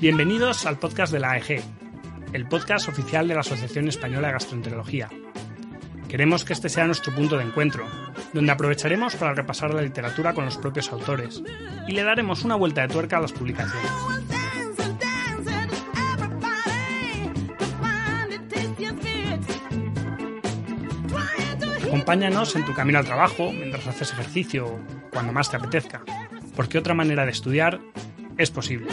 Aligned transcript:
Bienvenidos 0.00 0.64
al 0.64 0.78
podcast 0.78 1.12
de 1.12 1.20
la 1.20 1.32
AEG, 1.32 1.62
el 2.32 2.48
podcast 2.48 2.88
oficial 2.88 3.28
de 3.28 3.34
la 3.34 3.40
Asociación 3.40 3.88
Española 3.88 4.28
de 4.28 4.32
Gastroenterología. 4.32 5.10
Queremos 6.08 6.46
que 6.46 6.54
este 6.54 6.70
sea 6.70 6.86
nuestro 6.86 7.14
punto 7.14 7.36
de 7.36 7.44
encuentro, 7.44 7.86
donde 8.32 8.52
aprovecharemos 8.52 9.16
para 9.16 9.34
repasar 9.34 9.74
la 9.74 9.82
literatura 9.82 10.34
con 10.34 10.44
los 10.44 10.56
propios 10.56 10.92
autores 10.92 11.42
y 11.88 11.92
le 11.92 12.02
daremos 12.02 12.44
una 12.44 12.54
vuelta 12.54 12.82
de 12.82 12.88
tuerca 12.88 13.18
a 13.18 13.20
las 13.20 13.32
publicaciones. 13.32 13.90
Acompáñanos 21.84 22.54
en 22.54 22.64
tu 22.64 22.72
camino 22.72 22.98
al 22.98 23.04
trabajo, 23.04 23.52
mientras 23.52 23.86
haces 23.88 24.12
ejercicio 24.12 24.78
cuando 25.12 25.32
más 25.32 25.50
te 25.50 25.56
apetezca, 25.56 26.02
porque 26.54 26.78
otra 26.78 26.94
manera 26.94 27.24
de 27.24 27.32
estudiar 27.32 27.80
es 28.38 28.50
posible. 28.50 28.86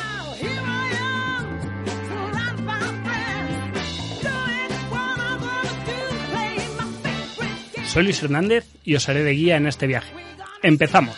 Soy 7.98 8.04
Luis 8.04 8.22
Hernández 8.22 8.68
y 8.84 8.94
os 8.94 9.10
haré 9.10 9.24
de 9.24 9.32
guía 9.32 9.58
en 9.58 9.66
este 9.66 9.88
viaje. 9.88 10.14
¡Empezamos! 10.62 11.18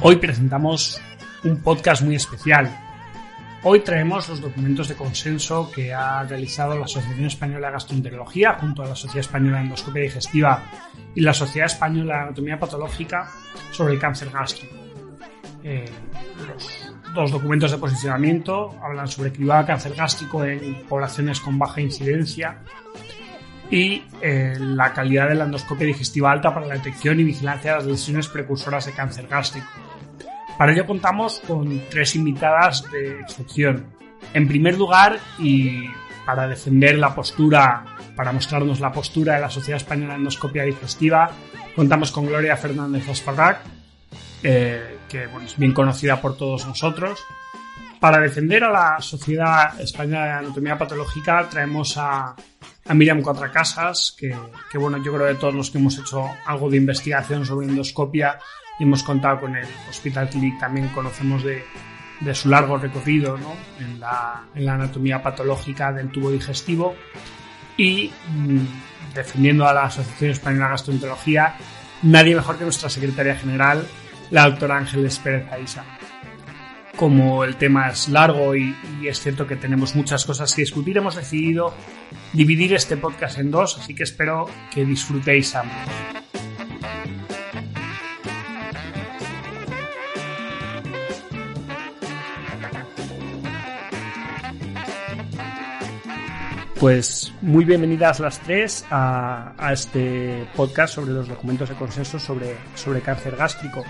Hoy 0.00 0.14
presentamos 0.18 1.00
un 1.42 1.60
podcast 1.60 2.02
muy 2.02 2.14
especial. 2.14 2.70
Hoy 3.64 3.80
traemos 3.80 4.28
los 4.28 4.40
documentos 4.40 4.86
de 4.86 4.94
consenso 4.94 5.72
que 5.72 5.92
ha 5.92 6.22
realizado 6.22 6.78
la 6.78 6.84
Asociación 6.84 7.26
Española 7.26 7.66
de 7.66 7.72
Gastroenterología 7.72 8.58
junto 8.60 8.84
a 8.84 8.86
la 8.86 8.94
Sociedad 8.94 9.26
Española 9.26 9.56
de 9.56 9.64
Endoscopia 9.64 10.02
Digestiva 10.02 10.62
y 11.16 11.22
la 11.22 11.34
Sociedad 11.34 11.66
Española 11.66 12.14
de 12.14 12.20
Anatomía 12.20 12.60
Patológica 12.60 13.28
sobre 13.72 13.94
el 13.94 13.98
cáncer 13.98 14.30
gástrico. 14.30 14.76
Eh, 15.64 15.84
los 16.46 16.92
dos 17.14 17.30
documentos 17.30 17.70
de 17.70 17.78
posicionamiento 17.78 18.74
hablan 18.82 19.08
sobre 19.08 19.32
cribado 19.32 19.66
cáncer 19.66 19.94
gástrico 19.94 20.44
en 20.44 20.86
poblaciones 20.88 21.40
con 21.40 21.58
baja 21.58 21.80
incidencia 21.80 22.58
y 23.70 24.02
eh, 24.22 24.54
la 24.58 24.92
calidad 24.92 25.28
de 25.28 25.34
la 25.34 25.44
endoscopia 25.44 25.86
digestiva 25.86 26.32
alta 26.32 26.54
para 26.54 26.66
la 26.66 26.74
detección 26.74 27.20
y 27.20 27.24
vigilancia 27.24 27.72
de 27.72 27.76
las 27.78 27.86
lesiones 27.86 28.28
precursoras 28.28 28.86
de 28.86 28.92
cáncer 28.92 29.26
gástrico. 29.26 29.68
Para 30.56 30.72
ello 30.72 30.86
contamos 30.86 31.40
con 31.46 31.82
tres 31.90 32.16
invitadas 32.16 32.84
de 32.90 33.20
excepción. 33.20 33.86
En 34.34 34.48
primer 34.48 34.76
lugar, 34.76 35.18
y 35.38 35.88
para 36.26 36.48
defender 36.48 36.98
la 36.98 37.14
postura, 37.14 37.84
para 38.16 38.32
mostrarnos 38.32 38.80
la 38.80 38.90
postura 38.90 39.34
de 39.34 39.40
la 39.40 39.50
Sociedad 39.50 39.76
Española 39.76 40.14
de 40.14 40.18
Endoscopia 40.18 40.64
Digestiva, 40.64 41.30
contamos 41.76 42.10
con 42.10 42.26
Gloria 42.26 42.56
Fernández 42.56 43.08
Osparrac, 43.08 43.60
eh, 44.42 44.98
que 45.08 45.26
bueno, 45.26 45.46
es 45.46 45.56
bien 45.56 45.72
conocida 45.72 46.20
por 46.20 46.36
todos 46.36 46.66
nosotros. 46.66 47.20
Para 48.00 48.20
defender 48.20 48.62
a 48.64 48.70
la 48.70 49.00
Sociedad 49.00 49.80
Española 49.80 50.24
de 50.24 50.32
Anatomía 50.32 50.78
Patológica 50.78 51.48
traemos 51.50 51.96
a, 51.96 52.36
a 52.86 52.94
Miriam 52.94 53.22
Cuatracasas, 53.22 54.14
que, 54.16 54.36
que 54.70 54.78
bueno, 54.78 54.98
yo 55.02 55.12
creo 55.12 55.26
que 55.26 55.34
todos 55.34 55.54
los 55.54 55.70
que 55.70 55.78
hemos 55.78 55.98
hecho 55.98 56.24
algo 56.46 56.70
de 56.70 56.76
investigación 56.76 57.44
sobre 57.44 57.66
endoscopia 57.66 58.38
y 58.78 58.84
hemos 58.84 59.02
contado 59.02 59.40
con 59.40 59.56
el 59.56 59.66
Hospital 59.90 60.28
Clinic 60.28 60.60
también 60.60 60.88
conocemos 60.88 61.42
de, 61.42 61.64
de 62.20 62.34
su 62.34 62.48
largo 62.48 62.78
recorrido 62.78 63.36
¿no? 63.36 63.54
en, 63.80 64.00
la, 64.00 64.44
en 64.54 64.64
la 64.64 64.74
anatomía 64.74 65.22
patológica 65.22 65.92
del 65.92 66.10
tubo 66.10 66.30
digestivo 66.30 66.94
y 67.76 68.10
mm, 68.30 69.14
defendiendo 69.14 69.66
a 69.66 69.72
la 69.72 69.84
Asociación 69.84 70.32
Española 70.32 70.66
de 70.66 70.70
Gastroenterología, 70.72 71.54
nadie 72.02 72.34
mejor 72.34 72.58
que 72.58 72.64
nuestra 72.64 72.88
secretaria 72.90 73.36
general, 73.36 73.86
la 74.30 74.48
doctora 74.48 74.78
Ángeles 74.78 75.18
Pérez 75.18 75.50
Aisa. 75.50 75.84
Como 76.96 77.44
el 77.44 77.56
tema 77.56 77.88
es 77.90 78.08
largo 78.08 78.56
y, 78.56 78.74
y 79.00 79.08
es 79.08 79.20
cierto 79.20 79.46
que 79.46 79.56
tenemos 79.56 79.94
muchas 79.94 80.24
cosas 80.24 80.52
que 80.54 80.62
discutir, 80.62 80.96
hemos 80.96 81.14
decidido 81.14 81.72
dividir 82.32 82.74
este 82.74 82.96
podcast 82.96 83.38
en 83.38 83.50
dos, 83.50 83.78
así 83.78 83.94
que 83.94 84.02
espero 84.02 84.50
que 84.72 84.84
disfrutéis 84.84 85.54
ambos. 85.54 86.27
Pues 96.80 97.34
muy 97.42 97.64
bienvenidas 97.64 98.20
las 98.20 98.38
tres 98.38 98.86
a, 98.88 99.52
este 99.72 100.46
podcast 100.54 100.94
sobre 100.94 101.12
los 101.12 101.26
documentos 101.26 101.68
de 101.68 101.74
consenso 101.74 102.20
sobre, 102.20 102.54
sobre 102.76 103.00
cáncer 103.00 103.34
gástrico. 103.34 103.82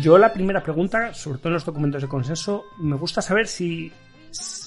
Yo 0.00 0.16
la 0.16 0.32
primera 0.32 0.62
pregunta, 0.62 1.12
sobre 1.12 1.38
todo 1.38 1.48
en 1.48 1.54
los 1.54 1.66
documentos 1.66 2.00
de 2.00 2.08
consenso, 2.08 2.64
me 2.78 2.96
gusta 2.96 3.20
saber 3.20 3.46
si 3.46 3.92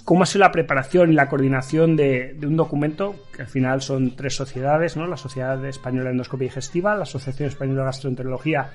cómo 0.06 0.22
ha 0.22 0.28
sido 0.28 0.42
la 0.42 0.52
preparación 0.52 1.12
y 1.12 1.16
la 1.16 1.30
coordinación 1.30 1.96
de, 1.96 2.36
de 2.36 2.46
un 2.46 2.58
documento, 2.58 3.16
que 3.36 3.42
al 3.42 3.48
final 3.48 3.82
son 3.82 4.16
tres 4.16 4.36
sociedades, 4.36 4.96
¿no? 4.96 5.08
La 5.08 5.18
Sociedad 5.18 5.66
Española 5.66 6.06
de 6.06 6.12
Endoscopia 6.12 6.48
Digestiva, 6.48 6.96
la 6.96 7.04
Asociación 7.04 7.50
Española 7.50 7.80
de 7.80 7.86
Gastroenterología 7.86 8.70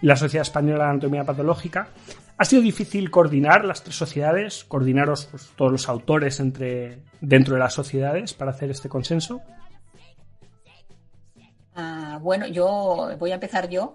y 0.00 0.06
la 0.06 0.14
Sociedad 0.14 0.42
Española 0.42 0.84
de 0.84 0.90
Anatomía 0.90 1.24
Patológica. 1.24 1.88
¿Ha 2.36 2.44
sido 2.44 2.62
difícil 2.62 3.10
coordinar 3.10 3.64
las 3.64 3.84
tres 3.84 3.96
sociedades, 3.96 4.64
coordinaros 4.64 5.26
pues, 5.26 5.50
todos 5.56 5.70
los 5.70 5.88
autores 5.88 6.40
entre, 6.40 6.98
dentro 7.20 7.54
de 7.54 7.60
las 7.60 7.74
sociedades 7.74 8.34
para 8.34 8.50
hacer 8.50 8.70
este 8.70 8.88
consenso? 8.88 9.40
Ah, 11.76 12.18
bueno, 12.20 12.46
yo 12.46 13.10
voy 13.18 13.30
a 13.32 13.34
empezar 13.34 13.68
yo. 13.68 13.94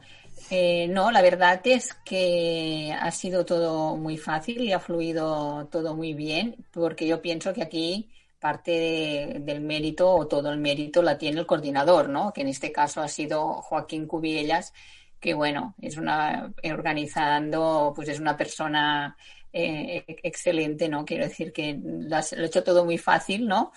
Eh, 0.51 0.87
no, 0.89 1.11
la 1.11 1.21
verdad 1.21 1.59
es 1.65 1.93
que 2.05 2.95
ha 2.99 3.11
sido 3.11 3.45
todo 3.45 3.95
muy 3.97 4.17
fácil 4.17 4.61
y 4.61 4.71
ha 4.71 4.79
fluido 4.79 5.67
todo 5.71 5.95
muy 5.95 6.13
bien, 6.13 6.55
porque 6.71 7.05
yo 7.07 7.21
pienso 7.21 7.53
que 7.53 7.61
aquí 7.63 8.09
parte 8.39 8.71
de- 8.71 9.39
del 9.41 9.59
mérito 9.59 10.09
o 10.15 10.27
todo 10.27 10.49
el 10.51 10.59
mérito 10.59 11.01
la 11.01 11.17
tiene 11.17 11.41
el 11.41 11.45
coordinador, 11.45 12.07
¿no? 12.07 12.31
Que 12.31 12.41
en 12.41 12.47
este 12.47 12.71
caso 12.71 13.01
ha 13.01 13.09
sido 13.09 13.55
Joaquín 13.61 14.07
Cubiellas, 14.07 14.73
que 15.19 15.33
bueno, 15.33 15.75
es 15.81 15.97
una 15.97 16.51
organizando, 16.63 17.93
pues 17.95 18.09
es 18.09 18.19
una 18.19 18.37
persona 18.37 19.15
eh, 19.51 20.03
excelente, 20.23 20.87
¿no? 20.89 21.05
Quiero 21.05 21.25
decir 21.25 21.51
que 21.51 21.79
lo 21.83 22.15
ha 22.15 22.23
hecho 22.45 22.63
todo 22.63 22.85
muy 22.85 22.97
fácil, 22.97 23.47
¿no? 23.47 23.71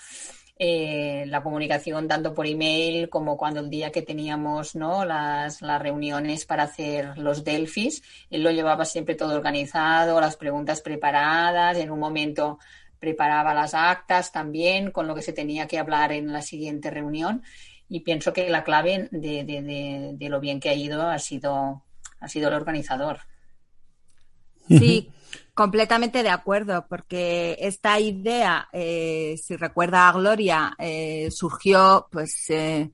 eh, 0.64 1.24
la 1.26 1.42
comunicación 1.42 2.06
tanto 2.06 2.34
por 2.34 2.46
email 2.46 3.08
como 3.08 3.36
cuando 3.36 3.58
el 3.58 3.68
día 3.68 3.90
que 3.90 4.02
teníamos 4.02 4.76
¿no? 4.76 5.04
las, 5.04 5.60
las 5.60 5.82
reuniones 5.82 6.44
para 6.44 6.64
hacer 6.64 7.18
los 7.18 7.42
Delfis, 7.42 8.00
él 8.30 8.44
lo 8.44 8.50
llevaba 8.52 8.84
siempre 8.84 9.16
todo 9.16 9.34
organizado, 9.34 10.20
las 10.20 10.36
preguntas 10.36 10.80
preparadas, 10.80 11.78
en 11.78 11.90
un 11.90 11.98
momento 11.98 12.60
preparaba 13.00 13.54
las 13.54 13.74
actas 13.74 14.30
también 14.30 14.92
con 14.92 15.08
lo 15.08 15.16
que 15.16 15.22
se 15.22 15.32
tenía 15.32 15.66
que 15.66 15.80
hablar 15.80 16.12
en 16.12 16.32
la 16.32 16.42
siguiente 16.42 16.90
reunión 16.90 17.42
y 17.94 18.00
pienso 18.00 18.32
que 18.32 18.48
la 18.48 18.64
clave 18.64 19.08
de, 19.12 19.44
de- 19.44 19.62
de- 19.62 20.10
de 20.14 20.28
lo 20.30 20.40
bien 20.40 20.60
que 20.60 20.70
ha 20.70 20.74
ido 20.74 21.02
ha 21.08 21.18
sido, 21.18 21.82
ha 22.20 22.28
sido 22.28 22.48
el 22.48 22.54
organizador. 22.54 23.20
Sí, 24.68 25.10
completamente 25.54 26.22
de 26.22 26.30
acuerdo, 26.30 26.86
porque 26.88 27.56
esta 27.60 27.98
idea, 28.00 28.68
eh, 28.72 29.36
si 29.42 29.56
recuerda 29.56 30.08
a 30.08 30.12
Gloria, 30.12 30.74
eh, 30.78 31.30
surgió, 31.30 32.08
pues, 32.10 32.48
eh, 32.50 32.90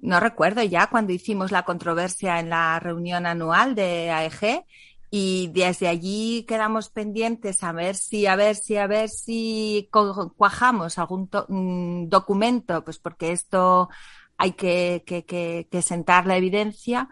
no 0.00 0.20
recuerdo 0.20 0.62
ya 0.62 0.86
cuando 0.88 1.12
hicimos 1.12 1.50
la 1.50 1.64
controversia 1.64 2.38
en 2.40 2.50
la 2.50 2.78
reunión 2.80 3.26
anual 3.26 3.74
de 3.74 4.10
AEG 4.10 4.64
y 5.10 5.50
desde 5.52 5.88
allí 5.88 6.44
quedamos 6.46 6.88
pendientes 6.90 7.62
a 7.64 7.72
ver 7.72 7.96
si, 7.96 8.26
a 8.26 8.36
ver 8.36 8.54
si, 8.56 8.76
a 8.76 8.86
ver 8.86 9.08
si 9.08 9.88
cuajamos 10.36 10.98
algún 10.98 11.28
to- 11.28 11.46
mm, 11.48 12.08
documento, 12.08 12.84
pues 12.84 12.98
porque 12.98 13.32
esto 13.32 13.88
hay 14.38 14.52
que, 14.52 15.02
que, 15.06 15.24
que, 15.24 15.68
que 15.70 15.82
sentar 15.82 16.26
la 16.26 16.36
evidencia 16.36 17.08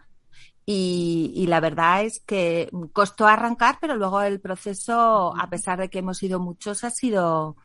y, 0.64 1.32
y 1.34 1.46
la 1.46 1.60
verdad 1.60 2.02
es 2.04 2.20
que 2.20 2.70
costó 2.92 3.26
arrancar, 3.26 3.78
pero 3.80 3.96
luego 3.96 4.22
el 4.22 4.40
proceso, 4.40 5.34
a 5.36 5.48
pesar 5.50 5.78
de 5.78 5.88
que 5.90 6.00
hemos 6.00 6.18
sido 6.18 6.40
muchos, 6.40 6.82
ha 6.84 6.90
sido 6.90 7.56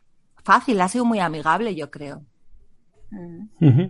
fácil, 0.44 0.80
ha 0.80 0.88
sido 0.88 1.04
muy 1.04 1.18
amigable, 1.20 1.74
yo 1.74 1.90
creo. 1.90 2.24
Mm. 3.10 3.86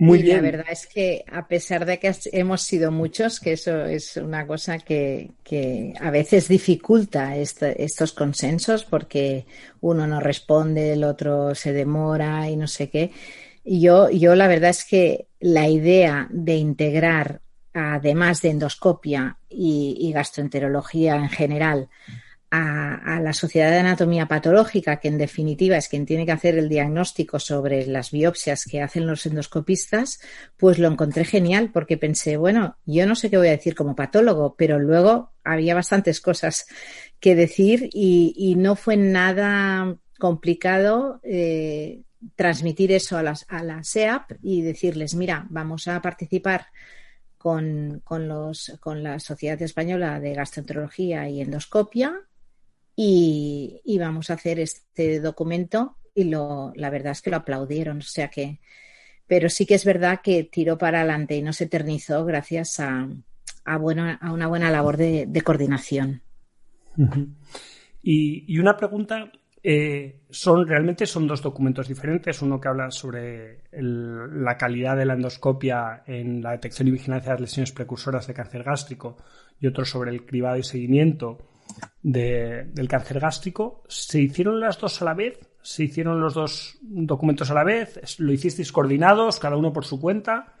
Muy 0.00 0.20
y 0.20 0.22
bien. 0.22 0.36
la 0.36 0.42
verdad 0.42 0.66
es 0.70 0.86
que 0.86 1.24
a 1.30 1.48
pesar 1.48 1.84
de 1.84 1.98
que 1.98 2.14
hemos 2.32 2.62
sido 2.62 2.92
muchos, 2.92 3.40
que 3.40 3.52
eso 3.54 3.84
es 3.84 4.16
una 4.16 4.46
cosa 4.46 4.78
que, 4.78 5.32
que 5.42 5.92
a 6.00 6.10
veces 6.10 6.46
dificulta 6.46 7.36
este- 7.36 7.82
estos 7.82 8.12
consensos 8.12 8.84
porque 8.84 9.44
uno 9.80 10.06
no 10.06 10.20
responde, 10.20 10.92
el 10.92 11.02
otro 11.02 11.54
se 11.56 11.72
demora 11.72 12.48
y 12.48 12.56
no 12.56 12.68
sé 12.68 12.90
qué. 12.90 13.10
Yo, 13.70 14.08
yo 14.08 14.34
la 14.34 14.48
verdad 14.48 14.70
es 14.70 14.84
que 14.84 15.28
la 15.40 15.68
idea 15.68 16.26
de 16.30 16.56
integrar, 16.56 17.42
además 17.74 18.40
de 18.40 18.48
endoscopia 18.48 19.36
y, 19.50 20.10
gastroenterología 20.14 21.16
en 21.16 21.28
general, 21.28 21.90
a, 22.50 23.20
la 23.20 23.34
Sociedad 23.34 23.70
de 23.70 23.80
Anatomía 23.80 24.26
Patológica, 24.26 25.00
que 25.00 25.08
en 25.08 25.18
definitiva 25.18 25.76
es 25.76 25.88
quien 25.88 26.06
tiene 26.06 26.24
que 26.24 26.32
hacer 26.32 26.56
el 26.56 26.70
diagnóstico 26.70 27.38
sobre 27.38 27.86
las 27.86 28.10
biopsias 28.10 28.64
que 28.64 28.80
hacen 28.80 29.06
los 29.06 29.26
endoscopistas, 29.26 30.18
pues 30.56 30.78
lo 30.78 30.88
encontré 30.88 31.26
genial 31.26 31.70
porque 31.70 31.98
pensé, 31.98 32.38
bueno, 32.38 32.78
yo 32.86 33.06
no 33.06 33.14
sé 33.14 33.28
qué 33.28 33.36
voy 33.36 33.48
a 33.48 33.52
decir 33.52 33.74
como 33.74 33.94
patólogo, 33.94 34.54
pero 34.56 34.78
luego 34.78 35.32
había 35.44 35.74
bastantes 35.74 36.22
cosas 36.22 36.66
que 37.20 37.34
decir 37.34 37.90
y, 37.92 38.32
y 38.34 38.54
no 38.54 38.76
fue 38.76 38.96
nada 38.96 39.98
complicado 40.18 41.20
eh, 41.22 42.02
transmitir 42.36 42.92
eso 42.92 43.16
a, 43.16 43.22
las, 43.22 43.46
a 43.48 43.62
la 43.62 43.82
SEAP 43.82 44.32
y 44.42 44.62
decirles, 44.62 45.14
mira, 45.14 45.46
vamos 45.50 45.88
a 45.88 46.00
participar 46.02 46.66
con, 47.36 48.00
con, 48.04 48.28
los, 48.28 48.76
con 48.80 49.02
la 49.02 49.20
Sociedad 49.20 49.60
Española 49.62 50.20
de 50.20 50.34
Gastroenterología 50.34 51.28
y 51.28 51.40
Endoscopia 51.40 52.20
y, 53.00 53.96
vamos 54.00 54.28
a 54.28 54.34
hacer 54.34 54.58
este 54.58 55.20
documento 55.20 55.98
y 56.14 56.24
lo, 56.24 56.72
la 56.74 56.90
verdad 56.90 57.12
es 57.12 57.22
que 57.22 57.30
lo 57.30 57.36
aplaudieron, 57.36 57.98
o 57.98 58.02
sea 58.02 58.28
que, 58.28 58.58
pero 59.28 59.48
sí 59.48 59.66
que 59.66 59.76
es 59.76 59.84
verdad 59.84 60.20
que 60.20 60.42
tiró 60.42 60.76
para 60.78 60.98
adelante 60.98 61.36
y 61.36 61.42
no 61.42 61.52
se 61.52 61.64
eternizó 61.64 62.24
gracias 62.24 62.80
a, 62.80 63.08
a, 63.64 63.78
bueno, 63.78 64.18
a 64.20 64.32
una 64.32 64.48
buena 64.48 64.70
labor 64.70 64.96
de, 64.96 65.42
coordinación. 65.44 66.22
Y, 68.02 68.58
una 68.58 68.76
pregunta, 68.76 69.30
eh, 69.62 70.20
son 70.30 70.66
realmente 70.66 71.06
son 71.06 71.26
dos 71.26 71.42
documentos 71.42 71.88
diferentes, 71.88 72.42
uno 72.42 72.60
que 72.60 72.68
habla 72.68 72.90
sobre 72.90 73.62
el, 73.72 74.44
la 74.44 74.56
calidad 74.56 74.96
de 74.96 75.04
la 75.04 75.14
endoscopia 75.14 76.04
en 76.06 76.42
la 76.42 76.52
detección 76.52 76.88
y 76.88 76.92
vigilancia 76.92 77.32
de 77.32 77.34
las 77.34 77.50
lesiones 77.50 77.72
precursoras 77.72 78.26
de 78.26 78.34
cáncer 78.34 78.62
gástrico 78.62 79.16
y 79.60 79.66
otro 79.66 79.84
sobre 79.84 80.10
el 80.12 80.24
cribado 80.24 80.58
y 80.58 80.62
seguimiento 80.62 81.38
de, 82.02 82.64
del 82.72 82.88
cáncer 82.88 83.20
gástrico. 83.20 83.82
¿Se 83.88 84.20
hicieron 84.20 84.60
las 84.60 84.78
dos 84.78 85.02
a 85.02 85.04
la 85.04 85.14
vez? 85.14 85.38
¿Se 85.60 85.84
hicieron 85.84 86.20
los 86.20 86.34
dos 86.34 86.78
documentos 86.80 87.50
a 87.50 87.54
la 87.54 87.64
vez? 87.64 88.18
¿Lo 88.20 88.32
hicisteis 88.32 88.72
coordinados, 88.72 89.38
cada 89.38 89.56
uno 89.56 89.72
por 89.72 89.84
su 89.84 90.00
cuenta? 90.00 90.54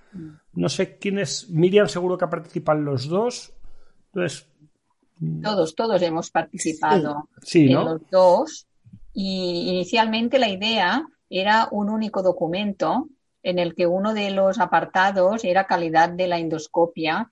No 0.54 0.68
sé 0.68 0.98
quién 0.98 1.18
es. 1.18 1.48
Miriam, 1.50 1.88
seguro 1.88 2.18
que 2.18 2.26
participan 2.26 2.84
los 2.84 3.08
dos. 3.08 3.52
Entonces. 4.12 4.48
Todos, 5.42 5.74
todos 5.74 6.00
hemos 6.02 6.30
participado 6.30 7.28
sí, 7.42 7.60
sí, 7.60 7.66
en 7.66 7.72
¿no? 7.72 7.84
los 7.84 8.10
dos. 8.10 8.67
Y 9.12 9.68
inicialmente 9.68 10.38
la 10.38 10.48
idea 10.48 11.06
era 11.30 11.68
un 11.70 11.90
único 11.90 12.22
documento 12.22 13.08
en 13.42 13.58
el 13.58 13.74
que 13.74 13.86
uno 13.86 14.14
de 14.14 14.30
los 14.30 14.58
apartados 14.58 15.44
era 15.44 15.66
calidad 15.66 16.10
de 16.10 16.28
la 16.28 16.38
endoscopia 16.38 17.30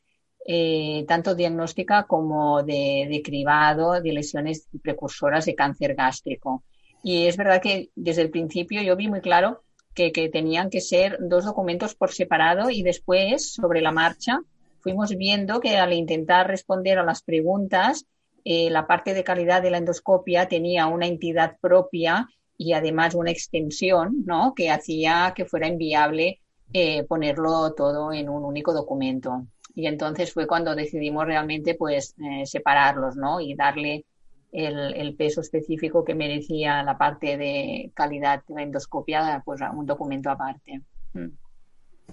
eh, 0.49 1.05
tanto 1.09 1.35
diagnóstica 1.35 2.05
como 2.05 2.63
de, 2.63 3.09
de, 3.11 3.21
cribado 3.21 4.01
de 4.01 4.13
lesiones 4.13 4.69
precursoras 4.81 5.45
de 5.45 5.57
cáncer 5.57 5.97
gástrico. 5.97 6.63
Y 7.03 7.27
es 7.27 7.37
verdad 7.37 7.61
que 7.61 7.91
desde 7.97 8.23
el 8.23 8.31
principio 8.31 8.81
yo 8.81 8.95
vi 8.95 9.09
muy 9.09 9.21
claro 9.21 9.65
que, 9.93 10.13
que 10.13 10.29
tenían 10.29 10.71
que 10.71 10.81
ser 10.81 11.19
dos 11.21 11.45
documentos 11.45 11.97
por 11.97 12.13
separado 12.13 12.71
y 12.71 12.85
después, 12.85 13.55
sobre 13.55 13.81
la 13.81 13.91
marcha, 13.91 14.39
fuimos 14.79 15.17
viendo 15.17 15.59
que 15.59 15.79
al 15.79 15.93
intentar 15.93 16.47
responder 16.47 17.01
a 17.01 17.05
las 17.05 17.23
preguntas, 17.23 18.07
eh, 18.49 18.71
la 18.71 18.87
parte 18.87 19.13
de 19.13 19.25
calidad 19.25 19.61
de 19.61 19.73
la 19.73 19.79
endoscopia 19.79 20.47
tenía 20.47 20.87
una 20.87 21.09
entidad 21.09 21.57
propia 21.61 22.29
y 22.57 22.75
además 22.75 23.17
una 23.17 23.33
extensión, 23.33 24.23
¿no? 24.25 24.55
Que 24.55 24.71
hacía 24.71 25.33
que 25.35 25.47
fuera 25.47 25.67
inviable 25.67 26.41
eh, 26.73 27.03
ponerlo 27.09 27.75
todo 27.75 28.13
en 28.13 28.29
un 28.29 28.45
único 28.45 28.73
documento 28.73 29.49
y 29.75 29.89
entonces 29.89 30.33
fue 30.33 30.47
cuando 30.47 30.77
decidimos 30.77 31.27
realmente 31.27 31.75
pues 31.75 32.15
eh, 32.19 32.47
separarlos, 32.47 33.17
¿no? 33.17 33.41
Y 33.41 33.57
darle 33.57 34.07
el, 34.53 35.17
peso 35.17 35.41
específico 35.41 36.05
que 36.05 36.15
merecía 36.15 36.85
la 36.85 36.97
parte 36.97 37.37
de 37.37 37.91
calidad 37.95 38.45
de 38.47 38.55
la 38.55 38.63
endoscopia 38.63 39.43
pues 39.45 39.61
a 39.61 39.73
un 39.73 39.87
documento 39.87 40.31
aparte. 40.31 40.83
Mm. 41.15 41.31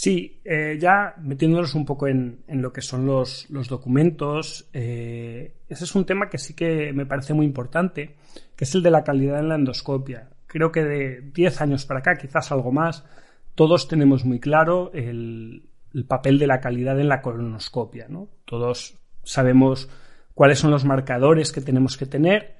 Sí, 0.00 0.40
eh, 0.44 0.78
ya 0.80 1.16
metiéndonos 1.20 1.74
un 1.74 1.84
poco 1.84 2.06
en, 2.06 2.44
en, 2.46 2.62
lo 2.62 2.72
que 2.72 2.82
son 2.82 3.04
los, 3.04 3.50
los 3.50 3.66
documentos, 3.66 4.68
eh, 4.72 5.56
ese 5.68 5.82
es 5.82 5.94
un 5.96 6.04
tema 6.04 6.30
que 6.30 6.38
sí 6.38 6.54
que 6.54 6.92
me 6.92 7.04
parece 7.04 7.34
muy 7.34 7.44
importante, 7.44 8.14
que 8.54 8.62
es 8.62 8.72
el 8.76 8.84
de 8.84 8.92
la 8.92 9.02
calidad 9.02 9.40
en 9.40 9.48
la 9.48 9.56
endoscopia. 9.56 10.28
Creo 10.46 10.70
que 10.70 10.84
de 10.84 11.20
10 11.34 11.60
años 11.62 11.84
para 11.84 11.98
acá, 11.98 12.14
quizás 12.14 12.52
algo 12.52 12.70
más, 12.70 13.04
todos 13.56 13.88
tenemos 13.88 14.24
muy 14.24 14.38
claro 14.38 14.92
el, 14.94 15.68
el 15.92 16.04
papel 16.04 16.38
de 16.38 16.46
la 16.46 16.60
calidad 16.60 17.00
en 17.00 17.08
la 17.08 17.20
colonoscopia. 17.20 18.06
¿no? 18.08 18.28
Todos 18.44 19.00
sabemos 19.24 19.90
cuáles 20.32 20.60
son 20.60 20.70
los 20.70 20.84
marcadores 20.84 21.50
que 21.50 21.60
tenemos 21.60 21.96
que 21.96 22.06
tener 22.06 22.54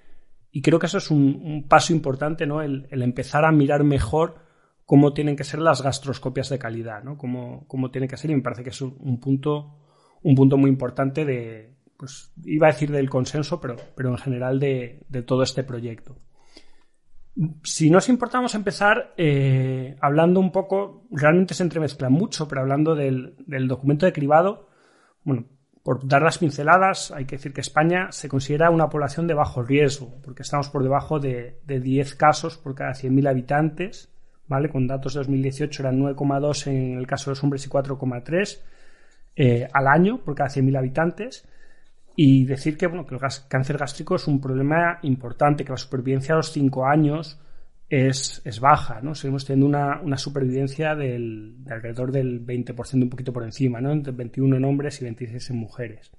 y 0.51 0.61
creo 0.61 0.81
que 0.81 0.87
eso 0.87 0.99
es 0.99 1.09
un, 1.09 1.41
un 1.45 1.69
paso 1.69 1.93
importante, 1.93 2.47
¿no? 2.47 2.63
El, 2.63 2.89
el, 2.91 3.03
empezar 3.03 3.45
a 3.45 3.53
mirar 3.53 3.85
mejor 3.85 4.48
cómo 4.89 5.13
tienen 5.13 5.37
que 5.37 5.45
ser 5.45 5.61
las 5.61 5.83
gastroscopias 5.83 6.49
de 6.49 6.59
calidad, 6.59 7.05
¿no? 7.05 7.19
Cómo, 7.19 7.67
cómo 7.69 7.91
tiene 7.91 8.09
que 8.09 8.17
ser 8.17 8.31
y 8.31 8.35
me 8.35 8.43
parece 8.43 8.65
que 8.65 8.71
es 8.71 8.81
un 8.81 9.21
punto, 9.21 9.77
un 10.23 10.35
punto 10.35 10.57
muy 10.57 10.71
importante 10.71 11.27
de, 11.27 11.79
pues 11.99 12.33
iba 12.45 12.69
a 12.69 12.71
decir 12.71 12.91
del 12.91 13.11
consenso, 13.11 13.61
pero, 13.61 13.77
pero 13.97 14.11
en 14.11 14.19
general 14.19 14.59
de, 14.61 15.03
de 15.09 15.23
todo 15.23 15.43
este 15.43 15.65
proyecto. 15.65 16.17
Si 17.65 17.91
nos 17.91 18.09
importamos 18.09 18.55
empezar 18.55 19.15
eh, 19.17 19.97
hablando 20.01 20.41
un 20.41 20.53
poco, 20.53 21.07
realmente 21.11 21.55
se 21.55 21.65
entremezcla 21.65 22.09
mucho, 22.09 22.47
pero 22.47 22.61
hablando 22.61 22.95
del, 22.95 23.37
del, 23.47 23.69
documento 23.69 24.07
de 24.07 24.13
cribado, 24.13 24.69
bueno, 25.25 25.47
por 25.83 26.07
dar 26.07 26.23
las 26.23 26.39
pinceladas, 26.39 27.11
hay 27.11 27.27
que 27.27 27.37
decir 27.37 27.53
que 27.53 27.61
España 27.61 28.13
se 28.13 28.29
considera 28.29 28.71
una 28.71 28.89
población 28.89 29.27
de 29.27 29.35
bajo 29.35 29.63
riesgo, 29.63 30.21
porque 30.23 30.43
estamos 30.43 30.69
por 30.69 30.85
debajo 30.85 31.19
de, 31.19 31.61
de 31.65 31.81
10 31.81 32.15
casos 32.15 32.59
por 32.59 32.77
cada 32.77 32.93
100.000 32.93 33.29
habitantes, 33.29 34.13
¿vale? 34.49 34.69
Con 34.69 34.87
datos 34.87 35.15
de 35.15 35.21
2018 35.21 35.83
eran 35.83 36.01
9,2 36.01 36.67
en 36.69 36.99
el 36.99 37.07
caso 37.07 37.31
de 37.31 37.33
los 37.33 37.45
hombres 37.45 37.65
y 37.67 37.69
4,3 37.69 38.59
eh, 39.37 39.69
al 39.73 39.87
año 39.87 40.19
por 40.25 40.35
cada 40.35 40.51
100.000 40.51 40.79
habitantes. 40.79 41.47
Y 42.17 42.45
decir 42.47 42.77
que, 42.77 42.89
bueno, 42.89 43.07
que 43.07 43.15
el 43.15 43.21
cáncer 43.49 43.79
gástrico 43.79 44.17
es 44.17 44.27
un 44.27 44.41
problema 44.41 44.99
importante, 45.03 45.65
que 45.65 45.71
la 45.71 45.77
supervivencia 45.77 46.35
a 46.35 46.39
los 46.39 46.51
5 46.51 46.85
años 46.85 47.41
es, 47.89 48.43
es, 48.45 48.59
baja, 48.59 49.01
¿no? 49.01 49.15
Seguimos 49.15 49.45
teniendo 49.45 49.67
una, 49.67 50.01
una 50.01 50.17
supervivencia 50.17 50.97
del, 50.97 51.65
de 51.65 51.75
alrededor 51.75 52.11
del 52.11 52.45
20%, 52.45 53.03
un 53.03 53.09
poquito 53.09 53.33
por 53.33 53.45
encima, 53.45 53.81
¿no? 53.81 53.93
Entre 53.93 54.13
21 54.13 54.57
en 54.57 54.65
hombres 54.65 55.01
y 55.01 55.05
26 55.05 55.51
en 55.51 55.57
mujeres. 55.57 56.11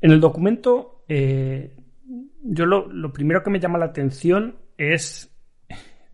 En 0.00 0.12
el 0.12 0.20
documento, 0.20 1.04
eh, 1.08 1.76
yo 2.42 2.66
lo, 2.66 3.12
primero 3.12 3.42
que 3.42 3.50
me 3.50 3.60
llama 3.60 3.78
la 3.78 3.86
atención 3.86 4.56
es, 4.76 5.34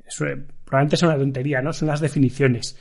es, 0.05 0.25
probablemente 0.71 0.95
es 0.95 1.03
una 1.03 1.19
tontería, 1.19 1.61
¿no? 1.61 1.73
Son 1.73 1.89
las 1.89 2.01
definiciones. 2.01 2.79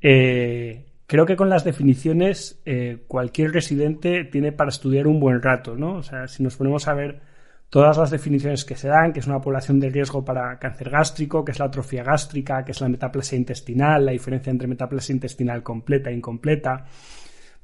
Eh, 0.00 0.86
creo 1.06 1.26
que 1.26 1.36
con 1.36 1.50
las 1.50 1.64
definiciones 1.64 2.60
eh, 2.64 3.04
cualquier 3.06 3.52
residente 3.52 4.24
tiene 4.24 4.52
para 4.52 4.70
estudiar 4.70 5.06
un 5.06 5.20
buen 5.20 5.42
rato, 5.42 5.76
¿no? 5.76 5.96
O 5.96 6.02
sea, 6.02 6.26
si 6.28 6.42
nos 6.42 6.56
ponemos 6.56 6.88
a 6.88 6.94
ver 6.94 7.20
todas 7.68 7.98
las 7.98 8.10
definiciones 8.10 8.64
que 8.64 8.74
se 8.74 8.88
dan, 8.88 9.12
que 9.12 9.20
es 9.20 9.26
una 9.26 9.40
población 9.40 9.78
de 9.78 9.90
riesgo 9.90 10.24
para 10.24 10.58
cáncer 10.58 10.88
gástrico, 10.88 11.44
que 11.44 11.52
es 11.52 11.58
la 11.58 11.66
atrofia 11.66 12.02
gástrica, 12.02 12.64
que 12.64 12.72
es 12.72 12.80
la 12.80 12.88
metaplasia 12.88 13.36
intestinal, 13.36 14.06
la 14.06 14.12
diferencia 14.12 14.50
entre 14.50 14.66
metaplasia 14.66 15.12
intestinal 15.12 15.62
completa 15.62 16.08
e 16.08 16.14
incompleta, 16.14 16.86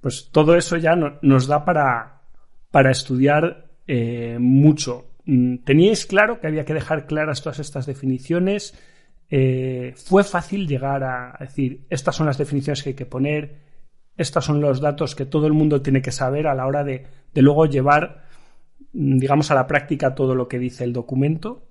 pues 0.03 0.29
todo 0.31 0.55
eso 0.55 0.77
ya 0.77 0.97
no, 0.97 1.19
nos 1.23 1.47
da 1.47 1.65
para, 1.65 2.21
para 2.71 2.91
estudiar 2.91 3.71
eh, 3.87 4.37
mucho. 4.39 5.07
¿Teníais 5.25 6.05
claro 6.05 6.41
que 6.41 6.49
había 6.49 6.65
que 6.65 6.75
dejar 6.75 7.07
claras 7.07 7.43
todas 7.43 7.61
estas 7.61 7.87
definiciones? 7.87 8.75
Eh, 9.35 9.95
fue 9.97 10.25
fácil 10.25 10.69
llegar 10.69 11.03
a 11.05 11.37
decir, 11.41 11.87
estas 11.89 12.15
son 12.17 12.27
las 12.27 12.37
definiciones 12.39 12.83
que 12.83 12.91
hay 12.91 12.95
que 12.95 13.07
poner, 13.07 13.57
estos 14.17 14.45
son 14.45 14.61
los 14.61 14.81
datos 14.81 15.15
que 15.17 15.25
todo 15.27 15.47
el 15.47 15.55
mundo 15.55 15.81
tiene 15.83 16.03
que 16.03 16.13
saber 16.13 16.47
a 16.47 16.55
la 16.55 16.67
hora 16.67 16.85
de, 16.85 17.07
de 17.35 17.43
luego 17.43 17.65
llevar, 17.67 18.25
digamos, 18.93 19.51
a 19.51 19.55
la 19.57 19.67
práctica 19.67 20.15
todo 20.15 20.35
lo 20.35 20.49
que 20.49 20.59
dice 20.59 20.85
el 20.85 20.93
documento. 20.93 21.63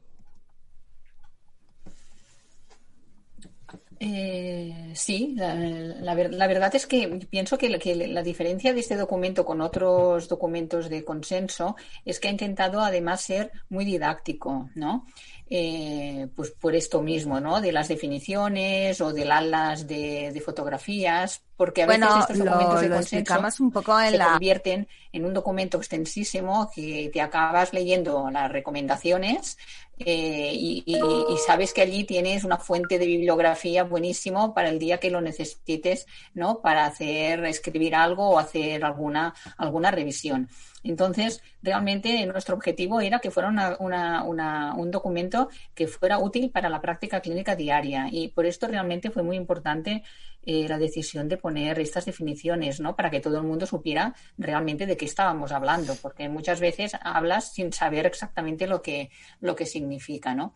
Eh, 4.04 4.92
sí, 4.96 5.36
la, 5.38 5.54
la 5.54 6.16
ver- 6.16 6.34
la 6.34 6.48
verdad 6.48 6.74
es 6.74 6.88
que 6.88 7.08
pienso 7.30 7.58
que 7.60 7.70
la 7.70 8.24
diferencia 8.24 8.74
de 8.74 8.80
este 8.80 8.96
documento 8.96 9.46
con 9.46 9.62
otros 9.62 10.28
documentos 10.28 10.90
de 10.90 11.04
consenso 11.06 11.76
es 12.04 12.20
que 12.20 12.28
ha 12.28 12.32
intentado 12.32 12.82
además 12.82 13.22
ser 13.22 13.52
muy 13.70 13.86
didáctico, 13.86 14.70
¿no? 14.74 15.06
Eh, 15.54 16.30
pues 16.34 16.52
por 16.52 16.76
esto 16.76 17.02
mismo, 17.02 17.42
¿no? 17.42 17.60
De 17.60 17.74
las 17.74 17.90
definiciones 17.90 19.02
o 19.02 19.12
del 19.12 19.34
alas 19.34 19.86
de, 19.86 20.32
de 20.32 20.40
fotografías, 20.40 21.44
porque 21.58 21.84
a 21.84 21.88
veces 21.88 22.08
estos 22.22 22.38
lo, 22.38 22.46
documentos 22.46 22.82
de 22.82 22.88
lo 22.88 22.96
consenso 22.96 23.16
explicamos 23.18 23.60
un 23.60 23.70
poco 23.70 24.00
en 24.00 24.12
se 24.12 24.18
la... 24.18 24.30
convierten 24.30 24.88
en 25.12 25.26
un 25.26 25.34
documento 25.34 25.78
extensísimo 25.78 26.72
que 26.74 27.10
te 27.12 27.20
acabas 27.20 27.74
leyendo 27.74 28.30
las 28.32 28.50
recomendaciones 28.50 29.58
eh, 30.06 30.52
y, 30.54 30.98
sabes 31.46 31.74
que 31.74 31.82
allí 31.82 32.04
tienes 32.04 32.44
una 32.44 32.58
fuente 32.58 33.00
de 33.00 33.06
bibliografía 33.06 33.84
buenísimo 33.84 34.54
para 34.54 34.70
el 34.70 34.80
día 34.80 35.00
que 35.00 35.10
lo 35.12 35.22
necesites, 35.22 36.06
¿no? 36.34 36.62
Para 36.62 36.86
hacer, 36.86 37.44
escribir 37.46 37.96
algo 37.96 38.30
o 38.30 38.40
hacer 38.40 38.84
alguna, 38.84 39.34
alguna 39.58 39.92
revisión. 39.92 40.50
Entonces, 40.84 41.42
realmente 41.62 42.26
nuestro 42.26 42.56
objetivo 42.56 43.02
era 43.02 43.20
que 43.20 43.32
fuera 43.32 43.50
una- 43.50 43.78
una- 43.80 44.74
un 44.76 44.92
documento 44.92 45.50
que 45.76 45.88
fuera 45.88 46.18
útil 46.18 46.50
para 46.50 46.70
la 46.70 46.82
práctica 46.82 47.22
clínica 47.22 47.56
diaria 47.56 48.08
y 48.12 48.30
por 48.30 48.46
esto 48.46 48.68
realmente 48.68 49.12
fue 49.12 49.24
muy 49.24 49.38
importante 49.38 50.04
eh, 50.44 50.68
la 50.68 50.78
decisión 50.78 51.30
de 51.30 51.38
poner 51.38 51.80
estas 51.80 52.06
definiciones, 52.06 52.80
¿no? 52.80 52.96
Para 52.96 53.12
que 53.12 53.20
todo 53.20 53.38
el 53.38 53.44
mundo 53.44 53.66
supiera 53.66 54.16
realmente 54.38 54.86
de 54.86 54.98
qué 54.98 55.06
estábamos 55.06 55.52
hablando, 55.52 55.96
porque 56.02 56.30
muchas 56.30 56.60
veces 56.60 56.94
hablas 57.02 57.54
sin 57.54 57.72
saber 57.72 58.06
exactamente 58.06 58.68
lo 58.68 58.82
que, 58.82 59.12
lo 59.40 59.56
que 59.56 59.66
significa, 59.66 60.34
¿no? 60.34 60.54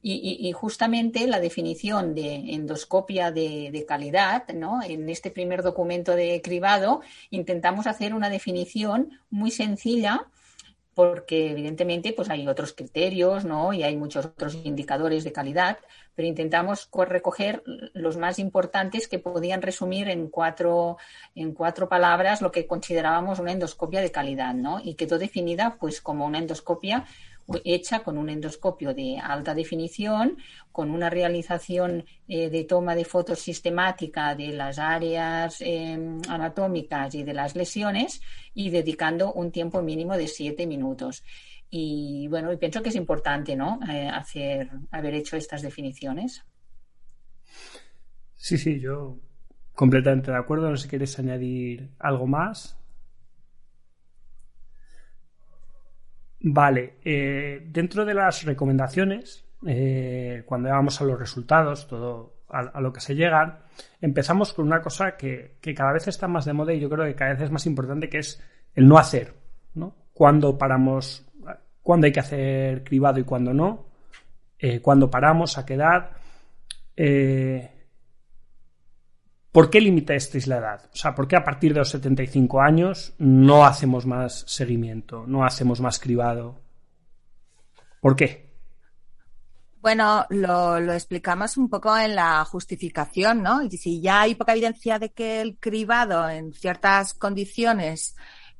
Y, 0.00 0.52
justamente 0.52 1.26
la 1.26 1.40
definición 1.40 2.14
de 2.14 2.54
endoscopia 2.54 3.32
de, 3.32 3.70
de 3.72 3.84
calidad, 3.84 4.46
¿no? 4.54 4.80
En 4.82 5.08
este 5.08 5.30
primer 5.30 5.62
documento 5.62 6.14
de 6.14 6.40
cribado 6.40 7.00
intentamos 7.30 7.88
hacer 7.88 8.14
una 8.14 8.30
definición 8.30 9.18
muy 9.28 9.50
sencilla 9.50 10.28
porque 10.98 11.50
evidentemente 11.52 12.12
pues 12.12 12.28
hay 12.28 12.48
otros 12.48 12.72
criterios, 12.72 13.44
¿no? 13.44 13.72
Y 13.72 13.84
hay 13.84 13.96
muchos 13.96 14.26
otros 14.26 14.54
indicadores 14.64 15.22
de 15.24 15.32
calidad, 15.32 15.78
pero 16.16 16.26
intentamos 16.26 16.86
co- 16.86 17.04
recoger 17.04 17.62
los 17.94 18.16
más 18.16 18.40
importantes 18.40 19.06
que 19.06 19.20
podían 19.20 19.62
resumir 19.62 20.08
en 20.08 20.28
cuatro, 20.28 20.96
en 21.36 21.52
cuatro 21.54 21.88
palabras 21.88 22.42
lo 22.42 22.50
que 22.50 22.66
considerábamos 22.66 23.38
una 23.38 23.52
endoscopia 23.52 24.00
de 24.00 24.10
calidad, 24.10 24.54
¿no? 24.54 24.80
Y 24.82 24.94
quedó 24.96 25.18
definida 25.18 25.76
pues 25.80 26.00
como 26.00 26.26
una 26.26 26.38
endoscopia 26.38 27.06
hecha 27.64 28.00
con 28.00 28.18
un 28.18 28.28
endoscopio 28.28 28.94
de 28.94 29.18
alta 29.18 29.54
definición, 29.54 30.36
con 30.72 30.90
una 30.90 31.10
realización 31.10 32.04
eh, 32.26 32.50
de 32.50 32.64
toma 32.64 32.94
de 32.94 33.04
fotos 33.04 33.38
sistemática 33.38 34.34
de 34.34 34.52
las 34.52 34.78
áreas 34.78 35.60
eh, 35.60 35.98
anatómicas 36.28 37.14
y 37.14 37.22
de 37.22 37.34
las 37.34 37.56
lesiones 37.56 38.20
y 38.54 38.70
dedicando 38.70 39.32
un 39.32 39.50
tiempo 39.50 39.82
mínimo 39.82 40.16
de 40.16 40.28
siete 40.28 40.66
minutos. 40.66 41.24
Y 41.70 42.28
bueno, 42.28 42.52
y 42.52 42.56
pienso 42.56 42.82
que 42.82 42.88
es 42.88 42.96
importante, 42.96 43.54
¿no? 43.54 43.78
Eh, 43.90 44.08
hacer, 44.08 44.70
haber 44.90 45.14
hecho 45.14 45.36
estas 45.36 45.62
definiciones. 45.62 46.44
Sí, 48.36 48.56
sí, 48.56 48.80
yo 48.80 49.18
completamente 49.74 50.30
de 50.30 50.38
acuerdo. 50.38 50.70
No 50.70 50.76
sé 50.76 50.84
si 50.84 50.88
quieres 50.88 51.18
añadir 51.18 51.90
algo 51.98 52.26
más. 52.26 52.77
Vale, 56.40 56.98
eh, 57.04 57.66
dentro 57.66 58.04
de 58.04 58.14
las 58.14 58.44
recomendaciones, 58.44 59.44
eh, 59.66 60.44
cuando 60.46 60.68
vamos 60.68 61.00
a 61.00 61.04
los 61.04 61.18
resultados, 61.18 61.88
todo 61.88 62.38
a, 62.48 62.80
lo 62.80 62.92
que 62.92 63.00
se 63.00 63.14
llegan, 63.14 63.58
empezamos 64.00 64.54
con 64.54 64.66
una 64.66 64.80
cosa 64.80 65.16
que, 65.16 65.56
que 65.60 65.74
cada 65.74 65.92
vez 65.92 66.08
está 66.08 66.28
más 66.28 66.44
de 66.44 66.52
moda 66.52 66.72
y 66.72 66.80
yo 66.80 66.88
creo 66.88 67.04
que 67.04 67.14
cada 67.14 67.32
vez 67.32 67.42
es 67.42 67.50
más 67.50 67.66
importante, 67.66 68.08
que 68.08 68.18
es 68.18 68.42
el 68.74 68.88
no 68.88 68.98
hacer, 68.98 69.34
¿no? 69.74 69.94
Cuando 70.12 70.56
paramos, 70.56 71.26
cuándo 71.82 72.06
hay 72.06 72.12
que 72.12 72.20
hacer 72.20 72.84
cribado 72.84 73.18
y 73.18 73.24
cuándo 73.24 73.52
no, 73.52 73.88
eh, 74.58 74.80
cuándo 74.80 75.10
paramos, 75.10 75.58
a 75.58 75.66
qué 75.66 75.74
edad. 75.74 76.10
Eh, 76.96 77.70
¿Por 79.52 79.70
qué 79.70 79.80
limitasteis 79.80 80.46
la 80.46 80.58
edad? 80.58 80.90
O 80.92 80.96
sea, 80.96 81.14
¿por 81.14 81.26
qué 81.26 81.36
a 81.36 81.44
partir 81.44 81.72
de 81.72 81.80
los 81.80 81.90
75 81.90 82.60
años 82.60 83.14
no 83.18 83.64
hacemos 83.64 84.04
más 84.04 84.44
seguimiento, 84.46 85.24
no 85.26 85.44
hacemos 85.44 85.80
más 85.80 85.98
cribado? 85.98 86.60
¿Por 88.00 88.14
qué? 88.14 88.48
Bueno, 89.80 90.26
lo, 90.30 90.92
explicamos 90.92 91.56
un 91.56 91.70
poco 91.70 91.96
en 91.96 92.14
la 92.14 92.44
justificación, 92.44 93.42
¿no? 93.42 93.62
Y 93.62 93.70
si 93.70 94.00
ya 94.00 94.22
hay 94.22 94.34
poca 94.34 94.52
evidencia 94.52 94.98
de 94.98 95.10
que 95.12 95.40
el 95.40 95.56
cribado 95.58 96.28
en 96.28 96.52
ciertas 96.52 97.14
condiciones 97.14 98.16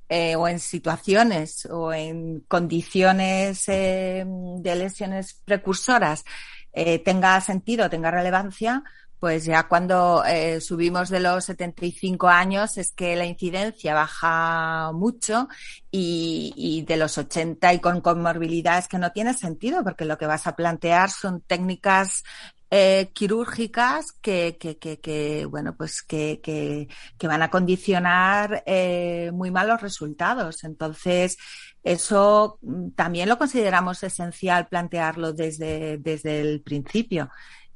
eh, 0.09 0.37
o 0.37 0.49
en 0.49 0.59
situaciones 0.59 1.67
o 1.67 1.93
en 1.93 2.41
condiciones 2.49 3.69
eh, 3.69 4.25
de 4.27 4.77
lesiones 4.77 5.35
precursoras 5.45 6.25
eh, 6.73 7.01
tenga 7.01 7.41
sentido, 7.41 7.91
tenga 7.91 8.11
relevancia, 8.11 8.85
pues 9.21 9.45
ya 9.45 9.67
cuando 9.69 10.25
eh, 10.25 10.61
subimos 10.61 11.09
de 11.09 11.21
los 11.21 11.45
75 11.45 12.29
años 12.29 12.79
es 12.79 12.93
que 12.93 13.17
la 13.17 13.27
incidencia 13.27 13.95
baja 13.95 14.93
mucho 14.93 15.49
y, 15.91 16.85
de 16.87 16.97
los 16.97 17.19
80 17.19 17.75
y 17.75 17.81
con 17.81 18.01
comorbilidades 18.01 18.89
que 18.89 18.99
no 18.99 19.11
tiene 19.13 19.35
sentido 19.35 19.83
porque 19.83 20.05
lo 20.05 20.19
que 20.19 20.27
vas 20.27 20.47
a 20.47 20.55
plantear 20.55 21.11
son 21.11 21.41
técnicas 21.41 22.23
eh, 22.71 23.11
quirúrgicas 23.15 24.13
que, 24.21 24.59
que, 24.61 24.77
que, 24.77 25.01
que, 25.01 25.47
bueno, 25.47 25.75
pues 25.77 26.03
que, 26.03 26.41
que, 26.43 26.89
que 27.17 27.27
van 27.27 27.43
a 27.43 27.51
condicionar 27.51 28.63
eh, 28.67 29.31
muy 29.33 29.51
malos 29.51 29.81
resultados. 29.81 30.65
Entonces, 30.65 31.39
eso 31.83 32.59
mm, 32.61 32.91
también 32.91 33.29
lo 33.29 33.39
consideramos 33.39 34.03
esencial 34.03 34.69
plantearlo 34.69 35.33
desde, 35.33 35.97
desde 35.97 36.41
el 36.41 36.61
principio. 36.61 37.31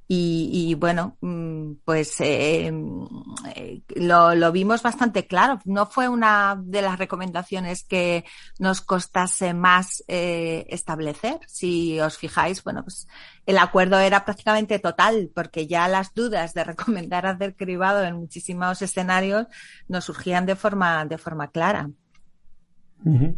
Y, 0.08 0.50
y, 0.52 0.74
bueno, 0.74 1.16
mm, 1.20 1.74
pues 1.84 2.20
eh, 2.20 2.70
eh, 3.54 3.82
lo, 3.96 4.34
lo, 4.34 4.52
vimos 4.52 4.82
bastante 4.82 5.26
claro. 5.26 5.60
No 5.64 5.86
fue 5.86 6.08
una 6.08 6.60
de 6.62 6.82
las 6.82 6.98
recomendaciones 6.98 7.84
que 7.84 8.24
nos 8.58 8.80
costase 8.80 9.54
más 9.54 10.04
eh, 10.08 10.66
establecer. 10.68 11.38
Si 11.46 11.98
os 12.00 12.18
fijáis, 12.18 12.62
bueno, 12.62 12.82
pues 12.82 13.06
el 13.46 13.58
acuerdo 13.58 13.98
era 14.00 14.24
prácticamente 14.24 14.78
total, 14.78 15.30
porque 15.34 15.66
ya 15.66 15.88
las 15.88 16.12
dudas 16.12 16.52
de 16.52 16.64
recomendar 16.64 17.24
hacer 17.24 17.56
cribado 17.56 18.04
en 18.04 18.16
muchísimos 18.16 18.82
escenarios 18.82 19.46
nos 19.88 20.04
surgían 20.04 20.44
de 20.46 20.56
forma, 20.56 21.06
de 21.06 21.16
forma 21.16 21.50
clara. 21.50 21.88
Uh 23.04 23.10
-huh. 23.10 23.34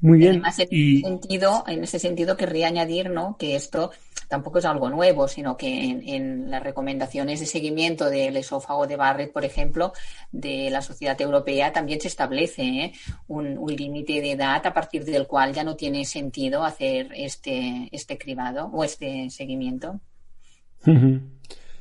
Muy 0.00 0.18
bien. 0.18 0.32
Además, 0.32 0.58
en, 0.58 0.68
y... 0.70 0.98
ese 0.98 1.08
sentido, 1.08 1.64
en 1.66 1.84
ese 1.84 1.98
sentido 1.98 2.36
querría 2.36 2.68
añadir 2.68 3.10
¿no? 3.10 3.36
que 3.38 3.56
esto 3.56 3.90
tampoco 4.28 4.58
es 4.58 4.64
algo 4.64 4.90
nuevo, 4.90 5.28
sino 5.28 5.56
que 5.56 5.68
en, 6.04 6.50
las 6.50 6.62
recomendaciones 6.62 7.40
de 7.40 7.46
seguimiento 7.46 8.10
del 8.10 8.36
esófago 8.36 8.86
de 8.86 8.96
Barrett, 8.96 9.32
por 9.32 9.44
ejemplo, 9.44 9.92
de 10.32 10.70
la 10.70 10.82
Sociedad 10.82 11.20
Europea, 11.20 11.72
también 11.72 12.00
se 12.00 12.08
establece 12.08 12.62
¿eh? 12.62 12.92
un, 13.28 13.58
un 13.58 13.74
límite 13.74 14.20
de 14.20 14.32
edad 14.32 14.66
a 14.66 14.74
partir 14.74 15.04
del 15.04 15.26
cual 15.26 15.52
ya 15.52 15.64
no 15.64 15.76
tiene 15.76 16.04
sentido 16.04 16.64
hacer 16.64 17.10
este, 17.14 17.88
este 17.92 18.18
cribado 18.18 18.66
o 18.66 18.84
este 18.84 19.30
seguimiento. 19.30 20.00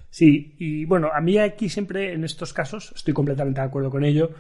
Sí, 0.09 0.55
y 0.57 0.85
bueno, 0.85 1.09
a 1.13 1.19
mí 1.19 1.37
aquí 1.37 1.69
siempre 1.69 2.13
en 2.13 2.23
estos 2.23 2.53
casos 2.53 2.93
estoy 2.95 3.13
completamente 3.13 3.59
de 3.59 3.67
acuerdo 3.67 3.91
con 3.91 4.05
ello 4.05 4.31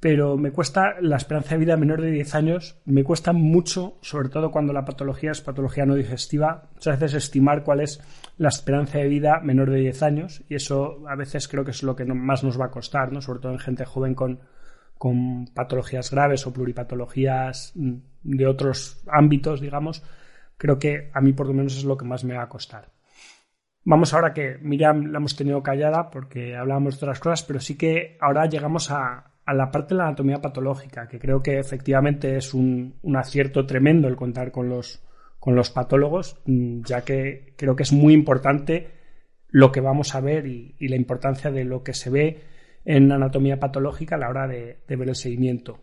pero 0.00 0.36
me 0.36 0.52
cuesta 0.52 0.94
la 1.00 1.16
esperanza 1.16 1.50
de 1.50 1.58
vida 1.58 1.76
menor 1.76 2.00
de 2.00 2.10
10 2.10 2.34
años, 2.36 2.80
me 2.84 3.02
cuesta 3.02 3.32
mucho, 3.32 3.98
sobre 4.00 4.28
todo 4.28 4.50
cuando 4.50 4.72
la 4.72 4.84
patología 4.84 5.32
es 5.32 5.40
patología 5.40 5.86
no 5.86 5.96
digestiva, 5.96 6.68
muchas 6.74 7.00
veces 7.00 7.24
estimar 7.24 7.64
cuál 7.64 7.80
es 7.80 8.00
la 8.36 8.48
esperanza 8.48 8.98
de 8.98 9.08
vida 9.08 9.40
menor 9.42 9.70
de 9.70 9.80
10 9.80 10.02
años 10.04 10.44
y 10.48 10.54
eso 10.54 11.02
a 11.08 11.16
veces 11.16 11.48
creo 11.48 11.64
que 11.64 11.72
es 11.72 11.82
lo 11.82 11.96
que 11.96 12.04
más 12.04 12.44
nos 12.44 12.60
va 12.60 12.66
a 12.66 12.70
costar, 12.70 13.12
¿no? 13.12 13.20
sobre 13.20 13.40
todo 13.40 13.52
en 13.52 13.58
gente 13.58 13.84
joven 13.84 14.14
con, 14.14 14.40
con 14.98 15.46
patologías 15.46 16.12
graves 16.12 16.46
o 16.46 16.52
pluripatologías 16.52 17.72
de 17.74 18.46
otros 18.46 19.02
ámbitos, 19.08 19.60
digamos, 19.60 20.04
creo 20.56 20.78
que 20.78 21.10
a 21.12 21.20
mí 21.20 21.32
por 21.32 21.48
lo 21.48 21.54
menos 21.54 21.76
es 21.76 21.84
lo 21.84 21.96
que 21.96 22.04
más 22.04 22.22
me 22.22 22.36
va 22.36 22.44
a 22.44 22.48
costar. 22.48 22.92
Vamos 23.84 24.12
ahora 24.12 24.34
que 24.34 24.58
Miriam 24.60 25.06
la 25.06 25.18
hemos 25.18 25.34
tenido 25.34 25.62
callada 25.62 26.10
porque 26.10 26.54
hablábamos 26.54 27.00
de 27.00 27.06
otras 27.06 27.20
cosas, 27.20 27.42
pero 27.44 27.58
sí 27.58 27.76
que 27.76 28.18
ahora 28.20 28.46
llegamos 28.46 28.90
a, 28.90 29.32
a 29.48 29.54
la 29.54 29.70
parte 29.70 29.94
de 29.94 29.98
la 29.98 30.08
anatomía 30.08 30.42
patológica, 30.42 31.08
que 31.08 31.18
creo 31.18 31.42
que 31.42 31.58
efectivamente 31.58 32.36
es 32.36 32.52
un, 32.52 32.96
un, 33.00 33.16
acierto 33.16 33.64
tremendo 33.64 34.06
el 34.06 34.14
contar 34.14 34.52
con 34.52 34.68
los, 34.68 35.02
con 35.38 35.54
los 35.54 35.70
patólogos, 35.70 36.38
ya 36.44 37.00
que 37.00 37.54
creo 37.56 37.74
que 37.74 37.84
es 37.84 37.92
muy 37.94 38.12
importante 38.12 38.90
lo 39.48 39.72
que 39.72 39.80
vamos 39.80 40.14
a 40.14 40.20
ver 40.20 40.46
y, 40.46 40.74
y 40.78 40.88
la 40.88 40.96
importancia 40.96 41.50
de 41.50 41.64
lo 41.64 41.82
que 41.82 41.94
se 41.94 42.10
ve 42.10 42.42
en 42.84 43.10
anatomía 43.10 43.58
patológica 43.58 44.16
a 44.16 44.18
la 44.18 44.28
hora 44.28 44.46
de, 44.46 44.80
de 44.86 44.96
ver 44.96 45.08
el 45.08 45.16
seguimiento. 45.16 45.78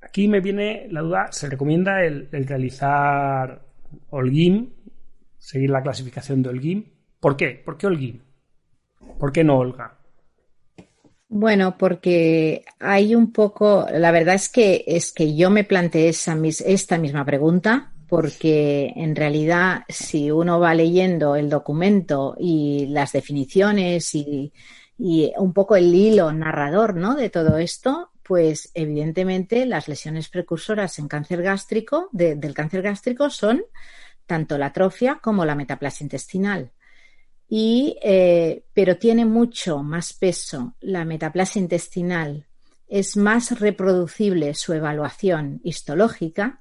Aquí 0.00 0.26
me 0.26 0.40
viene 0.40 0.88
la 0.90 1.02
duda, 1.02 1.28
se 1.30 1.48
recomienda 1.48 2.02
el, 2.02 2.30
el 2.32 2.48
realizar 2.48 3.62
Holguín, 4.08 4.74
seguir 5.38 5.70
la 5.70 5.82
clasificación 5.82 6.42
de 6.42 6.48
Holguín. 6.48 6.94
¿Por 7.20 7.36
qué? 7.36 7.62
¿Por 7.64 7.78
qué 7.78 7.86
Holguín? 7.86 8.24
¿Por 9.20 9.30
qué 9.30 9.44
no, 9.44 9.56
Olga? 9.56 9.99
Bueno, 11.32 11.76
porque 11.78 12.64
hay 12.80 13.14
un 13.14 13.32
poco, 13.32 13.86
la 13.92 14.10
verdad 14.10 14.34
es 14.34 14.48
que 14.48 14.82
es 14.88 15.12
que 15.12 15.36
yo 15.36 15.48
me 15.48 15.62
planteé 15.62 16.08
esa, 16.08 16.36
esta 16.66 16.98
misma 16.98 17.24
pregunta, 17.24 17.92
porque 18.08 18.92
en 18.96 19.14
realidad 19.14 19.82
si 19.88 20.32
uno 20.32 20.58
va 20.58 20.74
leyendo 20.74 21.36
el 21.36 21.48
documento 21.48 22.34
y 22.38 22.86
las 22.88 23.12
definiciones 23.12 24.12
y, 24.16 24.52
un 25.38 25.52
poco 25.54 25.76
el 25.76 25.94
hilo 25.94 26.32
narrador, 26.32 26.96
¿no? 26.96 27.14
de 27.14 27.30
todo 27.30 27.58
esto, 27.58 28.10
pues 28.24 28.70
evidentemente 28.74 29.64
las 29.66 29.86
lesiones 29.88 30.28
precursoras 30.28 30.98
en 30.98 31.06
cáncer 31.08 31.42
gástrico, 31.42 32.08
de- 32.12 32.34
del 32.34 32.54
cáncer 32.54 32.82
gástrico 32.82 33.30
son 33.30 33.62
tanto 34.26 34.58
la 34.58 34.66
atrofia 34.66 35.20
como 35.22 35.44
la 35.44 35.54
metaplasia 35.54 36.04
intestinal 36.04 36.72
y, 37.52 37.96
eh, 38.00 38.62
pero 38.72 38.96
tiene 38.96 39.24
mucho 39.24 39.82
más 39.82 40.12
peso 40.12 40.76
la 40.80 41.04
metaplasia 41.04 41.60
intestinal. 41.60 42.46
Es 42.86 43.16
más 43.16 43.58
reproducible 43.58 44.54
su 44.54 44.72
evaluación 44.72 45.60
histológica 45.64 46.60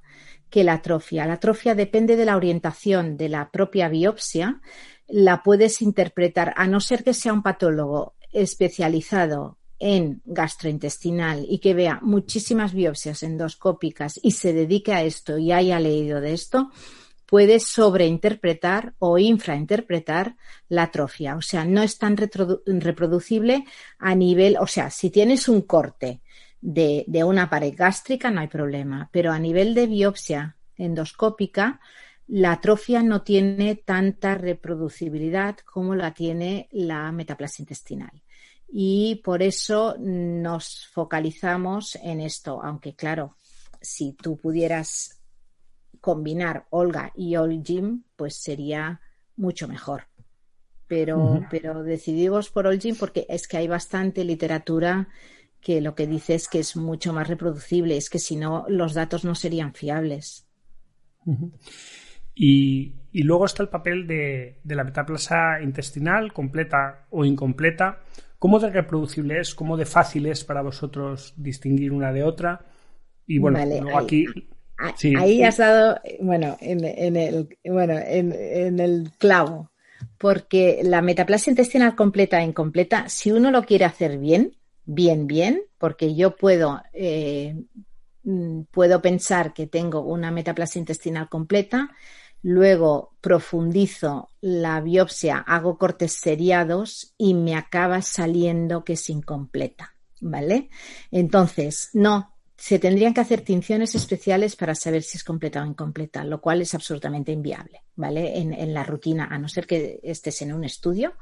que 0.50 0.64
la 0.64 0.74
atrofia. 0.74 1.28
La 1.28 1.34
atrofia 1.34 1.76
depende 1.76 2.16
de 2.16 2.26
la 2.26 2.36
orientación 2.36 3.18
de 3.18 3.30
la 3.30 3.52
propia 3.52 3.88
biopsia. 3.88 4.62
La 5.08 5.44
puedes 5.44 5.84
interpretar, 5.84 6.56
a 6.58 6.66
no 6.66 6.80
ser 6.80 7.04
que 7.04 7.14
sea 7.14 7.34
un 7.34 7.44
patólogo 7.44 8.16
especializado 8.32 9.60
en 9.78 10.24
gastrointestinal 10.26 11.46
y 11.48 11.60
que 11.60 11.76
vea 11.76 12.00
muchísimas 12.02 12.74
biopsias 12.74 13.22
endoscópicas 13.22 14.20
y 14.24 14.32
se 14.32 14.54
dedique 14.54 14.94
a 14.94 15.04
esto 15.04 15.38
y 15.38 15.52
haya 15.52 15.80
leído 15.80 16.20
de 16.20 16.34
esto, 16.34 16.72
puede 17.30 17.60
sobreinterpretar 17.60 18.96
o 18.98 19.20
infrainterpretar 19.20 20.36
la 20.68 20.84
atrofia. 20.84 21.36
O 21.36 21.44
sea, 21.44 21.64
no 21.64 21.84
es 21.84 22.00
tan 22.00 22.18
reproducible 22.18 23.66
a 24.00 24.16
nivel, 24.16 24.58
o 24.60 24.66
sea, 24.66 24.90
si 24.90 25.12
tienes 25.12 25.48
un 25.48 25.62
corte 25.62 26.22
de, 26.60 27.06
de 27.08 27.24
una 27.24 27.48
pared 27.48 27.74
gástrica 27.78 28.32
no 28.32 28.42
hay 28.42 28.48
problema, 28.48 29.10
pero 29.14 29.32
a 29.32 29.38
nivel 29.38 29.76
de 29.76 29.86
biopsia 29.86 30.58
endoscópica, 30.76 31.80
la 32.28 32.54
atrofia 32.54 33.04
no 33.04 33.22
tiene 33.22 33.76
tanta 33.76 34.34
reproducibilidad 34.34 35.58
como 35.60 35.96
la 35.96 36.14
tiene 36.16 36.68
la 36.72 37.12
metaplasia 37.12 37.62
intestinal. 37.62 38.24
Y 38.68 39.22
por 39.24 39.44
eso 39.44 39.96
nos 40.00 40.88
focalizamos 40.92 41.96
en 42.02 42.22
esto, 42.22 42.60
aunque 42.64 42.96
claro, 42.96 43.36
si 43.82 44.14
tú 44.14 44.38
pudieras 44.38 45.19
combinar 46.02 46.68
Olga 46.70 47.12
y 47.16 47.36
All 47.36 47.64
Jim, 47.64 48.04
pues 48.16 48.36
sería 48.36 49.02
mucho 49.36 49.68
mejor. 49.68 50.04
Pero, 50.88 51.46
pero 51.50 51.84
decidimos 51.84 52.50
por 52.50 52.68
All 52.68 52.80
Jim 52.82 52.96
porque 53.00 53.26
es 53.30 53.48
que 53.48 53.58
hay 53.58 53.68
bastante 53.68 54.24
literatura 54.26 55.10
que 55.62 55.82
lo 55.82 55.96
que 55.96 56.08
dice 56.08 56.36
es 56.36 56.48
que 56.50 56.60
es 56.60 56.76
mucho 56.76 57.14
más 57.14 57.28
reproducible, 57.28 57.98
es 57.98 58.10
que 58.10 58.20
si 58.20 58.36
no 58.38 58.66
los 58.70 58.94
datos 58.94 59.26
no 59.26 59.36
serían 59.36 59.74
fiables. 59.74 60.48
Y, 62.36 62.96
y 63.12 63.24
luego 63.24 63.46
está 63.46 63.64
el 63.64 63.70
papel 63.70 64.08
de, 64.08 64.60
de 64.64 64.76
la 64.76 64.84
metaplasia 64.84 65.62
intestinal, 65.62 66.32
completa 66.34 67.06
o 67.10 67.26
incompleta. 67.26 68.00
¿Cómo 68.38 68.60
de 68.60 68.70
reproducible 68.70 69.40
es? 69.40 69.54
¿Cómo 69.56 69.76
de 69.76 69.86
fácil 69.86 70.26
es 70.26 70.44
para 70.46 70.62
vosotros 70.62 71.34
distinguir 71.38 71.92
una 71.92 72.14
de 72.14 72.24
otra? 72.24 72.66
Y 73.28 73.40
bueno, 73.40 73.60
Vale, 73.60 73.80
luego 73.80 73.98
ahí- 73.98 74.00
aquí. 74.00 74.26
Ah, 74.80 74.94
Sí. 74.98 75.14
Ahí 75.16 75.44
has 75.44 75.58
dado, 75.58 76.00
bueno, 76.22 76.58
en, 76.62 76.84
en 76.86 77.16
el, 77.18 77.58
bueno, 77.66 77.94
en, 77.98 78.34
en 78.34 78.80
el 78.80 79.12
clavo, 79.18 79.72
porque 80.18 80.82
la 80.84 81.02
metaplasia 81.02 81.52
intestinal 81.52 81.96
completa 81.96 82.40
e 82.42 82.46
incompleta, 82.46 83.10
si 83.10 83.32
uno 83.32 83.52
lo 83.52 83.64
quiere 83.64 83.86
hacer 83.86 84.18
bien, 84.18 84.56
bien, 84.86 85.28
bien, 85.28 85.62
porque 85.78 86.16
yo 86.16 86.36
puedo, 86.36 86.82
eh, 86.94 87.56
mm, 88.24 88.62
puedo 88.72 89.02
pensar 89.02 89.54
que 89.54 89.68
tengo 89.68 90.02
una 90.02 90.32
metaplasia 90.32 90.80
intestinal 90.80 91.30
completa, 91.30 91.90
luego 92.42 93.16
profundizo 93.22 94.30
la 94.42 94.80
biopsia, 94.82 95.40
hago 95.40 95.78
cortes 95.78 96.14
seriados 96.14 97.14
y 97.18 97.34
me 97.34 97.56
acaba 97.56 98.02
saliendo 98.02 98.84
que 98.84 98.94
es 98.94 99.10
incompleta, 99.10 99.94
¿vale? 100.22 100.70
Entonces, 101.12 101.90
no, 101.94 102.34
se 102.60 102.78
tendrían 102.78 103.14
que 103.14 103.22
hacer 103.22 103.42
tinciones 103.42 103.96
especiales 103.96 104.58
para 104.58 104.76
saber 104.76 105.02
si 105.02 105.18
es 105.18 105.24
completa 105.24 105.64
o 105.64 105.66
incompleta, 105.66 106.26
lo 106.26 106.42
cual 106.42 106.62
es 106.62 106.76
absolutamente 106.76 107.32
inviable, 107.32 107.84
¿vale? 107.96 108.38
En, 108.38 108.54
en 108.54 108.74
la 108.74 108.84
rutina, 108.84 109.30
a 109.32 109.38
no 109.38 109.48
ser 109.48 109.66
que 109.66 110.02
estés 110.04 110.42
en 110.42 110.52
un 110.52 110.66
estudio, 110.66 111.14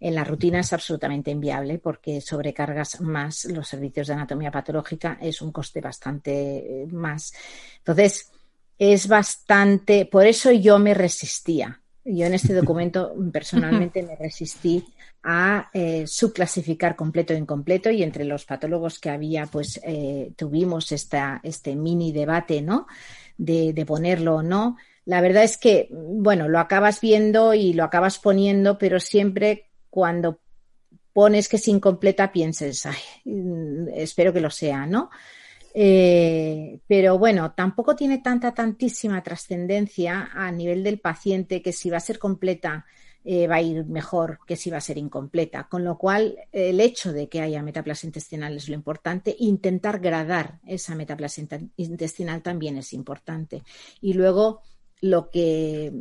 en 0.00 0.14
la 0.14 0.22
rutina 0.22 0.60
es 0.60 0.72
absolutamente 0.74 1.30
inviable 1.30 1.78
porque 1.78 2.20
sobrecargas 2.20 3.00
más 3.00 3.46
los 3.46 3.68
servicios 3.68 4.06
de 4.08 4.12
anatomía 4.12 4.50
patológica, 4.50 5.18
es 5.20 5.40
un 5.40 5.50
coste 5.50 5.80
bastante 5.80 6.82
eh, 6.82 6.86
más. 6.88 7.32
Entonces, 7.78 8.30
es 8.78 9.08
bastante, 9.08 10.04
por 10.04 10.26
eso 10.26 10.52
yo 10.52 10.78
me 10.78 10.92
resistía. 10.92 11.81
Yo 12.04 12.26
en 12.26 12.34
este 12.34 12.54
documento 12.60 13.14
personalmente 13.32 14.02
me 14.02 14.16
resistí 14.16 14.84
a 15.22 15.70
eh, 15.72 16.06
subclasificar 16.06 16.96
completo 16.96 17.32
e 17.32 17.38
incompleto 17.38 17.90
y 17.90 18.02
entre 18.02 18.24
los 18.24 18.44
patólogos 18.44 18.98
que 18.98 19.10
había 19.10 19.46
pues 19.46 19.80
eh, 19.84 20.32
tuvimos 20.36 20.90
esta, 20.92 21.40
este 21.42 21.76
mini 21.76 22.12
debate 22.12 22.60
¿no? 22.60 22.86
de, 23.36 23.72
de 23.72 23.86
ponerlo 23.86 24.36
o 24.36 24.42
no. 24.42 24.76
La 25.04 25.20
verdad 25.20 25.42
es 25.44 25.58
que, 25.58 25.88
bueno, 25.90 26.48
lo 26.48 26.58
acabas 26.60 27.00
viendo 27.00 27.54
y 27.54 27.72
lo 27.72 27.84
acabas 27.84 28.18
poniendo, 28.18 28.78
pero 28.78 29.00
siempre 29.00 29.70
cuando 29.90 30.38
pones 31.12 31.48
que 31.48 31.56
es 31.56 31.68
incompleta 31.68 32.32
pienses, 32.32 32.86
ay, 32.86 32.98
mm, 33.24 33.88
espero 33.94 34.32
que 34.32 34.40
lo 34.40 34.50
sea, 34.50 34.86
¿no? 34.86 35.10
Eh, 35.74 36.80
pero 36.86 37.18
bueno, 37.18 37.52
tampoco 37.52 37.96
tiene 37.96 38.18
tanta, 38.18 38.52
tantísima 38.52 39.22
trascendencia 39.22 40.30
a 40.32 40.50
nivel 40.52 40.82
del 40.82 41.00
paciente 41.00 41.62
que 41.62 41.72
si 41.72 41.88
va 41.88 41.96
a 41.96 42.00
ser 42.00 42.18
completa 42.18 42.84
eh, 43.24 43.46
va 43.46 43.56
a 43.56 43.62
ir 43.62 43.84
mejor 43.86 44.40
que 44.46 44.56
si 44.56 44.68
va 44.70 44.78
a 44.78 44.80
ser 44.80 44.98
incompleta. 44.98 45.68
Con 45.68 45.84
lo 45.84 45.96
cual, 45.96 46.36
el 46.50 46.80
hecho 46.80 47.12
de 47.12 47.28
que 47.28 47.40
haya 47.40 47.62
metaplasia 47.62 48.06
intestinal 48.06 48.56
es 48.56 48.68
lo 48.68 48.74
importante. 48.74 49.34
Intentar 49.38 50.00
gradar 50.00 50.58
esa 50.66 50.94
metaplasia 50.94 51.44
int- 51.44 51.70
intestinal 51.76 52.42
también 52.42 52.76
es 52.76 52.92
importante. 52.92 53.62
Y 54.00 54.14
luego, 54.14 54.60
lo 55.00 55.30
que, 55.30 55.92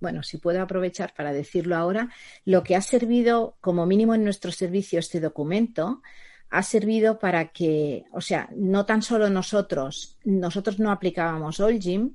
bueno, 0.00 0.22
si 0.22 0.38
puedo 0.38 0.62
aprovechar 0.62 1.12
para 1.14 1.32
decirlo 1.32 1.76
ahora, 1.76 2.08
lo 2.44 2.62
que 2.62 2.76
ha 2.76 2.82
servido 2.82 3.56
como 3.60 3.84
mínimo 3.84 4.14
en 4.14 4.24
nuestro 4.24 4.52
servicio 4.52 4.98
este 5.00 5.20
documento 5.20 6.02
ha 6.50 6.62
servido 6.62 7.18
para 7.18 7.52
que, 7.52 8.04
o 8.12 8.20
sea, 8.20 8.48
no 8.56 8.84
tan 8.84 9.02
solo 9.02 9.30
nosotros, 9.30 10.18
nosotros 10.24 10.78
no 10.78 10.90
aplicábamos 10.90 11.60
Olgim, 11.60 12.14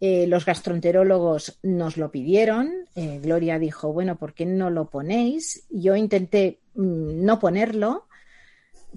eh, 0.00 0.26
los 0.26 0.44
gastroenterólogos 0.44 1.58
nos 1.62 1.96
lo 1.96 2.10
pidieron, 2.10 2.70
eh, 2.94 3.20
Gloria 3.22 3.58
dijo, 3.58 3.92
bueno, 3.92 4.16
¿por 4.16 4.34
qué 4.34 4.46
no 4.46 4.70
lo 4.70 4.88
ponéis? 4.88 5.66
Yo 5.70 5.96
intenté 5.96 6.60
mm, 6.74 7.24
no 7.24 7.38
ponerlo 7.38 8.06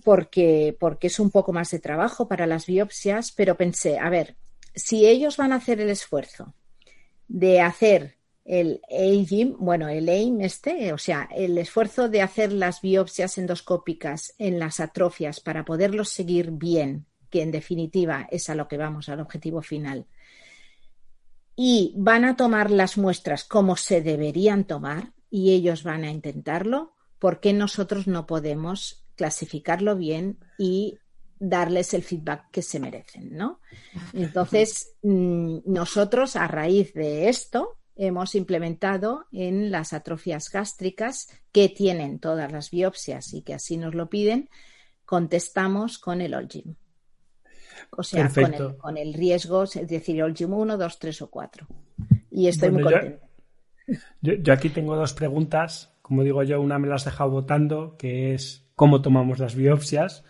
porque, 0.04 0.76
porque 0.80 1.08
es 1.08 1.20
un 1.20 1.32
poco 1.32 1.54
más 1.54 1.72
de 1.72 1.80
trabajo 1.80 2.28
para 2.28 2.48
las 2.48 2.66
biopsias, 2.66 3.32
pero 3.32 3.56
pensé, 3.56 4.00
a 4.00 4.10
ver, 4.10 4.36
si 4.76 5.08
ellos 5.08 5.38
van 5.38 5.52
a 5.52 5.58
hacer 5.58 5.82
el 5.82 5.90
esfuerzo 5.90 6.54
de 7.28 7.62
hacer 7.62 8.19
el 8.50 8.82
AIM, 8.90 9.58
bueno, 9.60 9.88
el 9.90 10.10
AIM 10.10 10.42
este, 10.42 10.92
o 10.92 10.98
sea, 10.98 11.30
el 11.36 11.56
esfuerzo 11.60 12.10
de 12.10 12.24
hacer 12.24 12.52
las 12.52 12.82
biopsias 12.82 13.38
endoscópicas 13.38 14.34
en 14.40 14.58
las 14.58 14.80
atrofias 14.80 15.40
para 15.40 15.66
poderlos 15.66 16.10
seguir 16.10 16.50
bien, 16.50 17.06
que 17.30 17.44
en 17.44 17.52
definitiva 17.52 18.28
es 18.32 18.50
a 18.50 18.56
lo 18.56 18.68
que 18.68 18.78
vamos, 18.78 19.08
al 19.08 19.20
objetivo 19.20 19.62
final, 19.62 20.08
y 21.56 21.94
van 21.96 22.26
a 22.26 22.36
tomar 22.36 22.72
las 22.72 22.98
muestras 22.98 23.44
como 23.44 23.76
se 23.76 24.02
deberían 24.02 24.64
tomar 24.64 25.14
y 25.30 25.52
ellos 25.52 25.84
van 25.84 26.04
a 26.04 26.10
intentarlo, 26.10 26.96
¿por 27.20 27.42
qué 27.42 27.54
nosotros 27.54 28.08
no 28.08 28.26
podemos 28.26 29.06
clasificarlo 29.16 29.96
bien 29.96 30.40
y 30.58 30.98
darles 31.38 31.94
el 31.94 32.02
feedback 32.02 32.50
que 32.50 32.64
se 32.64 32.80
merecen, 32.80 33.38
¿no? 33.38 33.60
Entonces, 34.14 34.96
mm, 35.04 35.60
nosotros 35.66 36.36
a 36.36 36.48
raíz 36.48 36.96
de 36.96 37.30
esto 37.30 37.79
hemos 38.00 38.34
implementado 38.34 39.26
en 39.32 39.72
las 39.72 39.92
atrofias 39.92 40.50
gástricas 40.50 41.28
que 41.52 41.68
tienen 41.68 42.20
todas 42.20 42.52
las 42.52 42.72
biopsias 42.72 43.34
y 43.34 43.42
que 43.42 43.54
así 43.54 43.78
nos 43.78 43.94
lo 43.94 44.10
piden, 44.10 44.50
contestamos 45.06 46.00
con 46.00 46.22
el 46.22 46.34
Olgim. 46.34 46.76
O 47.92 48.04
sea, 48.04 48.30
con 48.30 48.54
el, 48.54 48.78
con 48.78 48.98
el 48.98 49.14
riesgo, 49.14 49.64
es 49.64 49.88
decir, 49.88 50.24
Olgim 50.24 50.54
1, 50.54 50.78
2, 50.78 51.00
3 51.00 51.22
o 51.24 51.30
4. 51.30 51.68
Y 52.32 52.48
estoy 52.48 52.70
Bueno, 52.70 52.90
muy 52.90 52.94
contenta. 52.94 53.28
Yo, 54.22 54.34
yo 54.34 54.54
aquí 54.54 54.70
tengo 54.70 54.96
dos 54.96 55.14
preguntas. 55.14 55.94
Como 56.02 56.24
digo 56.24 56.44
yo, 56.44 56.62
una 56.62 56.80
me 56.80 56.88
la 56.88 56.96
has 56.96 57.06
dejado 57.06 57.32
votando, 57.32 57.98
que 57.98 58.34
es 58.34 58.70
cómo 58.76 59.02
tomamos 59.02 59.40
las 59.40 59.56
biopsias. 59.56 60.24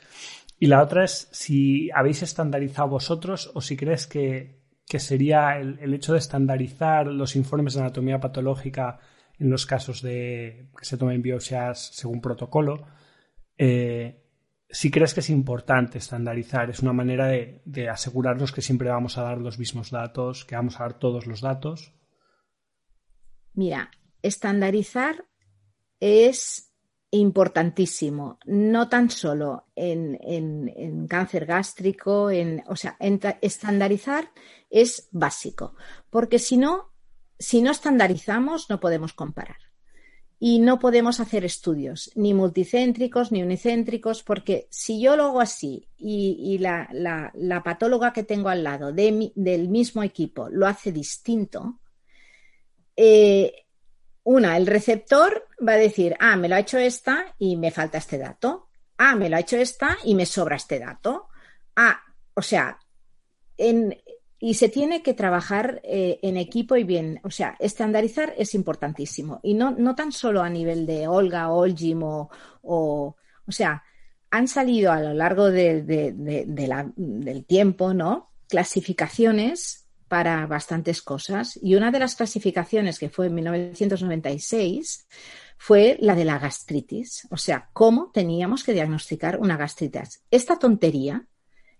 Y 0.57 0.67
la 0.67 0.81
otra 0.81 1.05
es 1.05 1.29
si 1.31 1.89
habéis 1.91 2.23
estandarizado 2.23 2.89
vosotros 2.89 3.51
o 3.53 3.61
si 3.61 3.77
crees 3.77 4.07
que, 4.07 4.58
que 4.89 4.99
sería 4.99 5.59
el, 5.59 5.93
hecho 5.93 6.13
de 6.13 6.19
estandarizar 6.19 7.05
los 7.05 7.35
informes 7.35 7.75
de 7.75 7.81
anatomía 7.81 8.19
patológica 8.19 8.99
en 9.37 9.51
los 9.51 9.67
casos 9.67 10.01
de 10.01 10.71
que 10.75 10.83
se 10.83 10.97
tomen 10.97 11.21
biopsias 11.21 11.91
según 11.93 12.19
protocolo. 12.19 12.87
Eh, 13.55 14.25
si 14.67 14.89
crees 14.89 15.13
que 15.13 15.19
es 15.19 15.29
importante 15.29 15.99
estandarizar, 15.99 16.71
es 16.71 16.79
una 16.79 16.91
manera 16.91 17.27
de, 17.27 17.61
de, 17.65 17.87
asegurarnos 17.87 18.51
que 18.51 18.63
siempre 18.63 18.89
vamos 18.89 19.19
a 19.19 19.21
dar 19.21 19.37
los 19.37 19.59
mismos 19.59 19.91
datos, 19.91 20.43
que 20.43 20.55
vamos 20.55 20.79
a 20.79 20.83
dar 20.83 20.97
todos 20.97 21.27
los 21.27 21.41
datos. 21.41 21.93
Mira, 23.53 23.91
estandarizar 24.23 25.23
es 25.99 26.68
importantísimo, 27.11 28.37
no 28.45 28.87
tan 28.87 29.09
solo 29.09 29.65
en, 29.75 30.17
en, 30.21 30.71
en 30.75 31.07
cáncer 31.07 31.45
gástrico, 31.45 32.29
en, 32.29 32.63
o 32.67 32.75
sea, 32.75 32.97
estandarizar 33.41 34.31
es 34.69 35.09
básico, 35.11 35.75
porque 36.09 36.37
si 36.37 36.57
no, 36.57 36.91
si 37.37 37.61
no 37.61 37.71
estandarizamos 37.71 38.69
no 38.69 38.79
podemos 38.79 39.13
comparar. 39.13 39.57
Y 40.41 40.59
no 40.59 40.79
podemos 40.79 41.19
hacer 41.19 41.43
estudios 41.43 42.11
ni 42.15 42.33
multicéntricos 42.33 43.29
ni 43.33 43.43
unicéntricos 43.43 44.23
porque 44.23 44.69
si 44.69 45.01
yo 45.01 45.17
lo 45.17 45.25
hago 45.25 45.41
así 45.41 45.89
y, 45.97 46.37
y 46.39 46.59
la, 46.59 46.87
la, 46.93 47.29
la, 47.35 47.61
patóloga 47.61 48.13
que 48.13 48.23
tengo 48.23 48.47
al 48.47 48.63
lado 48.63 48.93
de 48.93 49.11
mi, 49.11 49.33
del 49.35 49.67
mismo 49.67 50.01
equipo 50.01 50.47
lo 50.49 50.65
hace 50.65 50.93
distinto, 50.93 51.81
eh, 52.95 53.65
una, 54.29 54.57
el 54.57 54.67
receptor 54.67 55.47
va 55.67 55.71
a 55.71 55.77
decir, 55.77 56.15
ah, 56.19 56.35
me 56.35 56.47
lo 56.47 56.53
ha 56.53 56.59
hecho 56.59 56.77
esta 56.77 57.33
y 57.39 57.57
me 57.57 57.71
falta 57.71 57.97
este 57.97 58.19
dato. 58.19 58.67
Ah, 58.95 59.15
me 59.15 59.27
lo 59.27 59.35
ha 59.35 59.39
hecho 59.39 59.57
esta 59.57 59.97
y 60.03 60.13
me 60.13 60.27
sobra 60.27 60.55
este 60.55 60.77
dato. 60.77 61.29
Ah, 61.75 61.99
o 62.35 62.43
sea, 62.43 62.77
en, 63.57 63.97
y 64.37 64.53
se 64.53 64.69
tiene 64.69 65.01
que 65.01 65.15
trabajar 65.15 65.81
eh, 65.83 66.19
en 66.21 66.37
equipo 66.37 66.75
y 66.75 66.83
bien. 66.83 67.19
O 67.23 67.31
sea, 67.31 67.55
estandarizar 67.59 68.35
es 68.37 68.53
importantísimo. 68.53 69.39
Y 69.41 69.55
no, 69.55 69.71
no 69.71 69.95
tan 69.95 70.11
solo 70.11 70.43
a 70.43 70.49
nivel 70.49 70.85
de 70.85 71.07
Olga, 71.07 71.49
Olgim 71.49 72.03
o, 72.03 72.29
o, 72.61 73.15
o 73.47 73.51
sea, 73.51 73.83
han 74.29 74.47
salido 74.47 74.91
a 74.91 75.01
lo 75.01 75.15
largo 75.15 75.49
de, 75.49 75.81
del 75.81 77.45
tiempo, 77.45 77.95
¿no? 77.95 78.29
Clasificaciones 78.47 79.88
para 80.09 80.45
bastantes 80.47 81.01
cosas. 81.01 81.57
Y 81.61 81.75
una 81.75 81.91
de 81.91 81.99
las 81.99 82.15
clasificaciones 82.15 82.99
que 82.99 83.09
fue 83.09 83.27
en 83.27 83.35
1996 83.35 85.07
fue 85.57 85.97
la 86.01 86.15
de 86.15 86.25
la 86.25 86.39
gastritis. 86.39 87.27
O 87.31 87.37
sea, 87.37 87.69
cómo 87.71 88.11
teníamos 88.11 88.63
que 88.63 88.73
diagnosticar 88.73 89.39
una 89.39 89.55
gastritis. 89.55 90.23
Esta 90.31 90.59
tontería 90.59 91.27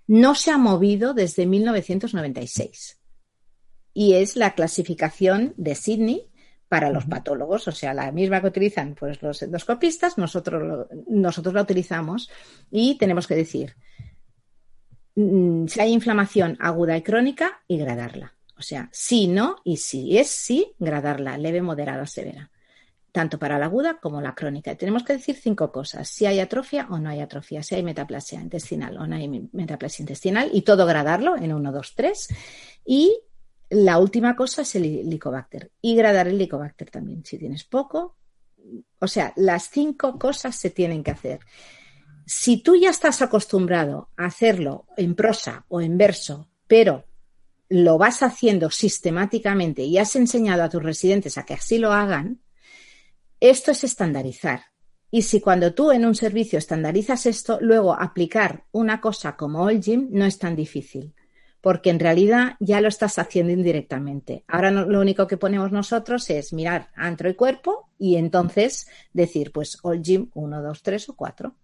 no 0.07 0.35
se 0.35 0.51
ha 0.51 0.57
movido 0.57 1.13
desde 1.13 1.45
1996 1.45 2.99
y 3.93 4.13
es 4.13 4.35
la 4.35 4.55
clasificación 4.55 5.53
de 5.57 5.75
Sydney 5.75 6.29
para 6.67 6.91
los 6.91 7.05
patólogos, 7.05 7.67
o 7.67 7.71
sea, 7.71 7.95
la 7.95 8.11
misma 8.11 8.41
que 8.41 8.47
utilizan 8.47 8.93
pues, 8.93 9.21
los 9.23 9.41
endoscopistas, 9.41 10.19
nosotros, 10.19 10.87
nosotros 11.07 11.53
la 11.53 11.63
utilizamos 11.63 12.29
y 12.69 12.95
tenemos 12.97 13.25
que 13.25 13.35
decir 13.35 13.75
si 15.67 15.81
hay 15.81 15.93
inflamación 15.93 16.57
aguda 16.59 16.97
y 16.97 17.01
crónica 17.01 17.61
y 17.67 17.77
gradarla. 17.77 18.35
O 18.57 18.61
sea, 18.61 18.89
sí, 18.91 19.27
no 19.27 19.57
y 19.63 19.77
si 19.77 20.17
es 20.17 20.29
sí, 20.29 20.73
gradarla, 20.79 21.37
leve, 21.37 21.61
moderada, 21.61 22.05
severa 22.05 22.51
tanto 23.11 23.39
para 23.39 23.57
la 23.57 23.65
aguda 23.65 23.99
como 23.99 24.21
la 24.21 24.35
crónica. 24.35 24.71
Y 24.71 24.75
tenemos 24.75 25.03
que 25.03 25.13
decir 25.13 25.35
cinco 25.35 25.71
cosas, 25.71 26.07
si 26.09 26.25
hay 26.25 26.39
atrofia 26.39 26.87
o 26.89 26.99
no 26.99 27.09
hay 27.09 27.21
atrofia, 27.21 27.63
si 27.63 27.75
hay 27.75 27.83
metaplasia 27.83 28.39
intestinal 28.39 28.97
o 28.97 29.07
no 29.07 29.15
hay 29.15 29.49
metaplasia 29.51 30.03
intestinal, 30.03 30.49
y 30.53 30.61
todo 30.61 30.85
gradarlo 30.85 31.35
en 31.35 31.53
1, 31.53 31.71
2, 31.71 31.93
3. 31.95 32.27
Y 32.85 33.19
la 33.69 33.99
última 33.99 34.35
cosa 34.35 34.61
es 34.61 34.75
el 34.75 34.85
helicobacter, 34.85 35.71
y 35.81 35.95
gradar 35.95 36.27
el 36.27 36.35
helicobacter 36.35 36.89
también, 36.89 37.25
si 37.25 37.37
tienes 37.37 37.63
poco. 37.63 38.15
O 38.99 39.07
sea, 39.07 39.33
las 39.35 39.69
cinco 39.69 40.19
cosas 40.19 40.55
se 40.55 40.69
tienen 40.69 41.03
que 41.03 41.11
hacer. 41.11 41.39
Si 42.31 42.57
tú 42.57 42.75
ya 42.75 42.91
estás 42.91 43.23
acostumbrado 43.23 44.09
a 44.15 44.25
hacerlo 44.25 44.85
en 44.97 45.15
prosa 45.15 45.65
o 45.67 45.81
en 45.81 45.97
verso, 45.97 46.47
pero 46.67 47.05
lo 47.69 47.97
vas 47.97 48.21
haciendo 48.21 48.69
sistemáticamente 48.69 49.81
y 49.81 49.97
has 49.97 50.15
enseñado 50.15 50.61
a 50.61 50.69
tus 50.69 50.83
residentes 50.83 51.39
a 51.39 51.43
que 51.43 51.55
así 51.55 51.79
lo 51.79 51.91
hagan, 51.91 52.39
esto 53.39 53.71
es 53.71 53.83
estandarizar. 53.83 54.61
Y 55.09 55.23
si 55.23 55.41
cuando 55.41 55.73
tú 55.73 55.91
en 55.91 56.05
un 56.05 56.13
servicio 56.13 56.59
estandarizas 56.59 57.25
esto, 57.25 57.57
luego 57.61 57.99
aplicar 57.99 58.65
una 58.71 59.01
cosa 59.01 59.35
como 59.35 59.65
Allgym 59.65 60.09
no 60.11 60.25
es 60.25 60.37
tan 60.37 60.55
difícil, 60.55 61.15
porque 61.61 61.89
en 61.89 61.99
realidad 61.99 62.57
ya 62.59 62.79
lo 62.79 62.89
estás 62.89 63.17
haciendo 63.17 63.53
indirectamente. 63.53 64.43
Ahora 64.47 64.69
lo 64.69 65.01
único 65.01 65.25
que 65.25 65.37
ponemos 65.37 65.71
nosotros 65.71 66.29
es 66.29 66.53
mirar 66.53 66.89
antro 66.93 67.27
y 67.27 67.33
cuerpo 67.33 67.89
y 67.97 68.17
entonces 68.17 68.87
decir, 69.13 69.51
pues 69.51 69.79
Allgym 69.83 70.29
1, 70.35 70.61
2, 70.61 70.83
3 70.83 71.09
o 71.09 71.15
4. 71.15 71.55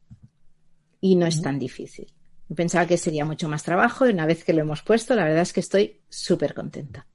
Y 1.06 1.16
no 1.16 1.28
es 1.28 1.40
tan 1.40 1.60
difícil. 1.60 2.12
Pensaba 2.56 2.88
que 2.88 2.98
sería 2.98 3.26
mucho 3.26 3.48
más 3.48 3.62
trabajo 3.62 4.08
y 4.08 4.10
una 4.10 4.26
vez 4.26 4.44
que 4.44 4.54
lo 4.54 4.62
hemos 4.62 4.82
puesto, 4.82 5.14
la 5.14 5.24
verdad 5.24 5.44
es 5.44 5.54
que 5.54 5.60
estoy 5.60 6.02
súper 6.10 6.56
contenta. 6.56 7.06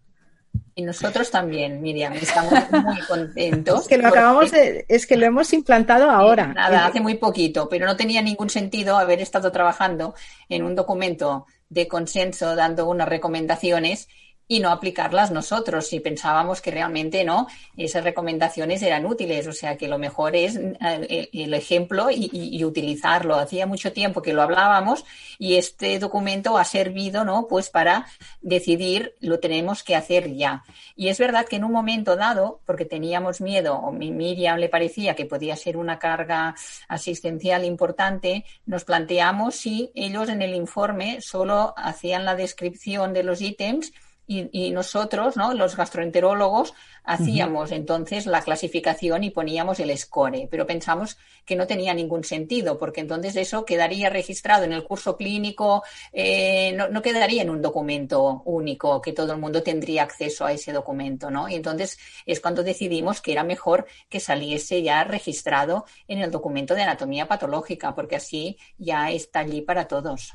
Y 0.76 0.82
nosotros 0.82 1.28
también, 1.28 1.82
Miriam, 1.82 2.12
estamos 2.12 2.52
muy 2.70 3.00
contentos. 3.08 3.80
es 3.82 3.88
que 3.88 3.98
lo 3.98 4.06
acabamos 4.06 4.52
de, 4.52 4.86
es 4.88 5.08
que 5.08 5.16
lo 5.16 5.26
hemos 5.26 5.52
implantado 5.52 6.08
ahora. 6.08 6.46
Nada, 6.46 6.86
hace 6.86 7.00
muy 7.00 7.16
poquito, 7.16 7.68
pero 7.68 7.84
no 7.84 7.96
tenía 7.96 8.22
ningún 8.22 8.48
sentido 8.48 8.96
haber 8.96 9.20
estado 9.20 9.50
trabajando 9.50 10.14
en 10.48 10.62
un 10.62 10.76
documento 10.76 11.46
de 11.68 11.88
consenso 11.88 12.54
dando 12.54 12.88
unas 12.88 13.08
recomendaciones 13.08 14.06
y 14.50 14.58
no 14.58 14.70
aplicarlas 14.70 15.30
nosotros 15.30 15.86
si 15.86 16.00
pensábamos 16.00 16.60
que 16.60 16.72
realmente 16.72 17.22
no 17.22 17.46
esas 17.76 18.02
recomendaciones 18.02 18.82
eran 18.82 19.06
útiles 19.06 19.46
o 19.46 19.52
sea 19.52 19.76
que 19.76 19.86
lo 19.86 19.96
mejor 19.96 20.34
es 20.34 20.56
eh, 20.56 21.28
el 21.32 21.54
ejemplo 21.54 22.08
y, 22.10 22.64
utilizarlo. 22.64 23.36
Hacía 23.36 23.66
mucho 23.66 23.92
tiempo 23.92 24.22
que 24.22 24.32
lo 24.32 24.42
hablábamos 24.42 25.04
y 25.38 25.54
este 25.54 26.00
documento 26.00 26.58
ha 26.58 26.64
servido 26.64 27.24
no 27.24 27.46
pues 27.48 27.70
para 27.70 28.06
decidir 28.40 29.14
lo 29.20 29.38
tenemos 29.38 29.84
que 29.84 29.94
hacer 29.94 30.34
ya. 30.34 30.64
Y 30.96 31.08
es 31.08 31.18
verdad 31.18 31.46
que 31.46 31.56
en 31.56 31.64
un 31.64 31.70
momento 31.72 32.16
dado 32.16 32.60
porque 32.66 32.84
teníamos 32.84 33.40
miedo 33.40 33.76
o 33.76 33.92
Miriam 33.92 34.58
le 34.58 34.68
parecía 34.68 35.14
que 35.14 35.26
podía 35.26 35.54
ser 35.54 35.76
una 35.76 36.00
carga 36.00 36.56
asistencial 36.88 37.64
importante 37.64 38.44
nos 38.66 38.84
planteamos 38.84 39.54
si 39.54 39.92
ellos 39.94 40.28
en 40.28 40.42
el 40.42 40.56
informe 40.56 41.20
solo 41.20 41.72
hacían 41.76 42.24
la 42.24 42.34
descripción 42.34 43.12
de 43.12 43.22
los 43.22 43.40
ítems 43.40 43.92
y, 44.30 44.48
y, 44.52 44.70
nosotros, 44.70 45.36
¿no? 45.36 45.54
los 45.54 45.76
gastroenterólogos, 45.76 46.72
hacíamos 47.02 47.70
uh 47.70 47.74
-huh. 47.74 47.78
entonces 47.78 48.26
la 48.26 48.42
clasificación 48.42 49.24
y 49.24 49.30
poníamos 49.30 49.80
el 49.80 49.96
score, 49.98 50.46
pero 50.48 50.68
pensamos 50.68 51.18
que 51.44 51.56
no 51.56 51.66
tenía 51.66 51.94
ningún 51.94 52.22
sentido, 52.22 52.78
porque 52.78 53.00
entonces 53.00 53.34
eso 53.34 53.64
quedaría 53.64 54.08
registrado 54.08 54.62
en 54.62 54.72
el 54.72 54.84
curso 54.84 55.16
clínico, 55.16 55.82
eh, 56.12 56.72
no, 56.76 56.88
no, 56.88 57.02
quedaría 57.02 57.42
en 57.42 57.50
un 57.50 57.60
documento 57.60 58.42
único, 58.44 59.00
que 59.00 59.12
todo 59.12 59.32
el 59.32 59.40
mundo 59.40 59.64
tendría 59.64 60.04
acceso 60.04 60.46
a 60.46 60.52
ese 60.52 60.72
documento, 60.72 61.28
¿no? 61.32 61.48
Y 61.48 61.56
entonces 61.56 61.98
es 62.24 62.38
cuando 62.38 62.62
decidimos 62.62 63.20
que 63.20 63.32
era 63.32 63.42
mejor 63.42 63.86
que 64.08 64.20
saliese 64.20 64.80
ya 64.80 65.02
registrado 65.02 65.86
en 66.06 66.20
el 66.20 66.30
documento 66.30 66.76
de 66.76 66.82
anatomía 66.82 67.26
patológica, 67.26 67.96
porque 67.96 68.14
así 68.14 68.58
ya 68.78 69.10
está 69.10 69.40
allí 69.40 69.60
para 69.60 69.88
todos. 69.88 70.34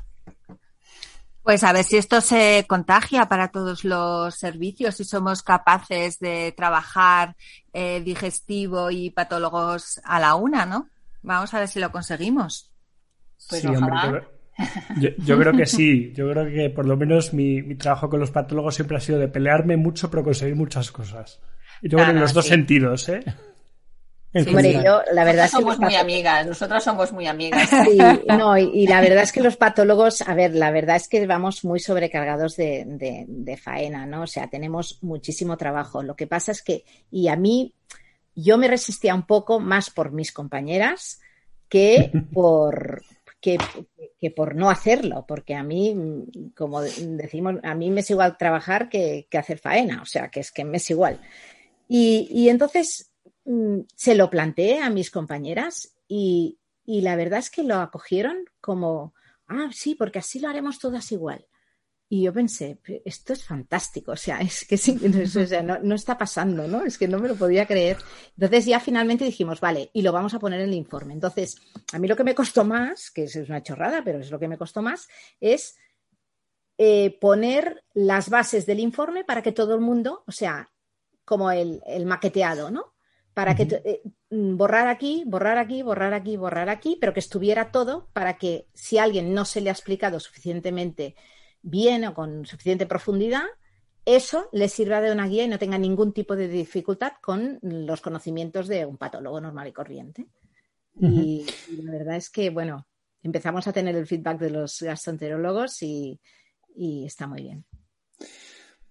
Pues 1.46 1.62
a 1.62 1.72
ver 1.72 1.84
si 1.84 1.96
esto 1.96 2.20
se 2.20 2.64
contagia 2.66 3.28
para 3.28 3.52
todos 3.52 3.84
los 3.84 4.34
servicios, 4.34 4.96
si 4.96 5.04
somos 5.04 5.44
capaces 5.44 6.18
de 6.18 6.52
trabajar 6.56 7.36
eh, 7.72 8.02
digestivo 8.04 8.90
y 8.90 9.10
patólogos 9.10 10.00
a 10.02 10.18
la 10.18 10.34
una, 10.34 10.66
¿no? 10.66 10.88
Vamos 11.22 11.54
a 11.54 11.60
ver 11.60 11.68
si 11.68 11.78
lo 11.78 11.92
conseguimos. 11.92 12.72
Pues 13.48 13.62
sí, 13.62 13.68
ojalá. 13.68 14.06
Hombre, 14.06 14.24
yo, 14.98 15.10
yo, 15.18 15.38
creo 15.38 15.52
que 15.52 15.66
sí. 15.66 16.12
Yo 16.16 16.28
creo 16.32 16.46
que 16.46 16.68
por 16.70 16.84
lo 16.84 16.96
menos 16.96 17.32
mi, 17.32 17.62
mi, 17.62 17.76
trabajo 17.76 18.10
con 18.10 18.18
los 18.18 18.32
patólogos 18.32 18.74
siempre 18.74 18.96
ha 18.96 19.00
sido 19.00 19.20
de 19.20 19.28
pelearme 19.28 19.76
mucho, 19.76 20.10
pero 20.10 20.24
conseguir 20.24 20.56
muchas 20.56 20.90
cosas. 20.90 21.40
Y 21.80 21.88
yo 21.88 21.98
creo 21.98 22.10
en 22.10 22.18
los 22.18 22.34
dos 22.34 22.46
sentidos, 22.46 23.08
¿eh? 23.08 23.22
Sí, 24.44 24.50
Hombre, 24.50 24.74
yo, 24.84 25.00
la 25.12 25.24
verdad 25.24 25.48
somos 25.48 25.74
es 25.74 25.78
que 25.78 25.84
muy 25.86 25.94
amigas, 25.94 26.46
nosotras 26.46 26.84
somos 26.84 27.10
muy 27.12 27.26
amigas. 27.26 27.70
Sí, 27.70 27.98
no, 28.28 28.58
y, 28.58 28.70
y, 28.74 28.86
la 28.86 29.00
verdad 29.00 29.22
es 29.22 29.32
que 29.32 29.40
los 29.40 29.56
patólogos, 29.56 30.20
a 30.22 30.34
ver, 30.34 30.54
la 30.54 30.70
verdad 30.70 30.96
es 30.96 31.08
que 31.08 31.26
vamos 31.26 31.64
muy 31.64 31.80
sobrecargados 31.80 32.56
de, 32.56 32.84
de, 32.86 33.24
de, 33.26 33.56
faena, 33.56 34.04
¿no? 34.04 34.22
O 34.22 34.26
sea, 34.26 34.48
tenemos 34.48 34.98
muchísimo 35.02 35.56
trabajo. 35.56 36.02
Lo 36.02 36.16
que 36.16 36.26
pasa 36.26 36.52
es 36.52 36.62
que, 36.62 36.84
y 37.10 37.28
a 37.28 37.36
mí, 37.36 37.74
yo 38.34 38.58
me 38.58 38.68
resistía 38.68 39.14
un 39.14 39.26
poco 39.26 39.58
más 39.58 39.88
por 39.88 40.12
mis 40.12 40.32
compañeras 40.32 41.20
que 41.70 42.10
por, 42.34 43.02
que, 43.40 43.58
que, 44.20 44.30
por 44.30 44.54
no 44.54 44.68
hacerlo, 44.68 45.24
porque 45.26 45.54
a 45.54 45.62
mí, 45.62 45.96
como 46.54 46.82
decimos, 46.82 47.54
a 47.62 47.74
mí 47.74 47.90
me 47.90 48.00
es 48.00 48.10
igual 48.10 48.36
trabajar 48.36 48.90
que, 48.90 49.28
que 49.30 49.38
hacer 49.38 49.58
faena, 49.58 50.02
o 50.02 50.06
sea, 50.06 50.28
que 50.28 50.40
es 50.40 50.52
que 50.52 50.64
me 50.64 50.76
es 50.76 50.90
igual. 50.90 51.20
Y, 51.88 52.28
y 52.30 52.50
entonces 52.50 53.12
se 53.94 54.14
lo 54.14 54.28
planteé 54.28 54.80
a 54.80 54.90
mis 54.90 55.10
compañeras 55.10 55.94
y, 56.08 56.58
la 56.84 57.16
verdad 57.16 57.40
es 57.40 57.50
que 57.50 57.62
lo 57.62 57.76
acogieron 57.76 58.36
como, 58.60 59.14
ah, 59.48 59.70
sí, 59.72 59.94
porque 59.94 60.18
así 60.18 60.38
lo 60.40 60.48
haremos 60.48 60.78
todas 60.78 61.10
igual. 61.12 61.46
Y 62.08 62.22
yo 62.22 62.32
pensé, 62.32 62.78
esto 63.04 63.32
es 63.32 63.44
fantástico, 63.44 64.12
o 64.12 64.16
sea, 64.16 64.38
es 64.40 64.64
que 64.64 64.76
sí, 64.76 64.96
o 65.02 65.62
no, 65.82 65.94
está 65.94 66.16
pasando, 66.16 66.68
¿no? 66.68 66.84
Es 66.84 66.98
que 66.98 67.08
no 67.08 67.18
me 67.18 67.28
lo 67.28 67.34
podía 67.34 67.66
creer. 67.66 67.98
Entonces 68.36 68.66
ya 68.66 68.78
finalmente 68.78 69.24
dijimos, 69.24 69.60
vale, 69.60 69.90
y 69.92 70.02
lo 70.02 70.12
vamos 70.12 70.34
a 70.34 70.38
poner 70.38 70.60
en 70.60 70.68
el 70.68 70.74
informe. 70.74 71.14
Entonces, 71.14 71.56
a 71.92 71.98
mí 71.98 72.06
lo 72.06 72.16
que 72.16 72.24
me 72.24 72.34
costó 72.34 72.64
más, 72.64 73.10
que 73.10 73.24
es 73.24 73.34
una 73.36 73.62
chorrada, 73.62 74.02
pero 74.04 74.20
es 74.20 74.30
lo 74.30 74.38
que 74.38 74.48
me 74.48 74.58
costó 74.58 74.82
más, 74.82 75.08
es 75.40 75.76
eh, 76.78 77.18
poner 77.20 77.84
las 77.94 78.30
bases 78.30 78.66
del 78.66 78.78
informe 78.78 79.24
para 79.24 79.42
que 79.42 79.52
todo 79.52 79.74
el 79.74 79.80
mundo, 79.80 80.22
o 80.28 80.32
sea, 80.32 80.70
como 81.24 81.50
el 81.50 82.06
maqueteado, 82.06 82.70
¿no? 82.70 82.95
Para 83.36 83.54
que 83.54 83.64
eh, 83.64 84.00
borrar 84.30 84.88
aquí, 84.88 85.22
borrar 85.26 85.58
aquí, 85.58 85.82
borrar 85.82 86.14
aquí, 86.14 86.38
borrar 86.38 86.70
aquí, 86.70 86.96
pero 86.98 87.12
que 87.12 87.20
estuviera 87.20 87.70
todo 87.70 88.08
para 88.14 88.38
que 88.38 88.66
si 88.72 88.96
a 88.96 89.02
alguien 89.02 89.34
no 89.34 89.44
se 89.44 89.60
le 89.60 89.68
ha 89.68 89.74
explicado 89.74 90.20
suficientemente 90.20 91.16
bien 91.60 92.06
o 92.06 92.14
con 92.14 92.46
suficiente 92.46 92.86
profundidad, 92.86 93.44
eso 94.06 94.48
le 94.52 94.70
sirva 94.70 95.02
de 95.02 95.12
una 95.12 95.28
guía 95.28 95.44
y 95.44 95.48
no 95.48 95.58
tenga 95.58 95.76
ningún 95.76 96.14
tipo 96.14 96.34
de 96.34 96.48
dificultad 96.48 97.12
con 97.20 97.58
los 97.60 98.00
conocimientos 98.00 98.68
de 98.68 98.86
un 98.86 98.96
patólogo 98.96 99.38
normal 99.38 99.68
y 99.68 99.72
corriente. 99.72 100.28
Uh 100.94 101.06
-huh. 101.06 101.22
y, 101.22 101.46
y, 101.74 101.82
la 101.82 101.92
verdad 101.92 102.16
es 102.16 102.30
que, 102.30 102.48
bueno, 102.48 102.86
empezamos 103.22 103.68
a 103.68 103.72
tener 103.74 103.96
el 103.96 104.06
feedback 104.06 104.38
de 104.38 104.48
los 104.48 104.80
gastroenterólogos 104.80 105.82
y, 105.82 106.18
y 106.74 107.04
está 107.04 107.26
muy 107.26 107.42
bien. 107.42 107.66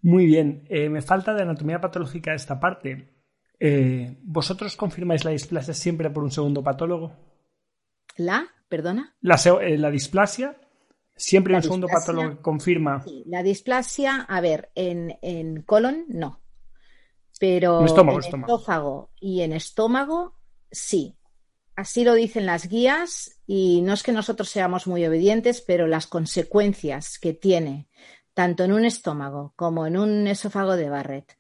Muy 0.04 0.28
bien. 0.28 0.66
Eh, 0.70 0.88
me 0.88 1.02
falta 1.02 1.34
de 1.34 1.42
anatomía 1.42 1.82
patológica 1.82 2.36
esta 2.36 2.60
parte. 2.60 3.15
Eh, 3.60 4.18
¿Vosotros 4.24 4.76
confirmáis 4.76 5.24
la 5.24 5.32
displasia 5.32 5.74
siempre 5.74 6.10
por 6.10 6.24
un 6.24 6.32
segundo 6.32 6.64
patólogo? 6.64 7.14
¿La? 8.18 8.48
¿Perdona? 8.68 9.16
La, 9.22 9.36
eh, 9.62 9.78
la 9.78 9.92
displasia 9.92 10.58
Siempre 11.16 11.54
la 11.54 11.60
un 11.60 11.64
segundo 11.64 11.88
patólogo 11.88 12.42
confirma. 12.42 13.02
Sí, 13.04 13.24
la 13.28 13.42
displasia, 13.42 14.22
a 14.22 14.42
ver, 14.42 14.72
en, 14.76 15.18
en 15.22 15.62
colon 15.62 16.06
no. 16.10 16.42
Pero 17.40 17.80
en, 17.80 17.86
estómago, 17.86 18.18
en 18.18 18.26
estómago. 18.26 18.56
esófago 18.56 19.10
y 19.20 19.42
en 19.42 19.54
estómago 19.54 20.36
sí. 20.72 21.18
Así 21.76 22.04
lo 22.04 22.14
dicen 22.14 22.46
las 22.46 22.68
guías 22.68 23.40
y 23.46 23.82
no 23.82 23.94
es 23.94 24.04
que 24.04 24.12
nosotros 24.12 24.50
seamos 24.50 24.88
muy 24.88 25.06
obedientes, 25.06 25.62
pero 25.62 25.88
las 25.88 26.08
consecuencias 26.08 27.20
que 27.20 27.34
tiene 27.34 27.90
tanto 28.34 28.64
en 28.64 28.74
un 28.74 28.86
estómago 28.86 29.54
como 29.56 29.88
en 29.88 29.98
un 29.98 30.28
esófago 30.28 30.76
de 30.76 30.90
Barrett 30.90 31.38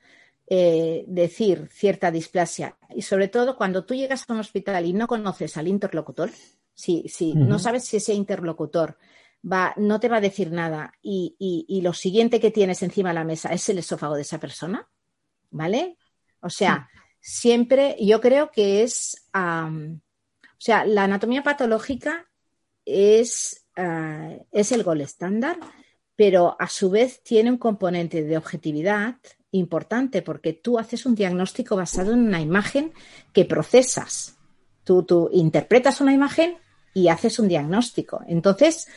eh, 0.47 1.05
decir 1.07 1.69
cierta 1.71 2.11
displasia 2.11 2.77
y 2.95 3.01
sobre 3.01 3.27
todo 3.27 3.57
cuando 3.57 3.83
tú 3.83 3.95
llegas 3.95 4.25
a 4.27 4.33
un 4.33 4.39
hospital 4.39 4.85
y 4.85 4.93
no 4.93 5.07
conoces 5.07 5.57
al 5.57 5.67
interlocutor, 5.67 6.29
si, 6.73 7.07
si 7.07 7.31
uh 7.31 7.35
-huh. 7.35 7.47
no 7.47 7.57
sabes 7.59 7.85
si 7.85 7.97
ese 7.97 8.13
interlocutor 8.13 8.97
va, 9.41 9.73
no 9.77 9.99
te 9.99 10.09
va 10.09 10.17
a 10.17 10.21
decir 10.21 10.51
nada 10.51 10.93
y, 11.01 11.35
y, 11.39 11.65
y, 11.67 11.81
lo 11.81 11.93
siguiente 11.93 12.39
que 12.39 12.51
tienes 12.51 12.83
encima 12.83 13.09
de 13.09 13.15
la 13.15 13.23
mesa 13.23 13.49
es 13.53 13.67
el 13.69 13.77
esófago 13.77 14.15
de 14.15 14.21
esa 14.21 14.39
persona, 14.39 14.87
¿vale? 15.51 15.97
O 16.41 16.49
sea, 16.49 16.89
siempre 17.19 17.95
yo 17.99 18.21
creo 18.21 18.51
que 18.51 18.83
es, 18.83 19.27
um, 19.33 19.95
o 19.95 20.59
sea, 20.59 20.85
la 20.85 21.05
anatomía 21.05 21.41
patológica 21.41 22.27
es, 22.85 23.65
uh, 23.77 24.45
es 24.51 24.71
el 24.71 24.83
gol 24.83 25.01
estándar, 25.01 25.57
pero 26.15 26.55
a 26.59 26.67
su 26.67 26.89
vez 26.89 27.23
tiene 27.23 27.49
un 27.49 27.57
componente 27.57 28.23
de 28.23 28.37
objetividad 28.37 29.17
importante 29.57 30.21
porque 30.21 30.53
tú 30.53 30.77
haces 30.79 31.05
un 31.05 31.15
diagnóstico 31.15 31.75
basado 31.75 32.13
en 32.13 32.19
una 32.19 32.41
imagen 32.41 32.93
que 33.33 33.45
procesas. 33.45 34.37
Tú, 34.83 35.03
tú 35.03 35.29
interpretas 35.33 36.01
una 36.01 36.13
imagen 36.13 36.57
y 36.93 37.09
haces 37.09 37.39
un 37.39 37.47
diagnóstico. 37.47 38.21
Entonces, 38.27 38.87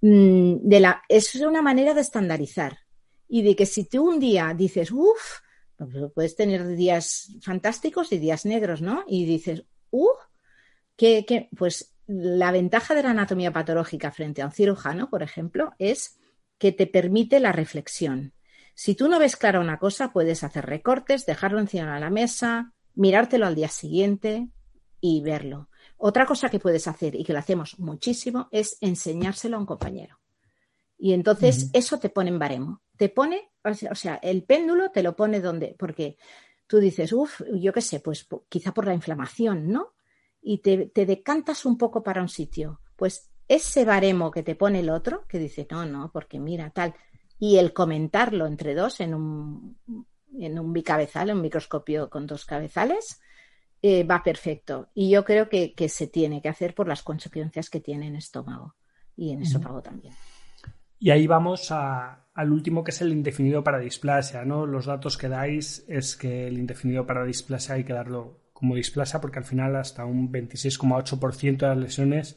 mm, 0.00 0.56
de 0.62 0.80
la, 0.80 1.02
es 1.08 1.34
una 1.36 1.62
manera 1.62 1.94
de 1.94 2.00
estandarizar 2.00 2.78
y 3.28 3.42
de 3.42 3.54
que 3.54 3.66
si 3.66 3.84
tú 3.84 4.08
un 4.08 4.18
día 4.18 4.54
dices, 4.56 4.90
uff, 4.90 5.40
puedes 6.14 6.36
tener 6.36 6.66
días 6.76 7.30
fantásticos 7.40 8.12
y 8.12 8.18
días 8.18 8.44
negros, 8.44 8.82
¿no? 8.82 9.04
Y 9.06 9.24
dices, 9.24 9.64
uff, 9.90 10.18
que, 10.96 11.48
pues 11.56 11.94
la 12.06 12.52
ventaja 12.52 12.94
de 12.94 13.02
la 13.02 13.10
anatomía 13.10 13.52
patológica 13.52 14.10
frente 14.10 14.42
a 14.42 14.46
un 14.46 14.52
cirujano, 14.52 15.08
por 15.08 15.22
ejemplo, 15.22 15.72
es 15.78 16.18
que 16.58 16.72
te 16.72 16.86
permite 16.86 17.40
la 17.40 17.52
reflexión. 17.52 18.34
Si 18.74 18.94
tú 18.94 19.08
no 19.08 19.18
ves 19.18 19.36
clara 19.36 19.60
una 19.60 19.78
cosa, 19.78 20.12
puedes 20.12 20.42
hacer 20.44 20.66
recortes, 20.66 21.26
dejarlo 21.26 21.58
encima 21.60 21.94
de 21.94 22.00
la 22.00 22.10
mesa, 22.10 22.72
mirártelo 22.94 23.46
al 23.46 23.54
día 23.54 23.68
siguiente 23.68 24.48
y 25.00 25.22
verlo. 25.22 25.68
Otra 25.96 26.26
cosa 26.26 26.48
que 26.48 26.58
puedes 26.58 26.86
hacer 26.88 27.14
y 27.14 27.24
que 27.24 27.32
lo 27.32 27.38
hacemos 27.38 27.78
muchísimo 27.78 28.48
es 28.50 28.76
enseñárselo 28.80 29.56
a 29.56 29.60
un 29.60 29.66
compañero. 29.66 30.18
Y 30.98 31.12
entonces 31.12 31.64
uh 31.64 31.66
-huh. 31.66 31.70
eso 31.74 31.98
te 31.98 32.10
pone 32.10 32.30
en 32.30 32.38
baremo. 32.38 32.82
Te 32.96 33.08
pone, 33.08 33.50
o 33.64 33.94
sea, 33.94 34.16
el 34.16 34.44
péndulo 34.44 34.90
te 34.90 35.02
lo 35.02 35.16
pone 35.16 35.40
donde, 35.40 35.74
porque 35.78 36.16
tú 36.66 36.78
dices, 36.78 37.12
uff, 37.12 37.40
yo 37.54 37.72
qué 37.72 37.80
sé, 37.80 38.00
pues 38.00 38.26
quizá 38.48 38.72
por 38.72 38.86
la 38.86 38.94
inflamación, 38.94 39.68
¿no? 39.72 39.94
Y 40.42 40.58
te, 40.58 40.86
te 40.86 41.06
decantas 41.06 41.64
un 41.64 41.76
poco 41.76 42.02
para 42.02 42.22
un 42.22 42.28
sitio. 42.28 42.80
Pues 42.96 43.30
ese 43.48 43.84
baremo 43.84 44.30
que 44.30 44.42
te 44.42 44.54
pone 44.54 44.80
el 44.80 44.90
otro, 44.90 45.26
que 45.26 45.38
dice, 45.38 45.66
no, 45.70 45.84
no, 45.84 46.12
porque 46.12 46.38
mira, 46.38 46.70
tal, 46.70 46.94
y 47.40 47.56
el 47.56 47.72
comentarlo 47.72 48.46
entre 48.46 48.74
dos 48.74 49.00
en 49.00 49.14
un, 49.14 49.78
en 50.38 50.58
un 50.58 50.72
bicabezal, 50.74 51.30
en 51.30 51.36
un 51.36 51.42
microscopio 51.42 52.10
con 52.10 52.26
dos 52.26 52.44
cabezales, 52.44 53.20
eh, 53.80 54.04
va 54.04 54.22
perfecto. 54.22 54.90
Y 54.94 55.08
yo 55.08 55.24
creo 55.24 55.48
que, 55.48 55.72
que, 55.74 55.88
se 55.88 56.06
tiene 56.06 56.42
que 56.42 56.50
hacer 56.50 56.74
por 56.74 56.86
las 56.86 57.02
consecuencias 57.02 57.70
que 57.70 57.80
tiene 57.80 58.08
en 58.08 58.16
estómago 58.16 58.76
y 59.16 59.32
en 59.32 59.40
esófago 59.40 59.76
uh 59.76 59.80
-huh. 59.80 59.84
también. 59.84 60.14
Y 60.98 61.08
ahí 61.08 61.26
vamos 61.26 61.72
a, 61.72 62.26
al 62.34 62.52
último 62.52 62.84
que 62.84 62.90
es 62.90 63.00
el 63.00 63.10
indefinido 63.10 63.64
para 63.64 63.78
displasia, 63.78 64.44
¿no? 64.44 64.66
Los 64.66 64.84
datos 64.84 65.16
que 65.16 65.30
dais 65.30 65.82
es 65.88 66.16
que 66.16 66.46
el 66.46 66.58
indefinido 66.58 67.06
para 67.06 67.24
displasia 67.24 67.76
hay 67.76 67.84
que 67.84 67.94
darlo 67.94 68.42
como 68.52 68.74
displasia 68.74 69.18
porque 69.18 69.38
al 69.38 69.46
final 69.46 69.76
hasta 69.76 70.04
un 70.04 70.30
26,8% 70.30 71.56
de 71.56 71.66
las 71.68 71.78
lesiones 71.78 72.36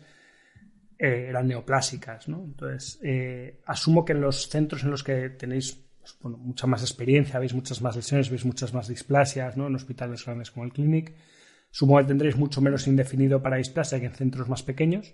eh, 1.03 1.25
eran 1.27 1.49
neoplásicas, 1.49 2.29
¿no? 2.29 2.45
Entonces, 2.45 2.97
eh, 3.03 3.59
asumo 3.65 4.05
que 4.05 4.13
en 4.13 4.21
los 4.21 4.47
centros 4.47 4.85
en 4.85 4.91
los 4.91 5.03
que 5.03 5.31
tenéis 5.31 5.73
pues, 6.21 6.37
mucha 6.37 6.65
más 6.65 6.81
experiencia, 6.81 7.39
veis 7.39 7.53
muchas 7.53 7.81
más 7.81 7.97
lesiones, 7.97 8.29
veis 8.29 8.45
muchas 8.45 8.73
más 8.73 8.87
displasias, 8.87 9.57
¿no? 9.57 9.67
En 9.67 9.75
hospitales 9.75 10.23
grandes 10.23 10.51
como 10.51 10.63
el 10.63 10.71
Clinic, 10.71 11.13
supongo 11.71 11.99
que 11.99 12.05
tendréis 12.05 12.37
mucho 12.37 12.61
menos 12.61 12.87
indefinido 12.87 13.43
para 13.43 13.57
displasia 13.57 13.99
que 13.99 14.05
en 14.05 14.13
centros 14.13 14.47
más 14.47 14.63
pequeños, 14.63 15.13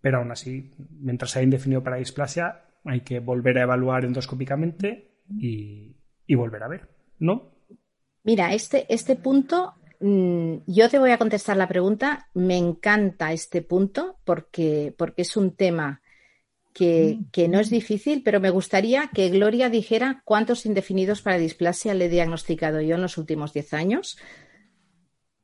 pero 0.00 0.18
aún 0.18 0.30
así, 0.30 0.72
mientras 0.90 1.34
haya 1.34 1.42
indefinido 1.42 1.82
para 1.82 1.96
displasia, 1.96 2.64
hay 2.84 3.00
que 3.00 3.18
volver 3.18 3.58
a 3.58 3.62
evaluar 3.62 4.04
endoscópicamente 4.04 5.22
y, 5.28 5.96
y 6.24 6.34
volver 6.36 6.62
a 6.62 6.68
ver, 6.68 6.88
¿no? 7.18 7.50
Mira, 8.22 8.54
este, 8.54 8.86
este 8.94 9.16
punto 9.16 9.74
yo 10.00 10.88
te 10.88 10.98
voy 10.98 11.10
a 11.10 11.18
contestar 11.18 11.56
la 11.56 11.68
pregunta. 11.68 12.28
Me 12.34 12.56
encanta 12.56 13.32
este 13.32 13.62
punto 13.62 14.18
porque, 14.24 14.94
porque 14.96 15.22
es 15.22 15.36
un 15.36 15.54
tema 15.54 16.02
que, 16.72 17.20
que, 17.32 17.48
no 17.48 17.58
es 17.58 17.70
difícil, 17.70 18.22
pero 18.22 18.38
me 18.38 18.50
gustaría 18.50 19.08
que 19.08 19.30
Gloria 19.30 19.70
dijera 19.70 20.22
cuántos 20.24 20.66
indefinidos 20.66 21.22
para 21.22 21.38
displasia 21.38 21.94
le 21.94 22.06
he 22.06 22.08
diagnosticado 22.10 22.80
yo 22.80 22.96
en 22.96 23.02
los 23.02 23.16
últimos 23.16 23.52
10 23.52 23.74
años. 23.74 24.18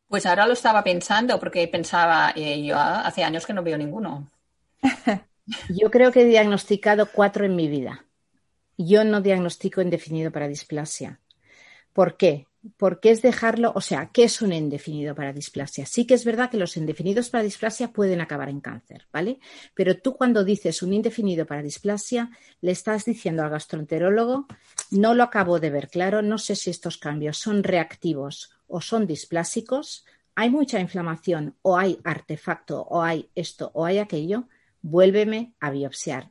Pues 0.09 0.27
ahora 0.27 0.47
lo 0.47 0.53
estaba 0.53 0.85
pensando 0.85 1.41
porque 1.41 1.67
pensaba, 1.69 2.35
eh, 2.37 2.63
yo 2.63 2.79
hace 2.79 3.25
años 3.25 3.47
que 3.47 3.55
no 3.55 3.63
veo 3.63 3.79
ninguno. 3.79 4.31
yo 5.71 5.91
creo 5.91 6.13
que 6.13 6.21
he 6.21 6.27
diagnosticado 6.27 7.09
cuatro 7.11 7.47
en 7.47 7.57
mi 7.57 7.67
vida. 7.67 8.05
Yo 8.77 9.05
no 9.05 9.23
diagnostico 9.23 9.81
indefinido 9.81 10.31
para 10.31 10.49
displasia. 10.49 11.19
¿Por 11.95 12.19
qué? 12.19 12.47
Porque 12.77 13.11
es 13.11 13.23
dejarlo, 13.23 13.73
o 13.75 13.81
sea, 13.81 14.11
¿qué 14.13 14.25
es 14.25 14.41
un 14.41 14.53
indefinido 14.53 15.15
para 15.15 15.33
displasia? 15.33 15.85
Sí 15.85 16.07
que 16.07 16.15
es 16.15 16.25
verdad 16.25 16.51
que 16.51 16.57
los 16.57 16.77
indefinidos 16.77 17.29
para 17.29 17.43
displasia 17.43 17.93
pueden 17.93 18.21
acabar 18.21 18.49
en 18.49 18.61
cáncer, 18.61 19.07
¿vale? 19.13 19.41
Pero 19.75 19.99
tú 19.99 20.15
cuando 20.15 20.45
dices 20.45 20.83
un 20.83 20.93
indefinido 20.93 21.45
para 21.45 21.63
displasia, 21.63 22.31
le 22.61 22.71
estás 22.71 23.05
diciendo 23.05 23.43
al 23.43 23.51
gastroenterólogo, 23.51 24.47
no 24.91 25.15
lo 25.15 25.25
acabo 25.25 25.59
de 25.59 25.71
ver 25.71 25.89
claro, 25.89 26.23
no 26.23 26.39
sé 26.39 26.55
si 26.55 26.71
estos 26.71 26.99
cambios 26.99 27.39
son 27.39 27.65
reactivos 27.65 28.53
o 28.69 28.81
son 28.81 29.07
displásicos, 29.07 30.05
hay 30.35 30.49
mucha 30.49 30.81
inflamación 30.81 31.57
o 31.63 31.77
hay 31.77 31.99
artefacto 32.05 32.83
o 32.83 33.03
hay 33.03 33.29
esto 33.35 33.71
o 33.75 33.85
hay 33.85 33.99
aquello, 33.99 34.49
vuélveme 34.83 35.53
a 35.59 35.71
biopsiar. 35.71 36.31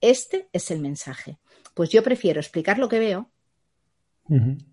Este 0.00 0.48
es 0.52 0.70
el 0.70 0.80
mensaje. 0.80 1.38
Pues 1.72 1.88
yo 1.88 2.02
prefiero 2.02 2.38
explicar 2.38 2.78
lo 2.78 2.88
que 2.88 2.98
veo 2.98 3.30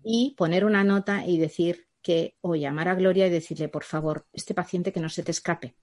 Y 0.02 0.34
poner 0.36 0.64
una 0.64 0.84
nota 0.84 1.26
y 1.26 1.38
decir 1.38 1.86
que, 2.02 2.36
o 2.40 2.54
llamar 2.56 2.88
a 2.88 2.94
Gloria 2.94 3.26
y 3.26 3.30
decirle, 3.30 3.68
por 3.68 3.84
favor, 3.84 4.26
este 4.32 4.54
paciente 4.54 4.92
que 4.92 5.00
no 5.00 5.08
se 5.08 5.22
te 5.22 5.30
escape. 5.30 5.74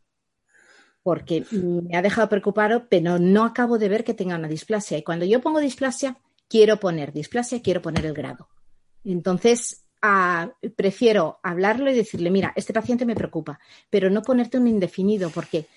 Porque 1.03 1.45
me 1.51 1.95
ha 1.95 2.01
dejado 2.01 2.27
preocupado, 2.29 2.87
pero 2.89 3.19
no 3.19 3.45
acabo 3.45 3.77
de 3.77 3.89
ver 3.89 4.03
que 4.03 4.13
tenga 4.13 4.35
una 4.35 4.47
displasia. 4.47 4.97
Y 4.97 5.03
cuando 5.03 5.25
yo 5.25 5.39
pongo 5.39 5.59
displasia, 5.59 6.17
quiero 6.47 6.79
poner 6.79 7.13
displasia, 7.13 7.61
quiero 7.61 7.81
poner 7.81 8.05
el 8.05 8.13
grado. 8.13 8.49
Entonces, 9.05 9.85
uh, 10.03 10.49
prefiero 10.75 11.39
hablarlo 11.41 11.89
y 11.89 11.95
decirle, 11.95 12.31
mira, 12.31 12.51
este 12.55 12.73
paciente 12.73 13.05
me 13.05 13.15
preocupa, 13.15 13.59
pero 13.89 14.09
no 14.09 14.21
ponerte 14.21 14.57
un 14.57 14.67
indefinido, 14.67 15.29
porque 15.29 15.67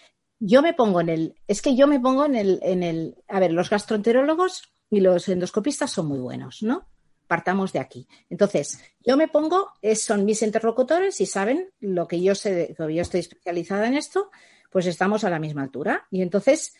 yo 0.40 0.60
me 0.60 0.74
pongo 0.74 1.00
en 1.00 1.08
el, 1.08 1.34
es 1.46 1.62
que 1.62 1.76
yo 1.76 1.86
me 1.86 2.00
pongo 2.00 2.24
en 2.24 2.34
el, 2.34 2.58
en 2.62 2.82
el, 2.82 3.16
a 3.28 3.38
ver, 3.38 3.52
los 3.52 3.70
gastroenterólogos 3.70 4.72
y 4.90 5.00
los 5.00 5.28
endoscopistas 5.28 5.90
son 5.92 6.06
muy 6.06 6.18
buenos, 6.18 6.62
¿no? 6.62 6.88
Partamos 7.32 7.72
de 7.72 7.78
aquí. 7.78 8.06
Entonces, 8.28 8.78
yo 9.00 9.16
me 9.16 9.26
pongo, 9.26 9.72
son 9.94 10.26
mis 10.26 10.42
interlocutores 10.42 11.18
y 11.22 11.24
saben 11.24 11.70
lo 11.80 12.06
que 12.06 12.20
yo 12.20 12.34
sé, 12.34 12.74
que 12.76 12.94
yo 12.94 13.00
estoy 13.00 13.20
especializada 13.20 13.86
en 13.86 13.94
esto, 13.94 14.30
pues 14.70 14.84
estamos 14.84 15.24
a 15.24 15.30
la 15.30 15.38
misma 15.38 15.62
altura. 15.62 16.06
Y 16.10 16.20
entonces 16.20 16.74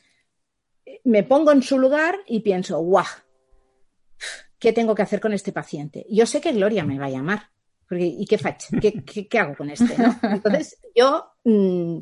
eh, 0.85 1.01
me 1.05 1.23
pongo 1.23 1.53
en 1.53 1.63
su 1.63 1.79
lugar 1.79 2.17
y 2.27 2.41
pienso, 2.41 2.79
guau, 2.81 3.07
¿qué 4.59 4.75
tengo 4.75 4.95
que 4.95 5.01
hacer 5.01 5.21
con 5.21 5.33
este 5.33 5.53
paciente? 5.53 6.05
Yo 6.11 6.27
sé 6.27 6.43
que 6.43 6.53
Gloria 6.53 6.85
me 6.85 6.99
va 6.99 7.07
a 7.07 7.11
llamar. 7.11 7.51
Porque, 7.89 8.05
¿Y 8.05 8.27
qué, 8.27 8.39
fach- 8.39 8.79
qué, 8.79 8.93
qué- 9.05 9.29
qué 9.29 9.39
hago 9.39 9.57
con 9.57 9.71
este? 9.71 9.97
no? 9.99 10.15
Entonces, 10.23 10.79
yo 10.95 11.33
mm, 11.45 11.99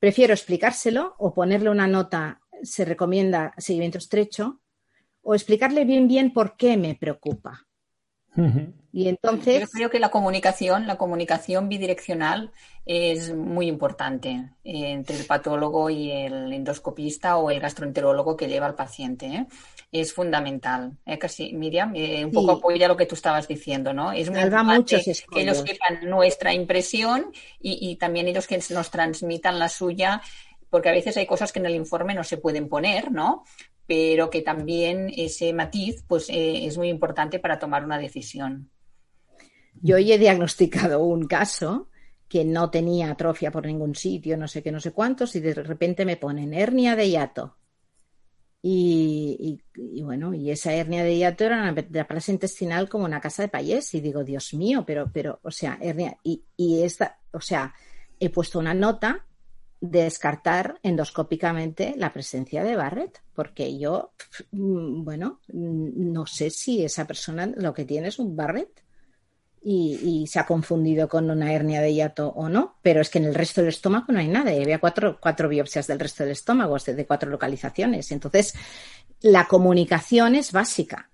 prefiero 0.00 0.32
explicárselo 0.34 1.14
o 1.18 1.32
ponerle 1.32 1.70
una 1.70 1.86
nota, 1.86 2.40
se 2.62 2.84
recomienda 2.84 3.54
seguimiento 3.56 3.98
estrecho, 3.98 4.60
o 5.22 5.34
explicarle 5.34 5.84
bien 5.84 6.06
bien 6.08 6.32
por 6.32 6.56
qué 6.56 6.76
me 6.76 6.94
preocupa. 6.96 7.66
Y 8.36 9.04
Yo 9.04 9.10
entonces, 9.10 9.70
creo 9.72 9.90
que 9.90 9.98
la 9.98 10.10
comunicación, 10.10 10.86
la 10.86 10.96
comunicación 10.96 11.68
bidireccional 11.68 12.52
es 12.86 13.34
muy 13.34 13.66
importante 13.66 14.28
eh, 14.62 14.90
entre 14.92 15.16
el 15.16 15.26
patólogo 15.26 15.90
y 15.90 16.10
el 16.12 16.52
endoscopista 16.52 17.36
o 17.38 17.50
el 17.50 17.58
gastroenterólogo 17.60 18.36
que 18.36 18.46
lleva 18.46 18.66
al 18.66 18.74
paciente. 18.76 19.26
¿eh? 19.26 19.46
Es 19.90 20.12
fundamental. 20.12 20.92
¿eh? 21.06 21.18
Casi, 21.18 21.52
Miriam, 21.54 21.92
eh, 21.96 22.24
un 22.24 22.30
Sí. 22.30 22.36
poco 22.36 22.52
apoya 22.52 22.86
lo 22.86 22.96
que 22.96 23.06
tú 23.06 23.14
estabas 23.16 23.48
diciendo, 23.48 23.92
¿no? 23.92 24.12
Es 24.12 24.30
muy 24.30 24.40
Salva 24.40 24.60
importante 24.60 24.96
muchos 24.96 25.24
que 25.32 25.40
ellos 25.42 25.58
sepan 25.66 26.08
nuestra 26.08 26.52
impresión 26.54 27.32
y, 27.60 27.90
y 27.90 27.96
también 27.96 28.28
ellos 28.28 28.46
que 28.46 28.60
nos 28.70 28.90
transmitan 28.90 29.58
la 29.58 29.68
suya, 29.68 30.20
porque 30.70 30.88
a 30.88 30.92
veces 30.92 31.16
hay 31.16 31.26
cosas 31.26 31.52
que 31.52 31.58
en 31.58 31.66
el 31.66 31.74
informe 31.74 32.14
no 32.14 32.24
se 32.24 32.38
pueden 32.38 32.68
poner, 32.68 33.12
¿no? 33.12 33.44
Pero 33.86 34.30
que 34.30 34.42
también 34.42 35.12
ese 35.14 35.52
matiz, 35.52 36.04
pues, 36.06 36.28
eh, 36.30 36.66
es 36.66 36.78
muy 36.78 36.88
importante 36.88 37.38
para 37.38 37.58
tomar 37.58 37.84
una 37.84 37.98
decisión. 37.98 38.70
yo 39.82 39.98
ya 39.98 40.14
he 40.14 40.18
diagnosticado 40.18 41.04
un 41.04 41.26
caso 41.26 41.88
que 42.28 42.44
no 42.44 42.70
tenía 42.70 43.10
atrofia 43.10 43.50
por 43.50 43.66
ningún 43.66 43.94
sitio, 43.94 44.36
no 44.36 44.48
sé 44.48 44.62
qué, 44.62 44.72
no 44.72 44.80
sé 44.80 44.92
cuántos, 44.92 45.36
y 45.36 45.40
de 45.40 45.54
repente 45.54 46.04
me 46.04 46.16
ponen 46.16 46.54
hernia 46.54 46.96
de 46.96 47.10
hiato. 47.10 47.56
Y, 48.66 49.60
bueno, 50.02 50.32
y 50.32 50.50
esa 50.50 50.72
hernia 50.72 51.04
de 51.04 51.18
hiato 51.18 51.44
era 51.44 51.70
una 51.70 52.06
plaza 52.06 52.32
intestinal 52.32 52.88
como 52.88 53.04
una 53.04 53.20
casa 53.20 53.42
de 53.42 53.48
payés. 53.48 53.92
Y 53.92 54.00
digo, 54.00 54.24
Dios 54.24 54.54
mío, 54.54 54.84
pero, 54.86 55.10
pero, 55.12 55.38
o 55.42 55.50
sea, 55.50 55.76
hernia. 55.82 56.16
Y, 56.22 56.46
y 56.56 56.82
esta, 56.82 57.18
o 57.32 57.42
sea, 57.42 57.74
he 58.18 58.30
puesto 58.30 58.58
una 58.58 58.72
nota 58.72 59.26
descartar 59.90 60.78
endoscópicamente 60.82 61.94
la 61.96 62.12
presencia 62.12 62.64
de 62.64 62.74
Barrett, 62.74 63.20
porque 63.34 63.78
yo, 63.78 64.12
mm, 64.52 65.04
bueno, 65.04 65.40
mm, 65.48 66.12
no 66.12 66.26
sé 66.26 66.48
si 66.50 66.82
esa 66.82 67.06
persona 67.06 67.46
lo 67.46 67.74
que 67.74 67.84
tiene 67.84 68.08
es 68.08 68.18
un 68.18 68.34
Barrett 68.34 68.82
y, 69.62 70.26
se 70.26 70.38
ha 70.38 70.46
confundido 70.46 71.08
con 71.08 71.30
una 71.30 71.52
hernia 71.52 71.80
de 71.80 71.94
hiato 71.94 72.28
o 72.28 72.48
no, 72.48 72.76
pero 72.82 73.00
es 73.00 73.08
que 73.08 73.18
en 73.18 73.24
el 73.24 73.34
resto 73.34 73.60
del 73.60 73.68
estómago 73.68 74.06
no 74.12 74.18
hay 74.18 74.28
nada. 74.28 74.50
había 74.50 74.78
cuatro, 74.78 75.18
cuatro 75.20 75.48
biopsias 75.48 75.86
del 75.86 76.00
resto 76.00 76.22
del 76.22 76.32
estómago, 76.32 76.76
de, 76.78 76.94
de 76.94 77.06
cuatro 77.06 77.30
localizaciones. 77.30 78.12
Entonces, 78.12 78.54
la 79.20 79.46
comunicación 79.46 80.34
es 80.34 80.52
básica. 80.52 81.10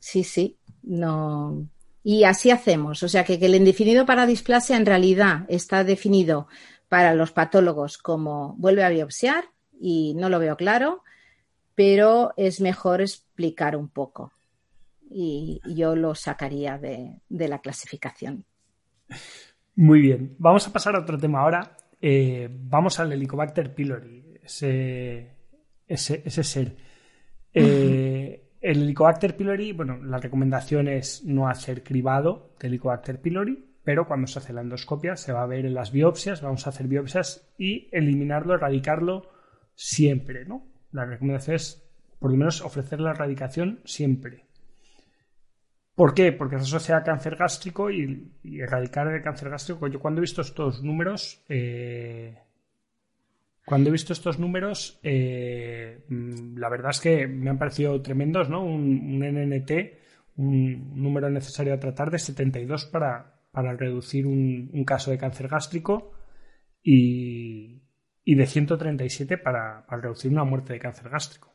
Sí, 0.00 0.24
sí, 0.24 0.58
no. 0.82 1.68
Y 2.02 2.24
así 2.24 2.50
hacemos. 2.50 3.02
O 3.04 3.08
sea, 3.08 3.24
que, 3.24 3.38
que 3.38 3.46
el 3.46 3.54
indefinido 3.54 4.06
para 4.06 4.26
displasia 4.26 4.76
en 4.76 4.86
realidad 4.86 5.44
está 5.48 5.84
definido 5.84 6.48
para 6.94 7.16
los 7.16 7.32
patólogos 7.32 7.98
como 7.98 8.54
vuelve 8.56 8.84
a 8.84 8.88
biopsiar 8.88 9.46
y 9.80 10.14
no 10.14 10.28
lo 10.28 10.38
veo 10.38 10.56
claro, 10.56 11.02
pero 11.74 12.32
es 12.36 12.60
mejor 12.60 13.00
explicar 13.00 13.74
un 13.74 13.88
poco 13.88 14.32
y 15.10 15.60
yo 15.74 15.96
lo 15.96 16.14
sacaría 16.14 16.78
de, 16.78 17.20
la 17.28 17.58
clasificación. 17.58 18.44
Muy 19.74 20.02
bien, 20.02 20.36
vamos 20.38 20.68
a 20.68 20.72
pasar 20.72 20.94
a 20.94 21.00
otro 21.00 21.18
tema 21.18 21.40
ahora. 21.40 21.76
Eh, 22.00 22.48
vamos 22.48 23.00
al 23.00 23.12
Helicobacter 23.12 23.74
pylori, 23.74 24.38
ese, 24.44 25.32
ese, 25.88 26.22
ese 26.24 26.44
ser. 26.44 26.76
Eh, 27.52 28.52
el 28.60 28.82
Helicobacter 28.82 29.36
pylori, 29.36 29.72
bueno, 29.72 30.00
la 30.00 30.18
recomendación 30.18 30.86
es 30.86 31.24
no 31.24 31.48
hacer 31.48 31.82
cribado 31.82 32.54
de 32.60 32.68
Helicobacter 32.68 33.20
pylori, 33.20 33.73
pero 33.84 34.06
cuando 34.08 34.26
se 34.26 34.38
hace 34.38 34.52
la 34.52 34.62
endoscopia 34.62 35.16
se 35.16 35.32
va 35.32 35.42
a 35.42 35.46
ver 35.46 35.66
en 35.66 35.74
las 35.74 35.92
biopsias, 35.92 36.40
vamos 36.40 36.66
a 36.66 36.70
hacer 36.70 36.88
biopsias 36.88 37.46
y 37.58 37.88
eliminarlo, 37.92 38.54
erradicarlo 38.54 39.30
siempre, 39.74 40.46
¿no? 40.46 40.66
La 40.90 41.04
recomendación 41.04 41.56
es, 41.56 41.86
por 42.18 42.30
lo 42.30 42.36
menos, 42.36 42.62
ofrecer 42.62 43.00
la 43.00 43.10
erradicación 43.10 43.80
siempre. 43.84 44.46
¿Por 45.94 46.14
qué? 46.14 46.32
Porque 46.32 46.56
se 46.56 46.62
asocia 46.62 46.96
a 46.96 47.02
cáncer 47.04 47.36
gástrico 47.36 47.90
y, 47.90 48.32
erradicar 48.42 49.08
el 49.08 49.22
cáncer 49.22 49.50
gástrico. 49.50 49.86
Yo 49.86 50.00
cuando 50.00 50.20
he 50.20 50.22
visto 50.22 50.40
estos 50.40 50.82
números, 50.82 51.44
eh, 51.48 52.36
cuando 53.64 53.90
he 53.90 53.92
visto 53.92 54.12
estos 54.12 54.38
números, 54.38 54.98
eh, 55.02 56.04
mm, 56.08 56.56
la 56.56 56.68
verdad 56.68 56.90
es 56.90 57.00
que 57.00 57.26
me 57.26 57.50
han 57.50 57.58
parecido 57.58 58.00
tremendos, 58.00 58.48
¿no? 58.48 58.64
Un 58.64 59.22
NNT, 59.22 59.98
un 60.36 61.00
número 61.00 61.30
necesario 61.30 61.74
a 61.74 61.78
tratar 61.78 62.10
de 62.10 62.18
72 62.18 62.86
para, 62.86 63.33
para 63.54 63.72
reducir 63.74 64.26
un, 64.26 64.68
un 64.72 64.84
caso 64.84 65.12
de 65.12 65.18
cáncer 65.18 65.48
gástrico 65.48 66.12
y, 66.82 67.80
y 68.24 68.34
de 68.34 68.46
137 68.46 69.38
para, 69.38 69.86
para 69.86 70.02
reducir 70.02 70.30
una 70.30 70.44
muerte 70.44 70.72
de 70.72 70.80
cáncer 70.80 71.08
gástrico. 71.08 71.54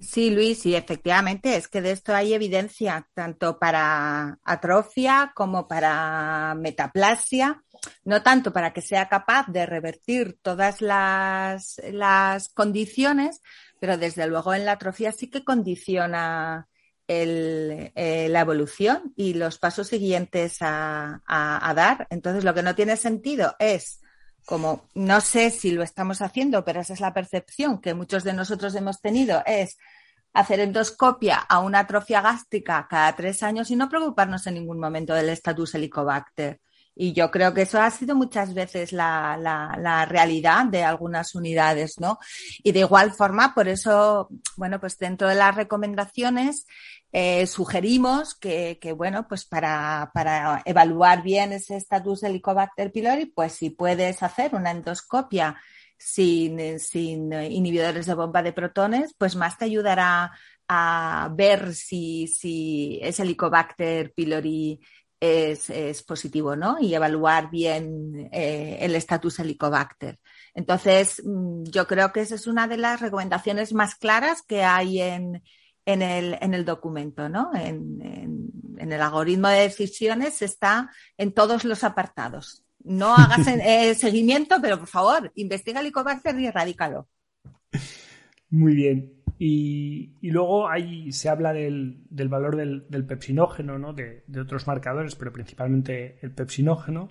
Sí, 0.00 0.30
Luis, 0.30 0.66
y 0.66 0.74
efectivamente 0.74 1.56
es 1.56 1.68
que 1.68 1.80
de 1.80 1.92
esto 1.92 2.14
hay 2.14 2.34
evidencia 2.34 3.08
tanto 3.14 3.58
para 3.58 4.38
atrofia 4.42 5.32
como 5.34 5.68
para 5.68 6.54
metaplasia, 6.56 7.62
no 8.04 8.22
tanto 8.22 8.52
para 8.52 8.72
que 8.72 8.82
sea 8.82 9.08
capaz 9.08 9.46
de 9.48 9.66
revertir 9.66 10.36
todas 10.42 10.82
las, 10.82 11.80
las 11.92 12.48
condiciones, 12.48 13.40
pero 13.78 13.96
desde 13.96 14.26
luego 14.26 14.52
en 14.52 14.66
la 14.66 14.72
atrofia 14.72 15.12
sí 15.12 15.30
que 15.30 15.44
condiciona 15.44 16.68
el, 17.08 17.92
eh, 17.94 18.28
la 18.30 18.40
evolución 18.40 19.12
y 19.16 19.34
los 19.34 19.58
pasos 19.58 19.88
siguientes 19.88 20.58
a, 20.60 21.22
a, 21.26 21.74
dar. 21.74 22.06
Entonces, 22.10 22.44
lo 22.44 22.54
que 22.54 22.62
no 22.62 22.74
tiene 22.74 22.96
sentido 22.96 23.54
es 23.58 24.00
como 24.46 24.88
no 24.94 25.20
sé 25.20 25.50
si 25.50 25.70
lo 25.70 25.82
estamos 25.82 26.20
haciendo, 26.20 26.64
pero 26.64 26.80
esa 26.80 26.92
es 26.92 27.00
la 27.00 27.14
percepción 27.14 27.80
que 27.80 27.94
muchos 27.94 28.24
de 28.24 28.34
nosotros 28.34 28.74
hemos 28.74 29.00
tenido, 29.00 29.42
es 29.46 29.78
hacer 30.34 30.60
endoscopia 30.60 31.38
a 31.38 31.60
una 31.60 31.80
atrofia 31.80 32.20
gástrica 32.20 32.86
cada 32.90 33.14
tres 33.16 33.42
años 33.42 33.70
y 33.70 33.76
no 33.76 33.88
preocuparnos 33.88 34.46
en 34.46 34.54
ningún 34.54 34.80
momento 34.80 35.14
del 35.14 35.30
estatus 35.30 35.74
helicobacter. 35.74 36.60
Y 36.96 37.12
yo 37.12 37.30
creo 37.30 37.52
que 37.52 37.62
eso 37.62 37.80
ha 37.80 37.90
sido 37.90 38.14
muchas 38.14 38.54
veces 38.54 38.92
la, 38.92 39.36
la, 39.36 40.04
realidad 40.04 40.66
de 40.66 40.84
algunas 40.84 41.34
unidades, 41.34 41.98
¿no? 41.98 42.18
Y 42.62 42.70
de 42.72 42.80
igual 42.80 43.12
forma, 43.12 43.52
por 43.54 43.68
eso, 43.68 44.28
bueno, 44.56 44.78
pues 44.78 44.96
dentro 44.98 45.28
de 45.28 45.34
las 45.34 45.56
recomendaciones 45.56 46.66
eh, 47.10 47.46
sugerimos 47.46 48.34
que, 48.36 48.78
que, 48.80 48.92
bueno, 48.92 49.26
pues 49.26 49.44
para, 49.44 50.10
para 50.14 50.62
evaluar 50.64 51.22
bien 51.22 51.52
ese 51.52 51.76
estatus 51.76 52.22
Helicobacter 52.22 52.92
pylori, 52.92 53.26
pues 53.26 53.54
si 53.54 53.70
puedes 53.70 54.22
hacer 54.22 54.54
una 54.54 54.70
endoscopia 54.70 55.56
sin, 55.96 56.78
sin 56.78 57.32
inhibidores 57.32 58.06
de 58.06 58.14
bomba 58.14 58.42
de 58.42 58.52
protones, 58.52 59.14
pues 59.18 59.36
más 59.36 59.58
te 59.58 59.64
ayudará 59.64 60.32
a 60.68 61.30
ver 61.34 61.74
si, 61.74 62.26
si 62.28 62.98
ese 63.02 63.22
Helicobacter 63.22 64.12
pylori 64.12 64.80
es, 65.24 65.70
es, 65.70 66.02
positivo, 66.02 66.56
¿no? 66.56 66.76
Y 66.80 66.94
evaluar 66.94 67.50
bien 67.50 68.28
eh, 68.32 68.78
el 68.80 68.94
estatus 68.94 69.38
Helicobacter. 69.38 70.18
Entonces, 70.54 71.22
mm, 71.24 71.64
yo 71.64 71.86
creo 71.86 72.12
que 72.12 72.20
esa 72.20 72.34
es 72.34 72.46
una 72.46 72.68
de 72.68 72.76
las 72.76 73.00
recomendaciones 73.00 73.72
más 73.72 73.94
claras 73.94 74.42
que 74.42 74.62
hay 74.62 75.00
en, 75.00 75.42
en, 75.86 76.02
el, 76.02 76.36
en 76.40 76.54
el, 76.54 76.64
documento, 76.64 77.28
¿no? 77.28 77.50
En, 77.54 78.00
en, 78.02 78.50
en, 78.78 78.92
el 78.92 79.00
algoritmo 79.00 79.48
de 79.48 79.60
decisiones 79.60 80.42
está 80.42 80.90
en 81.16 81.32
todos 81.32 81.64
los 81.64 81.84
apartados. 81.84 82.64
No 82.82 83.14
hagas 83.14 83.46
eh, 83.46 83.94
seguimiento, 83.98 84.56
pero 84.60 84.78
por 84.78 84.88
favor, 84.88 85.32
investiga 85.36 85.80
el 85.80 85.86
Helicobacter 85.86 86.38
y 86.38 86.46
erradícalo. 86.46 87.08
Muy 88.50 88.74
bien. 88.74 89.23
Y, 89.38 90.16
y, 90.20 90.30
luego 90.30 90.68
ahí 90.68 91.10
se 91.10 91.28
habla 91.28 91.52
del, 91.52 92.04
del 92.08 92.28
valor 92.28 92.56
del, 92.56 92.86
del, 92.88 93.04
pepsinógeno, 93.04 93.78
¿no? 93.78 93.92
De, 93.92 94.22
de, 94.28 94.40
otros 94.40 94.66
marcadores, 94.66 95.16
pero 95.16 95.32
principalmente 95.32 96.18
el 96.22 96.30
pepsinógeno, 96.30 97.08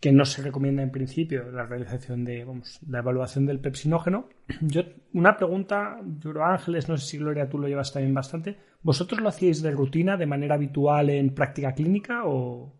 que 0.00 0.12
no 0.12 0.24
se 0.24 0.42
recomienda 0.42 0.82
en 0.82 0.90
principio 0.90 1.50
la 1.50 1.66
realización 1.66 2.24
de 2.24 2.44
vamos, 2.44 2.78
la 2.86 2.98
evaluación 2.98 3.46
del 3.46 3.60
pepsinógeno. 3.60 4.28
Yo, 4.60 4.82
una 5.14 5.36
pregunta, 5.36 6.00
yo 6.18 6.32
creo, 6.32 6.44
Ángeles, 6.44 6.88
no 6.88 6.96
sé 6.96 7.06
si 7.06 7.18
Gloria 7.18 7.48
tú 7.48 7.58
lo 7.58 7.68
llevas 7.68 7.92
también 7.92 8.14
bastante. 8.14 8.56
¿Vosotros 8.82 9.20
lo 9.20 9.28
hacíais 9.28 9.62
de 9.62 9.70
rutina, 9.70 10.16
de 10.16 10.26
manera 10.26 10.54
habitual 10.54 11.10
en 11.10 11.34
práctica 11.34 11.72
clínica 11.72 12.22
o, 12.26 12.72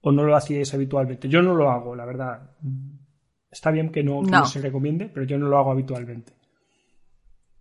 o 0.00 0.12
no 0.12 0.22
lo 0.22 0.36
hacíais 0.36 0.72
habitualmente? 0.72 1.28
Yo 1.28 1.42
no 1.42 1.54
lo 1.54 1.70
hago, 1.70 1.96
la 1.96 2.06
verdad. 2.06 2.52
Está 3.50 3.70
bien 3.70 3.90
que 3.90 4.02
no, 4.02 4.22
que 4.22 4.30
no. 4.30 4.40
no 4.40 4.46
se 4.46 4.60
recomiende, 4.60 5.10
pero 5.12 5.26
yo 5.26 5.36
no 5.36 5.48
lo 5.48 5.58
hago 5.58 5.72
habitualmente. 5.72 6.32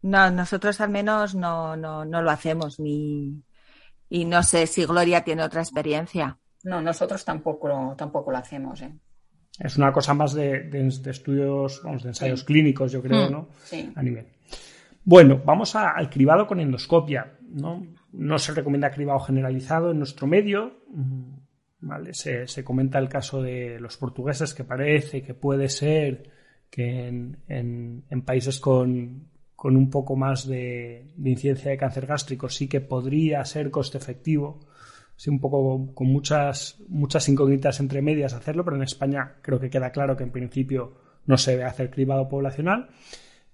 No, 0.04 0.30
nosotros 0.32 0.80
al 0.82 0.90
menos 0.92 1.34
no, 1.34 1.76
no, 1.76 2.06
no 2.06 2.22
lo 2.22 2.30
hacemos 2.32 2.80
ni 2.80 3.42
y 4.10 4.26
no 4.26 4.44
sé 4.44 4.68
si 4.68 4.86
Gloria 4.86 5.24
tiene 5.24 5.44
otra 5.44 5.62
experiencia. 5.62 6.38
No, 6.64 6.82
nosotros 6.82 7.26
tampoco, 7.26 7.96
tampoco 7.98 8.32
lo 8.32 8.38
hacemos. 8.38 8.82
¿eh? 8.84 8.94
Es 9.60 9.78
una 9.78 9.92
cosa 9.92 10.14
más 10.14 10.34
de, 10.34 10.64
de- 10.70 10.84
de 11.02 11.12
estudios, 11.12 11.82
vamos, 11.84 12.04
de 12.04 12.10
ensayos 12.10 12.44
clínicos, 12.44 12.92
yo 12.92 13.02
creo, 13.02 13.28
Mm. 13.28 13.32
¿no? 13.32 13.50
Sí. 13.64 13.92
A 13.96 14.04
nivel. 14.04 14.28
Bueno, 15.04 15.42
vamos 15.44 15.76
a- 15.76 15.92
al 15.92 16.10
cribado 16.10 16.46
con 16.48 16.60
endoscopia, 16.60 17.38
¿no? 17.50 17.86
No 18.12 18.38
se 18.40 18.54
recomienda 18.54 18.92
cribado 18.92 19.20
generalizado 19.20 19.92
en 19.92 19.98
nuestro 19.98 20.28
medio, 20.28 20.82
mm, 20.90 21.34
¿vale? 21.82 22.14
Se, 22.14 22.48
se 22.48 22.64
comenta 22.64 23.00
el 23.00 23.10
caso 23.10 23.42
de 23.42 23.80
los 23.80 23.98
portugueses 23.98 24.54
que 24.54 24.64
parece 24.64 25.22
que 25.24 25.34
puede 25.34 25.70
ser 25.70 26.30
que 26.70 27.08
en, 27.08 27.38
en- 27.48 28.06
en 28.10 28.22
países 28.22 28.60
con, 28.60 29.28
con 29.64 29.78
un 29.78 29.90
poco 29.90 30.18
más 30.18 30.46
de, 30.46 31.14
de 31.16 31.30
incidencia 31.30 31.72
de 31.72 31.78
cáncer 31.78 32.06
gástrico 32.06 32.50
sí 32.50 32.68
que 32.68 32.82
podría 32.82 33.46
ser 33.46 33.72
coste 33.72 33.98
efectivo, 33.98 34.60
sí, 35.16 35.30
un 35.30 35.40
poco 35.40 35.94
con 35.94 36.08
muchas, 36.08 36.84
muchas 36.90 37.30
incógnitas 37.30 37.80
entre 37.80 38.02
medias 38.02 38.34
hacerlo, 38.34 38.66
pero 38.66 38.76
en 38.76 38.84
España 38.84 39.36
creo 39.42 39.62
que 39.62 39.70
queda 39.70 39.94
claro 39.94 40.18
que 40.18 40.26
en 40.26 40.34
principio 40.34 40.98
no 41.28 41.38
se 41.38 41.52
debe 41.52 41.64
hacer 41.64 41.92
cribado 41.92 42.28
poblacional. 42.28 42.90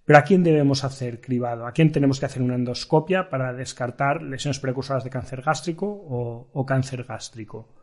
Pero 0.03 0.17
¿a 0.17 0.23
quién 0.23 0.43
debemos 0.43 0.83
hacer 0.83 1.21
cribado? 1.21 1.67
¿A 1.67 1.73
quién 1.73 1.91
tenemos 1.91 2.19
que 2.19 2.25
hacer 2.25 2.41
una 2.41 2.55
endoscopia 2.55 3.29
para 3.29 3.53
descartar 3.53 4.23
lesiones 4.23 4.57
precursoras 4.57 5.03
de 5.03 5.11
cáncer 5.11 5.43
gástrico 5.43 5.85
o, 5.85 6.49
o 6.51 6.65
cáncer 6.65 7.03
gástrico? 7.03 7.75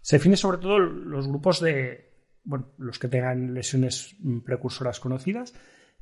Se 0.00 0.16
define 0.16 0.38
sobre 0.38 0.56
todo 0.56 0.78
los 0.78 1.28
grupos 1.28 1.60
de, 1.60 2.14
bueno, 2.44 2.68
los 2.78 2.98
que 2.98 3.08
tengan 3.08 3.52
lesiones 3.52 4.16
mm, 4.20 4.38
precursoras 4.38 5.00
conocidas 5.00 5.52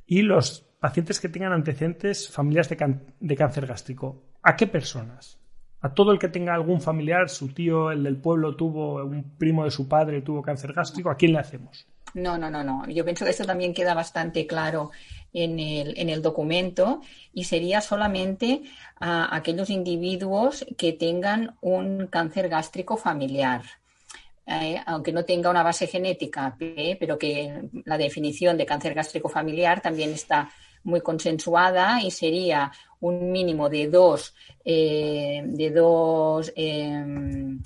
y 0.05 0.21
los 0.21 0.66
pacientes 0.79 1.19
que 1.19 1.29
tengan 1.29 1.53
antecedentes 1.53 2.29
familiares 2.29 2.69
de, 2.69 3.35
cáncer 3.35 3.65
gástrico. 3.65 4.23
¿A 4.43 4.55
qué 4.55 4.67
personas? 4.67 5.39
A 5.81 5.93
todo 5.93 6.11
el 6.11 6.19
que 6.19 6.27
tenga 6.27 6.53
algún 6.53 6.81
familiar, 6.81 7.29
su 7.29 7.49
tío, 7.49 7.91
el 7.91 8.03
del 8.03 8.17
pueblo 8.17 8.55
tuvo, 8.55 9.03
un 9.03 9.37
primo 9.37 9.63
de 9.63 9.71
su 9.71 9.87
padre 9.87 10.21
tuvo 10.21 10.41
cáncer 10.41 10.73
gástrico, 10.73 11.09
¿a 11.09 11.15
quién 11.15 11.33
le 11.33 11.39
hacemos? 11.39 11.87
No, 12.13 12.37
no, 12.37 12.49
no, 12.49 12.63
no. 12.63 12.87
Yo 12.87 13.03
pienso 13.03 13.25
que 13.25 13.31
esto 13.31 13.45
también 13.45 13.73
queda 13.73 13.93
bastante 13.93 14.47
claro 14.47 14.91
en 15.33 15.59
el, 15.59 15.97
en 15.97 16.09
el 16.09 16.21
documento 16.21 17.01
y 17.33 17.43
sería 17.43 17.81
solamente 17.81 18.63
a 18.99 19.35
aquellos 19.35 19.69
individuos 19.69 20.65
que 20.77 20.93
tengan 20.93 21.55
un 21.61 22.07
cáncer 22.07 22.49
gástrico 22.49 22.97
familiar. 22.97 23.63
Eh, 24.49 24.81
aunque 24.85 25.11
no 25.11 25.25
tenga 25.25 25.49
una 25.49 25.61
base 25.61 25.87
genética, 25.87 26.55
eh, 26.61 26.95
pero 26.97 27.17
que 27.17 27.69
la 27.83 27.97
definición 27.97 28.57
de 28.57 28.65
cáncer 28.65 28.93
gástrico 28.93 29.27
familiar 29.27 29.81
también 29.81 30.11
está 30.11 30.49
muy 30.87 31.01
consensuada 31.01 32.01
y 32.01 32.11
sería 32.11 32.71
un 33.01 33.31
mínimo 33.31 33.69
de 33.69 33.87
dos, 33.87 34.33
eh, 34.63 35.41
de 35.45 35.69
dos, 35.69 36.51
eh, 36.55 37.03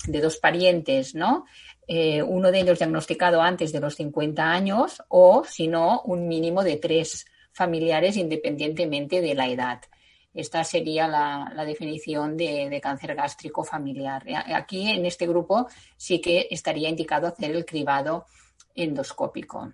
de 0.08 0.22
dos 0.22 0.38
parientes, 0.38 1.16
¿no? 1.16 1.46
Eh, 1.88 2.24
uno 2.24 2.52
de 2.52 2.60
ellos 2.60 2.80
diagnosticado 2.80 3.42
antes 3.42 3.72
de 3.72 3.80
los 3.80 3.96
50 3.96 4.44
años 4.52 5.04
o, 5.08 5.44
si 5.46 5.68
no, 5.68 6.02
un 6.02 6.28
mínimo 6.28 6.64
de 6.64 6.78
tres 6.78 7.26
familiares 7.54 8.18
independientemente 8.18 9.22
de 9.22 9.36
la 9.36 9.48
edad. 9.48 9.82
Esta 10.34 10.64
sería 10.64 11.08
la, 11.08 11.52
la 11.56 11.66
definición 11.66 12.38
de, 12.38 12.70
de 12.70 12.82
cáncer 12.82 13.14
gástrico 13.16 13.64
familiar. 13.64 14.24
Aquí, 14.56 14.90
en 14.90 15.06
este 15.06 15.28
grupo, 15.28 15.68
sí 15.98 16.20
que 16.20 16.48
estaría 16.50 16.90
indicado 16.90 17.28
hacer 17.28 17.52
el 17.52 17.66
cribado 17.66 18.26
endoscópico. 18.74 19.74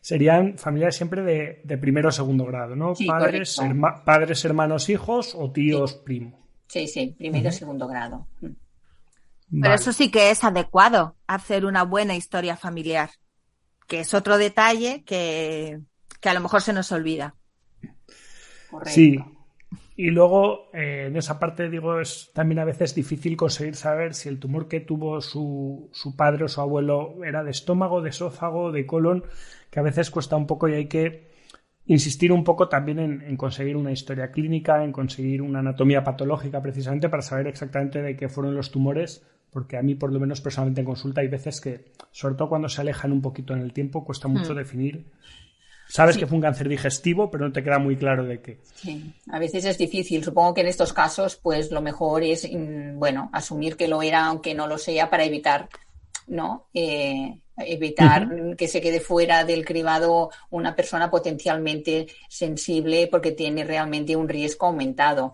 Serían 0.00 0.58
familiares 0.58 0.96
siempre 0.96 1.22
de, 1.22 1.62
de 1.64 1.78
primero 1.78 2.10
o 2.10 2.12
segugo 2.12 2.44
grado, 2.44 2.76
¿no? 2.76 2.94
Sí, 2.94 3.06
padres, 3.06 3.56
correcto. 3.56 3.74
herma- 3.74 4.04
padres, 4.04 4.44
hermanos, 4.44 4.88
hijos 4.88 5.34
o 5.34 5.50
tíos, 5.50 5.94
primos. 5.94 6.34
Sí, 6.66 6.86
sí, 6.86 7.14
primero 7.16 7.48
y 7.48 7.52
segundo 7.52 7.86
grado. 7.88 8.26
Pero 8.40 8.54
Vale. 9.48 9.74
eso 9.74 9.92
sí 9.92 10.10
que 10.10 10.30
es 10.30 10.44
adecuado, 10.44 11.16
hacer 11.26 11.64
una 11.66 11.82
buena 11.82 12.14
historia 12.14 12.56
familiar, 12.56 13.10
que 13.86 14.00
es 14.00 14.14
otro 14.14 14.38
detalle 14.38 15.02
que, 15.04 15.80
que 16.20 16.28
a 16.28 16.34
lo 16.34 16.40
mejor 16.40 16.62
se 16.62 16.72
nos 16.72 16.90
olvida. 16.92 17.34
Correcto. 18.70 18.90
Sí. 18.94 19.18
Y 19.94 20.10
luego, 20.10 20.70
eh, 20.72 21.06
en 21.08 21.16
esa 21.16 21.38
parte, 21.38 21.68
digo, 21.68 22.00
es 22.00 22.30
también 22.32 22.58
a 22.58 22.64
veces 22.64 22.94
difícil 22.94 23.36
conseguir 23.36 23.76
saber 23.76 24.14
si 24.14 24.28
el 24.28 24.38
tumor 24.38 24.66
que 24.66 24.80
tuvo 24.80 25.20
su, 25.20 25.90
su 25.92 26.16
padre 26.16 26.44
o 26.44 26.48
su 26.48 26.60
abuelo 26.60 27.22
era 27.24 27.44
de 27.44 27.50
estómago, 27.50 28.00
de 28.00 28.10
esófago, 28.10 28.72
de 28.72 28.86
colon, 28.86 29.24
que 29.70 29.80
a 29.80 29.82
veces 29.82 30.10
cuesta 30.10 30.36
un 30.36 30.46
poco 30.46 30.68
y 30.68 30.74
hay 30.74 30.86
que 30.86 31.30
insistir 31.84 32.32
un 32.32 32.44
poco 32.44 32.68
también 32.68 32.98
en, 33.00 33.22
en 33.22 33.36
conseguir 33.36 33.76
una 33.76 33.92
historia 33.92 34.30
clínica, 34.30 34.82
en 34.82 34.92
conseguir 34.92 35.42
una 35.42 35.58
anatomía 35.58 36.04
patológica 36.04 36.62
precisamente 36.62 37.08
para 37.08 37.22
saber 37.22 37.48
exactamente 37.48 38.00
de 38.00 38.16
qué 38.16 38.28
fueron 38.28 38.54
los 38.54 38.70
tumores, 38.70 39.26
porque 39.50 39.76
a 39.76 39.82
mí, 39.82 39.94
por 39.94 40.10
lo 40.10 40.18
menos 40.18 40.40
personalmente 40.40 40.80
en 40.80 40.86
consulta, 40.86 41.20
hay 41.20 41.28
veces 41.28 41.60
que, 41.60 41.92
sobre 42.10 42.36
todo 42.36 42.48
cuando 42.48 42.70
se 42.70 42.80
alejan 42.80 43.12
un 43.12 43.20
poquito 43.20 43.52
en 43.52 43.60
el 43.60 43.74
tiempo, 43.74 44.04
cuesta 44.04 44.26
mucho 44.26 44.54
definir. 44.54 45.10
Sabes 45.92 46.16
que 46.16 46.26
fue 46.26 46.36
un 46.36 46.42
cáncer 46.42 46.70
digestivo, 46.70 47.30
pero 47.30 47.44
no 47.46 47.52
te 47.52 47.62
queda 47.62 47.78
muy 47.78 47.96
claro 47.98 48.24
de 48.24 48.40
qué. 48.40 48.60
Sí, 48.76 49.12
a 49.30 49.38
veces 49.38 49.66
es 49.66 49.76
difícil. 49.76 50.24
Supongo 50.24 50.54
que 50.54 50.62
en 50.62 50.68
estos 50.68 50.94
casos, 50.94 51.36
pues 51.36 51.70
lo 51.70 51.82
mejor 51.82 52.22
es, 52.22 52.50
mm, 52.50 52.98
bueno, 52.98 53.28
asumir 53.30 53.76
que 53.76 53.88
lo 53.88 54.00
era, 54.00 54.24
aunque 54.24 54.54
no 54.54 54.66
lo 54.66 54.78
sea, 54.78 55.10
para 55.10 55.24
evitar, 55.24 55.68
¿no? 56.26 56.68
Eh, 56.72 57.38
evitar 57.66 58.28
que 58.56 58.68
se 58.68 58.80
quede 58.80 59.00
fuera 59.00 59.44
del 59.44 59.64
cribado 59.64 60.30
una 60.50 60.74
persona 60.74 61.10
potencialmente 61.10 62.06
sensible 62.28 63.08
porque 63.08 63.32
tiene 63.32 63.64
realmente 63.64 64.16
un 64.16 64.28
riesgo 64.28 64.66
aumentado. 64.66 65.32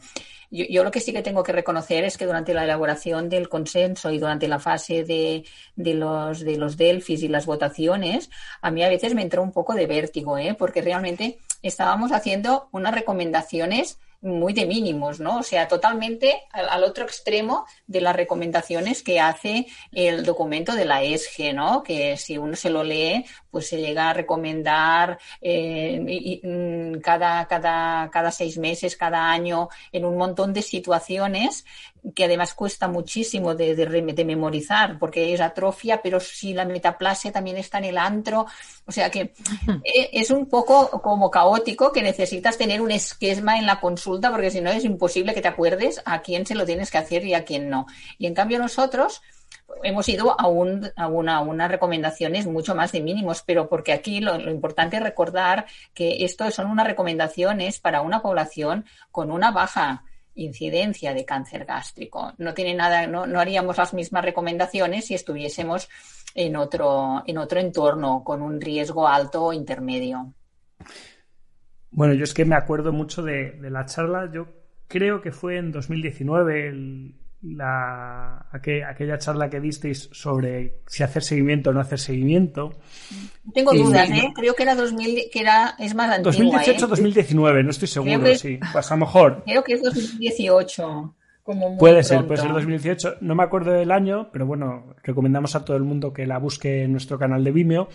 Yo, 0.51 0.64
yo 0.68 0.83
lo 0.83 0.91
que 0.91 1.01
sí 1.01 1.12
que 1.12 1.22
tengo 1.22 1.43
que 1.43 1.53
reconocer 1.53 2.05
es 2.05 2.16
que 2.16 2.24
durante 2.24 2.55
la 2.55 2.64
elaboración 2.64 3.29
del 3.29 3.49
consenso 3.49 4.11
y 4.11 4.18
durante 4.18 4.49
la 4.49 4.59
fase 4.59 5.05
de, 5.05 5.45
de 5.76 5.95
los, 5.95 6.41
de 6.41 6.57
los 6.57 6.76
Delfis 6.76 7.22
y 7.22 7.29
las 7.29 7.47
votaciones, 7.47 8.31
a 8.62 8.70
mí 8.70 8.83
a 8.83 8.89
veces 8.89 9.14
me 9.14 9.22
entró 9.22 9.43
un 9.43 9.53
poco 9.53 9.74
de 9.74 9.87
vértigo, 9.87 10.39
¿eh? 10.39 10.55
porque 10.59 10.81
realmente 10.81 11.39
estábamos 11.62 12.12
haciendo 12.12 12.68
unas 12.72 12.95
recomendaciones 12.95 13.99
muy 14.21 14.53
de 14.53 14.66
mínimos, 14.66 15.21
¿no? 15.21 15.39
O 15.39 15.43
sea, 15.43 15.69
totalmente 15.69 16.43
al, 16.53 16.69
al 16.69 16.85
otro 16.85 17.05
extremo 17.05 17.66
de 17.87 18.01
las 18.01 18.16
recomendaciones 18.16 19.03
que 19.03 19.21
hace 19.21 19.66
el 19.93 20.25
documento 20.25 20.75
de 20.75 20.85
la 20.85 21.03
ESG, 21.03 21.55
¿no? 21.55 21.83
Que 21.83 22.16
si 22.16 22.39
uno 22.39 22.57
se 22.57 22.71
lo 22.71 22.83
lee, 22.83 23.25
pues 23.51 23.69
se 23.69 23.79
llega 23.81 24.11
a 24.11 24.15
recomendar 24.15 25.19
eh, 25.41 26.03
y- 26.07 26.41
y, 26.43 26.47
mm, 26.47 27.01
cada, 27.01 27.47
cada, 27.47 28.11
cada 28.11 28.31
seis 28.31 28.59
meses, 28.59 28.97
cada 28.97 29.31
año, 29.31 29.69
en 29.93 30.05
un 30.05 30.17
montón 30.17 30.53
de 30.53 30.63
situaciones 30.63 31.65
que 32.15 32.25
además 32.25 32.55
cuesta 32.55 32.89
muchísimo 32.89 33.55
de, 33.55 33.75
de 33.75 33.87
de 33.89 34.25
memorizar, 34.25 34.99
porque 34.99 35.35
es 35.35 35.41
atrofia, 35.41 36.01
pero 36.03 36.21
si 36.21 36.55
la 36.55 36.65
metaplasia 36.65 37.33
también 37.33 37.57
está 37.57 37.79
en 37.79 37.85
el 37.85 37.99
antro, 37.99 38.47
o 38.87 38.93
sea 38.93 39.11
que 39.11 39.33
eh, 39.85 40.11
es 40.13 40.31
un 40.31 40.47
poco 40.47 40.91
como 41.03 41.31
caótico 41.31 41.93
que 41.93 42.03
necesitas 42.03 42.57
tener 42.57 42.81
un 42.81 42.91
esquema 42.91 43.59
en 43.59 43.67
la 43.67 43.81
consulta, 43.81 44.31
porque 44.31 44.51
si 44.51 44.61
no 44.61 44.71
es 44.71 44.85
imposible 44.85 45.35
que 45.35 45.43
te 45.43 45.49
acuerdes 45.49 46.01
a 46.05 46.23
quién 46.23 46.47
se 46.47 46.55
lo 46.55 46.65
tienes 46.65 46.91
que 46.91 46.99
hacer 46.99 47.25
y 47.25 47.35
a 47.35 47.45
quién 47.45 47.69
no. 47.69 47.87
Y 48.19 48.27
en 48.27 48.35
cambio 48.35 48.59
nosotros 48.59 49.23
hemos 49.83 50.09
ido 50.09 50.39
a, 50.41 50.47
un- 50.49 50.91
a 50.97 51.09
una- 51.09 51.37
a 51.37 51.41
unas 51.41 51.71
recomendaciones 51.71 52.47
mucho 52.47 52.75
más 52.75 52.93
de 52.93 53.01
mínimos, 53.03 53.43
pero 53.47 53.69
porque 53.69 53.93
aquí 53.93 54.21
lo, 54.21 54.39
importante 54.51 54.97
es 54.97 55.03
recordar 55.03 55.66
que 55.95 56.25
esto 56.25 56.51
son 56.51 56.66
unas 56.71 56.87
recomendaciones 56.87 57.79
para 57.81 58.01
una 58.03 58.23
población 58.23 58.85
con 59.11 59.31
una 59.31 59.51
baja 59.51 60.05
incidencia 60.35 61.14
de 61.14 61.25
cáncer 61.25 61.64
gástrico. 61.64 62.33
No 62.39 62.55
tiene 62.55 62.75
nada, 62.75 63.07
no, 63.07 63.27
no 63.27 63.41
haríamos 63.41 63.77
las 63.79 63.93
mismas 63.95 64.25
recomendaciones 64.25 65.07
si 65.07 65.14
estuviésemos 65.14 65.89
en 66.35 66.57
otro, 66.57 67.23
en 67.27 67.39
otro 67.39 67.59
entorno 67.61 68.23
con 68.25 68.43
un 68.43 68.61
riesgo 68.61 69.09
alto 69.09 69.47
o 69.47 69.53
intermedio. 69.53 70.35
Bueno, 71.91 72.14
yo 72.14 72.25
es 72.25 72.35
que 72.35 72.45
me 72.45 72.55
acuerdo 72.55 72.93
mucho 72.93 73.23
de, 73.23 73.53
de 73.53 73.71
la 73.71 73.87
charla, 73.87 74.31
yo 74.33 74.49
creo 74.89 75.21
que 75.23 75.33
fue 75.33 75.57
en 75.59 75.73
2019, 75.73 76.69
el- 76.69 77.14
la, 77.43 78.47
aquel- 78.53 78.84
aquella 78.84 79.18
charla 79.18 79.49
que 79.49 79.61
disteis 79.61 80.09
sobre 80.12 80.80
si 80.86 81.03
hacer 81.03 81.22
seguimiento 81.22 81.70
o 81.70 81.72
no 81.72 81.80
hacer 81.80 81.99
seguimiento. 81.99 82.72
Tengo 83.55 83.72
Y- 83.74 83.78
dudas, 83.82 84.11
¿eh? 84.11 84.32
Creo 84.34 84.55
que 84.55 84.62
era 84.64 84.74
2000, 84.74 85.24
que 85.32 85.41
era, 85.41 85.74
es 85.78 85.95
más 85.95 86.11
antigua, 86.11 86.62
¿eh? 86.64 86.76
2018-2019, 86.76 87.62
no 87.64 87.70
estoy 87.70 87.89
seguro, 87.89 88.24
que- 88.24 88.36
sí. 88.36 88.59
Pues 88.72 88.91
a 88.91 88.95
lo 88.95 89.01
mejor 89.01 89.43
Creo 89.45 89.62
que 89.64 89.74
es 89.74 89.82
2018. 89.82 91.14
Como 91.43 91.70
muy 91.70 91.78
puede 91.78 92.03
ser, 92.03 92.18
pronto. 92.18 92.28
puede 92.28 92.43
ser 92.43 92.53
2018. 92.53 93.14
No 93.22 93.34
me 93.34 93.43
acuerdo 93.43 93.72
del 93.72 93.91
año, 93.91 94.28
pero 94.30 94.45
bueno, 94.45 94.95
recomendamos 95.03 95.57
a 95.57 95.64
todo 95.64 95.78
el 95.78 95.82
mundo 95.84 96.12
que 96.12 96.26
la 96.26 96.36
busque 96.39 96.82
en 96.82 96.93
nuestro 96.93 97.18
canal 97.18 97.43
de 97.43 97.53
Vimeo. 97.53 97.89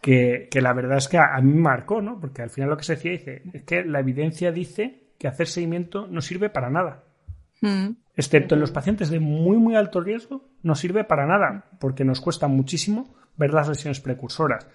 Que, 0.00 0.46
que 0.48 0.60
la 0.60 0.72
verdad 0.72 0.98
es 0.98 1.08
que 1.08 1.18
a, 1.18 1.34
a 1.34 1.40
mí 1.40 1.52
me 1.52 1.62
marcó, 1.62 2.00
¿no? 2.00 2.20
Porque 2.20 2.42
al 2.42 2.50
final 2.50 2.70
lo 2.70 2.76
que 2.76 2.84
se 2.84 2.94
decía 2.94 3.10
dice 3.10 3.42
es 3.52 3.62
que 3.64 3.82
la 3.84 3.98
evidencia 3.98 4.52
dice 4.52 5.08
que 5.18 5.26
hacer 5.26 5.48
seguimiento 5.48 6.06
no 6.06 6.20
sirve 6.20 6.48
para 6.48 6.70
nada. 6.70 7.02
Mm. 7.62 7.90
excepto 8.16 8.54
en 8.54 8.60
los 8.60 8.70
pacientes 8.70 9.08
de 9.10 9.18
muy 9.20 9.56
muy 9.56 9.74
alto 9.76 10.00
riesgo, 10.00 10.48
no 10.62 10.74
sirve 10.74 11.04
para 11.04 11.26
nada, 11.26 11.64
porque 11.80 12.04
nos 12.04 12.20
cuesta 12.20 12.48
muchísimo 12.48 13.14
ver 13.36 13.52
las 13.54 13.68
lesiones 13.68 14.00
precursoras. 14.00 14.66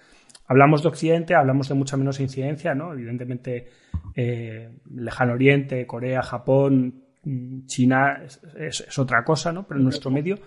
hablamos 0.48 0.82
de 0.82 0.88
Occidente, 0.88 1.34
hablamos 1.34 1.68
de 1.68 1.74
mucha 1.74 1.96
menos 1.96 2.20
incidencia, 2.20 2.74
¿no? 2.74 2.92
Evidentemente, 2.92 3.68
eh, 4.14 4.70
Lejano 4.94 5.32
Oriente, 5.34 5.86
Corea, 5.86 6.22
Japón, 6.22 7.02
mm, 7.24 7.64
China 7.66 8.20
es, 8.24 8.40
es- 8.58 8.80
es 8.86 8.98
otra 8.98 9.24
cosa, 9.24 9.50
¿no? 9.52 9.66
Pero 9.66 9.78
en 9.78 9.84
nuestro 9.84 10.10
medio 10.10 10.38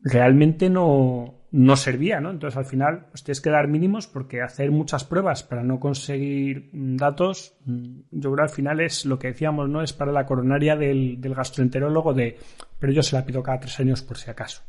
realmente 0.00 0.68
no, 0.70 1.41
no 1.52 1.76
servía, 1.76 2.18
¿no? 2.18 2.30
Entonces 2.30 2.56
al 2.56 2.64
final 2.64 3.06
pues, 3.10 3.22
tienes 3.22 3.42
que 3.42 3.50
dar 3.50 3.68
mínimos 3.68 4.06
porque 4.06 4.40
hacer 4.40 4.70
muchas 4.70 5.04
pruebas 5.04 5.42
para 5.42 5.62
no 5.62 5.78
conseguir 5.78 6.70
mm, 6.72 6.96
datos, 6.96 7.54
mm, 7.66 8.00
yo 8.10 8.32
creo 8.32 8.44
al 8.44 8.50
final 8.50 8.80
es 8.80 9.04
lo 9.04 9.18
que 9.18 9.28
decíamos, 9.28 9.68
¿no? 9.68 9.82
Es 9.82 9.92
para 9.92 10.12
la 10.12 10.24
coronaria 10.24 10.76
del, 10.76 11.20
del 11.20 11.34
gastroenterólogo 11.34 12.14
de, 12.14 12.38
pero 12.78 12.92
yo 12.92 13.02
se 13.02 13.16
la 13.16 13.24
pido 13.24 13.42
cada 13.42 13.60
tres 13.60 13.78
años 13.80 14.02
por 14.02 14.16
si 14.16 14.30
acaso. 14.30 14.62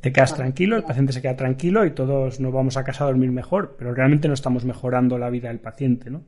Te 0.00 0.12
quedas 0.12 0.34
tranquilo, 0.34 0.76
el 0.76 0.84
paciente 0.84 1.12
se 1.12 1.20
queda 1.20 1.34
tranquilo 1.34 1.84
y 1.84 1.90
todos 1.90 2.38
nos 2.38 2.52
vamos 2.52 2.76
a 2.76 2.84
casa 2.84 3.04
a 3.04 3.06
dormir 3.08 3.32
mejor, 3.32 3.74
pero 3.76 3.92
realmente 3.92 4.28
no 4.28 4.34
estamos 4.34 4.64
mejorando 4.64 5.18
la 5.18 5.30
vida 5.30 5.48
del 5.48 5.60
paciente, 5.60 6.10
¿no? 6.10 6.24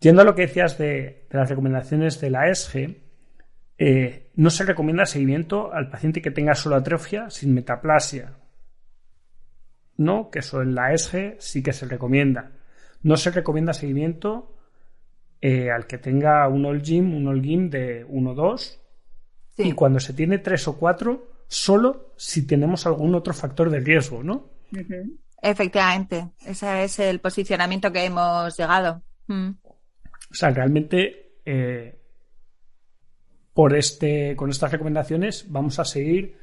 Yendo 0.00 0.22
a 0.22 0.24
lo 0.24 0.34
que 0.34 0.42
decías 0.42 0.78
de, 0.78 1.26
de 1.28 1.38
las 1.38 1.48
recomendaciones 1.48 2.20
de 2.20 2.30
la 2.30 2.48
ESG, 2.48 2.96
eh, 3.78 4.30
no 4.36 4.48
se 4.48 4.64
recomienda 4.64 5.04
seguimiento 5.04 5.72
al 5.72 5.90
paciente 5.90 6.22
que 6.22 6.30
tenga 6.30 6.54
solo 6.54 6.76
atrofia 6.76 7.28
sin 7.28 7.52
metaplasia. 7.52 8.32
No, 9.96 10.30
que 10.30 10.40
eso 10.40 10.62
en 10.62 10.74
la 10.74 10.92
ESG 10.92 11.36
sí 11.38 11.62
que 11.62 11.72
se 11.72 11.86
recomienda. 11.86 12.52
No 13.02 13.16
se 13.16 13.30
recomienda 13.30 13.72
seguimiento 13.72 14.54
eh, 15.40 15.70
al 15.70 15.86
que 15.86 15.98
tenga 15.98 16.46
un 16.48 16.64
Olgim, 16.66 17.14
un 17.14 17.28
Olgim 17.28 17.70
de 17.70 18.04
1 18.08 18.34
2 18.34 18.80
Sí. 19.56 19.62
y 19.62 19.72
cuando 19.72 20.00
se 20.00 20.12
tiene 20.12 20.38
3 20.38 20.68
o 20.68 20.76
4, 20.76 21.30
solo 21.48 22.12
si 22.16 22.46
tenemos 22.46 22.86
algún 22.86 23.14
otro 23.14 23.32
factor 23.32 23.70
de 23.70 23.80
riesgo, 23.80 24.22
¿no? 24.22 24.50
Efectivamente, 25.40 26.28
ese 26.44 26.84
es 26.84 26.98
el 26.98 27.20
posicionamiento 27.20 27.90
que 27.90 28.04
hemos 28.04 28.54
llegado. 28.56 29.02
Mm. 29.28 29.50
O 29.62 30.34
sea, 30.34 30.50
realmente 30.50 31.38
eh, 31.46 31.98
por 33.54 33.74
este, 33.74 34.36
con 34.36 34.50
estas 34.50 34.72
recomendaciones 34.72 35.46
vamos 35.48 35.78
a 35.78 35.84
seguir 35.84 36.36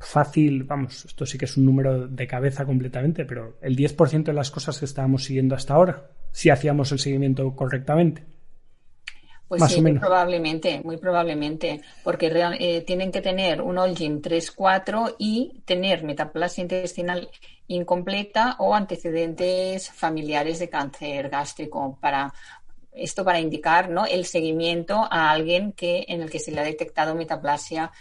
fácil, 0.00 0.64
vamos, 0.64 1.04
esto 1.04 1.24
sí 1.26 1.38
que 1.38 1.44
es 1.44 1.56
un 1.56 1.64
número 1.66 2.08
de 2.08 2.26
cabeza 2.26 2.64
completamente, 2.66 3.24
pero 3.24 3.58
el 3.62 3.76
10% 3.76 4.32
de 4.32 4.36
las 4.36 4.50
cosas 4.50 4.78
que 4.78 4.84
estábamos 4.86 5.24
siguiendo 5.24 5.54
hasta 5.54 5.74
ahora, 5.74 6.10
si 6.32 6.50
hacíamos 6.50 6.90
el 6.92 6.98
seguimiento 6.98 7.54
correctamente. 7.54 8.24
Pues 9.48 9.64
Más 9.64 9.66
sí, 9.66 9.78
o 9.78 9.82
muy 9.82 9.92
menos. 9.92 10.04
probablemente, 10.04 10.80
muy 10.84 10.96
probablemente, 10.96 11.80
porque 12.02 12.30
real- 12.30 12.56
eh, 12.60 12.82
tienen 12.86 13.10
que 13.10 13.20
tener 13.20 13.60
un 13.62 13.78
Olgim 13.78 14.20
3-4 14.22 15.16
y 15.18 15.62
tener 15.64 16.04
metaplasia 16.04 16.62
intestinal 16.62 17.28
incompleta 17.66 18.54
o 18.60 18.74
antecedentes 18.74 19.90
familiares 19.90 20.60
de 20.60 20.68
cáncer 20.70 21.28
gástrico 21.30 21.98
para 22.00 22.32
esto 22.92 23.24
para 23.24 23.40
indicar 23.40 23.90
¿no? 23.90 24.06
el 24.06 24.24
seguimiento 24.26 25.06
a 25.10 25.30
alguien 25.30 25.72
que 25.72 26.04
en 26.08 26.22
el 26.22 26.30
que 26.30 26.40
se 26.40 26.52
le 26.52 26.60
ha 26.60 26.64
detectado 26.64 27.14
metaplasia 27.14 27.92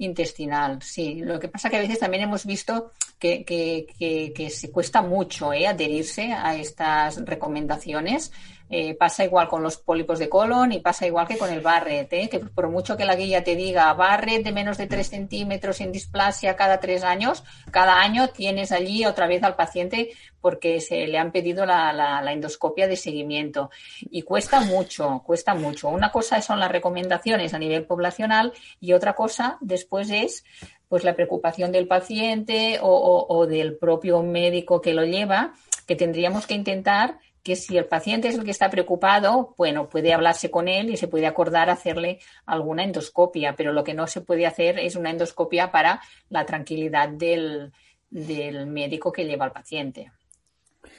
intestinal. 0.00 0.82
Sí, 0.82 1.20
lo 1.22 1.38
que 1.38 1.48
pasa 1.48 1.70
que 1.70 1.76
a 1.76 1.80
veces 1.80 1.98
también 1.98 2.24
hemos 2.24 2.44
visto 2.44 2.92
que, 3.18 3.44
que, 3.44 3.86
que, 3.98 4.32
que 4.34 4.50
se 4.50 4.70
cuesta 4.70 5.02
mucho 5.02 5.52
¿eh? 5.52 5.66
adherirse 5.66 6.32
a 6.32 6.56
estas 6.56 7.24
recomendaciones. 7.24 8.32
Eh, 8.72 8.94
pasa 8.94 9.24
igual 9.24 9.48
con 9.48 9.64
los 9.64 9.78
pólipos 9.78 10.20
de 10.20 10.28
colon 10.28 10.70
y 10.70 10.78
pasa 10.78 11.04
igual 11.04 11.26
que 11.26 11.36
con 11.36 11.50
el 11.50 11.60
Barrett, 11.60 12.12
¿eh? 12.12 12.28
que 12.28 12.38
por 12.38 12.68
mucho 12.68 12.96
que 12.96 13.04
la 13.04 13.16
guía 13.16 13.42
te 13.42 13.56
diga 13.56 13.92
Barrett 13.94 14.44
de 14.44 14.52
menos 14.52 14.78
de 14.78 14.86
3 14.86 15.08
centímetros 15.08 15.78
sin 15.78 15.90
displasia 15.90 16.54
cada 16.54 16.78
tres 16.78 17.02
años, 17.02 17.42
cada 17.72 18.00
año 18.00 18.28
tienes 18.28 18.70
allí 18.70 19.04
otra 19.06 19.26
vez 19.26 19.42
al 19.42 19.56
paciente 19.56 20.10
porque 20.40 20.80
se 20.80 21.08
le 21.08 21.18
han 21.18 21.32
pedido 21.32 21.66
la, 21.66 21.92
la, 21.92 22.22
la 22.22 22.32
endoscopia 22.32 22.86
de 22.86 22.96
seguimiento. 22.96 23.70
Y 24.08 24.22
cuesta 24.22 24.60
mucho, 24.60 25.22
cuesta 25.26 25.54
mucho. 25.54 25.88
Una 25.88 26.12
cosa 26.12 26.40
son 26.40 26.60
las 26.60 26.70
recomendaciones 26.70 27.52
a 27.54 27.58
nivel 27.58 27.86
poblacional 27.86 28.52
y 28.80 28.92
otra 28.92 29.14
cosa 29.14 29.58
después 29.60 30.10
es 30.10 30.44
pues 30.88 31.02
la 31.02 31.14
preocupación 31.14 31.72
del 31.72 31.88
paciente 31.88 32.78
o, 32.80 33.26
o 33.28 33.46
del 33.46 33.76
propio 33.76 34.22
médico 34.22 34.80
que 34.80 34.94
lo 34.94 35.04
lleva, 35.04 35.54
que 35.86 35.96
tendríamos 35.96 36.46
que 36.46 36.54
intentar 36.54 37.18
que 37.42 37.56
si 37.56 37.76
el 37.78 37.86
paciente 37.86 38.28
es 38.28 38.36
el 38.36 38.44
que 38.44 38.50
está 38.50 38.68
preocupado, 38.70 39.54
bueno, 39.56 39.88
puede 39.88 40.12
hablarse 40.12 40.50
con 40.50 40.68
él 40.68 40.90
y 40.90 40.96
se 40.96 41.08
puede 41.08 41.26
acordar 41.26 41.70
hacerle 41.70 42.20
alguna 42.46 42.84
endoscopia, 42.84 43.56
pero 43.56 43.72
lo 43.72 43.82
que 43.84 43.94
no 43.94 44.06
se 44.06 44.20
puede 44.20 44.46
hacer 44.46 44.78
es 44.78 44.96
una 44.96 45.10
endoscopia 45.10 45.72
para 45.72 46.00
la 46.28 46.44
tranquilidad 46.46 47.08
del, 47.08 47.72
del 48.10 48.66
médico 48.66 49.10
que 49.12 49.24
lleva 49.24 49.46
al 49.46 49.52
paciente. 49.52 50.12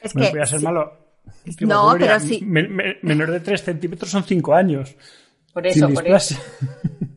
Es 0.01 0.13
Bueno, 0.13 0.29
que 0.29 0.35
voy 0.37 0.41
a 0.41 0.45
ser 0.47 0.59
sí, 0.59 0.65
malo. 0.65 0.97
No, 1.61 1.83
Gloria, 1.89 2.07
pero 2.07 2.19
sí. 2.19 2.41
me- 2.43 2.67
me- 2.67 2.97
menor 3.03 3.31
de 3.31 3.39
3 3.39 3.61
centímetros 3.63 4.09
son 4.09 4.23
5 4.23 4.53
años. 4.55 4.95
Por 5.53 5.67
eso, 5.67 5.87
por 5.89 6.07
eso. 6.07 6.35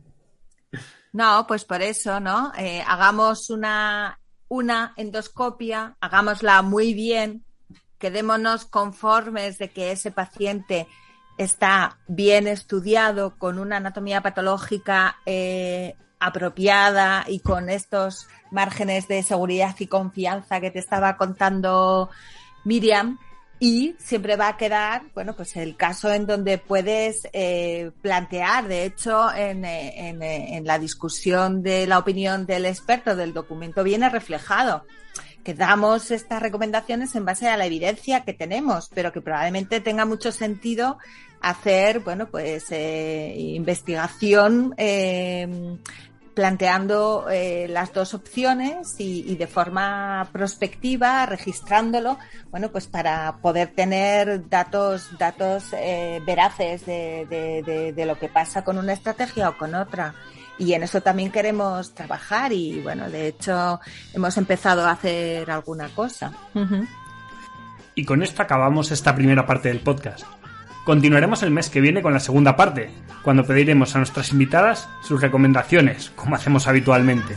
No, 1.12 1.44
pues 1.46 1.64
por 1.64 1.80
eso, 1.80 2.18
¿no? 2.20 2.52
Eh, 2.58 2.82
hagamos 2.86 3.48
una, 3.50 4.20
una 4.48 4.92
endoscopia, 4.96 5.96
hagámosla 6.00 6.62
muy 6.62 6.92
bien, 6.92 7.44
quedémonos 8.04 8.66
conformes 8.66 9.56
de 9.56 9.70
que 9.70 9.90
ese 9.90 10.10
paciente 10.10 10.86
está 11.38 11.96
bien 12.06 12.46
estudiado, 12.46 13.38
con 13.38 13.58
una 13.58 13.78
anatomía 13.78 14.20
patológica 14.20 15.16
eh, 15.24 15.96
apropiada 16.20 17.24
y 17.26 17.40
con 17.40 17.70
estos 17.70 18.28
márgenes 18.50 19.08
de 19.08 19.22
seguridad 19.22 19.74
y 19.78 19.86
confianza 19.86 20.60
que 20.60 20.70
te 20.70 20.80
estaba 20.80 21.16
contando 21.16 22.10
Miriam. 22.64 23.18
Y 23.58 23.96
siempre 23.98 24.36
va 24.36 24.48
a 24.48 24.56
quedar, 24.58 25.04
bueno, 25.14 25.34
pues 25.34 25.56
el 25.56 25.74
caso 25.76 26.12
en 26.12 26.26
donde 26.26 26.58
puedes 26.58 27.26
eh, 27.32 27.90
plantear, 28.02 28.68
de 28.68 28.84
hecho, 28.84 29.32
en, 29.34 29.64
eh, 29.64 30.08
en, 30.10 30.22
eh, 30.22 30.58
en 30.58 30.66
la 30.66 30.78
discusión 30.78 31.62
de 31.62 31.86
la 31.86 31.98
opinión 31.98 32.44
del 32.44 32.66
experto 32.66 33.16
del 33.16 33.32
documento 33.32 33.82
viene 33.82 34.10
reflejado 34.10 34.84
que 35.44 35.54
damos 35.54 36.10
estas 36.10 36.42
recomendaciones 36.42 37.14
en 37.14 37.24
base 37.24 37.48
a 37.48 37.56
la 37.56 37.66
evidencia 37.66 38.24
que 38.24 38.32
tenemos, 38.32 38.90
pero 38.94 39.12
que 39.12 39.20
probablemente 39.20 39.80
tenga 39.80 40.06
mucho 40.06 40.32
sentido 40.32 40.98
hacer, 41.40 42.00
bueno, 42.00 42.26
pues 42.26 42.64
eh, 42.70 43.34
investigación 43.36 44.74
eh, 44.78 45.76
planteando 46.32 47.26
eh, 47.30 47.66
las 47.68 47.92
dos 47.92 48.14
opciones 48.14 48.96
y, 48.98 49.36
de 49.36 49.46
forma 49.46 50.28
prospectiva, 50.32 51.26
registrándolo, 51.26 52.18
bueno, 52.50 52.70
pues 52.70 52.86
para 52.86 53.36
poder 53.42 53.68
tener 53.68 54.48
datos, 54.48 55.16
datos 55.18 55.72
eh, 55.74 56.20
veraces 56.26 56.86
de 56.86 58.04
lo 58.06 58.18
que 58.18 58.28
pasa 58.28 58.64
con 58.64 58.78
una 58.78 58.94
estrategia 58.94 59.50
o 59.50 59.58
con 59.58 59.74
otra 59.74 60.14
y 60.58 60.72
en 60.72 60.82
eso 60.82 61.00
también 61.00 61.30
queremos 61.30 61.94
trabajar 61.94 62.52
y 62.52 62.80
bueno, 62.80 63.10
de 63.10 63.28
hecho 63.28 63.80
hemos 64.12 64.36
empezado 64.36 64.86
a 64.86 64.92
hacer 64.92 65.50
alguna 65.50 65.88
cosa. 65.88 66.32
Uh 66.54 66.60
-huh. 66.60 66.88
Y 67.94 68.04
con 68.04 68.22
esto 68.22 68.42
acabamos 68.42 68.90
esta 68.90 69.14
primera 69.14 69.46
parte 69.46 69.68
del 69.68 69.80
podcast. 69.80 70.24
Continuaremos 70.84 71.42
el 71.42 71.50
mes 71.50 71.70
que 71.70 71.80
viene 71.80 72.02
con 72.02 72.12
la 72.12 72.20
segunda 72.20 72.56
parte, 72.56 72.90
cuando 73.22 73.46
pediremos 73.46 73.94
a 73.94 73.98
nuestras 73.98 74.32
invitadas 74.32 74.88
sus 75.02 75.20
recomendaciones, 75.20 76.10
como 76.14 76.36
hacemos 76.36 76.66
habitualmente. 76.66 77.34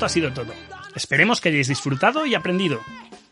Esto 0.00 0.06
ha 0.06 0.08
sido 0.08 0.32
todo. 0.32 0.54
Esperemos 0.94 1.42
que 1.42 1.50
hayáis 1.50 1.68
disfrutado 1.68 2.24
y 2.24 2.34
aprendido. 2.34 2.80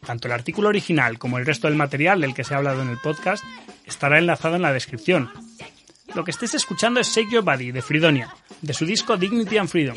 Tanto 0.05 0.29
el 0.29 0.35
artículo 0.35 0.69
original 0.69 1.19
como 1.19 1.39
el 1.39 1.47
resto 1.47 1.67
del 1.67 1.79
material 1.79 2.21
del 2.21 2.35
que 2.35 2.45
se 2.45 2.53
ha 2.53 2.59
hablado 2.59 2.83
en 2.83 2.91
el 2.91 2.99
podcast 2.99 3.43
estará 3.87 4.19
enlazado 4.19 4.57
en 4.57 4.61
la 4.61 4.75
descripción. 4.75 5.31
Lo 6.15 6.25
que 6.25 6.31
estés 6.31 6.53
escuchando 6.53 7.01
es 7.01 7.09
Shake 7.09 7.31
Your 7.31 7.43
Body 7.43 7.73
de 7.73 7.81
Fridonia, 7.81 8.29
de 8.61 8.75
su 8.75 8.85
disco 8.85 9.17
Dignity 9.17 9.57
and 9.57 9.71
Freedom. 9.71 9.97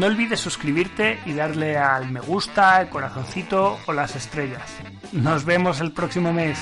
No 0.00 0.06
olvides 0.06 0.40
suscribirte 0.40 1.18
y 1.26 1.34
darle 1.34 1.76
al 1.76 2.10
me 2.10 2.20
gusta, 2.20 2.80
el 2.80 2.88
corazoncito 2.88 3.78
o 3.86 3.92
las 3.92 4.16
estrellas. 4.16 4.62
Nos 5.12 5.44
vemos 5.44 5.78
el 5.82 5.92
próximo 5.92 6.32
mes. 6.32 6.58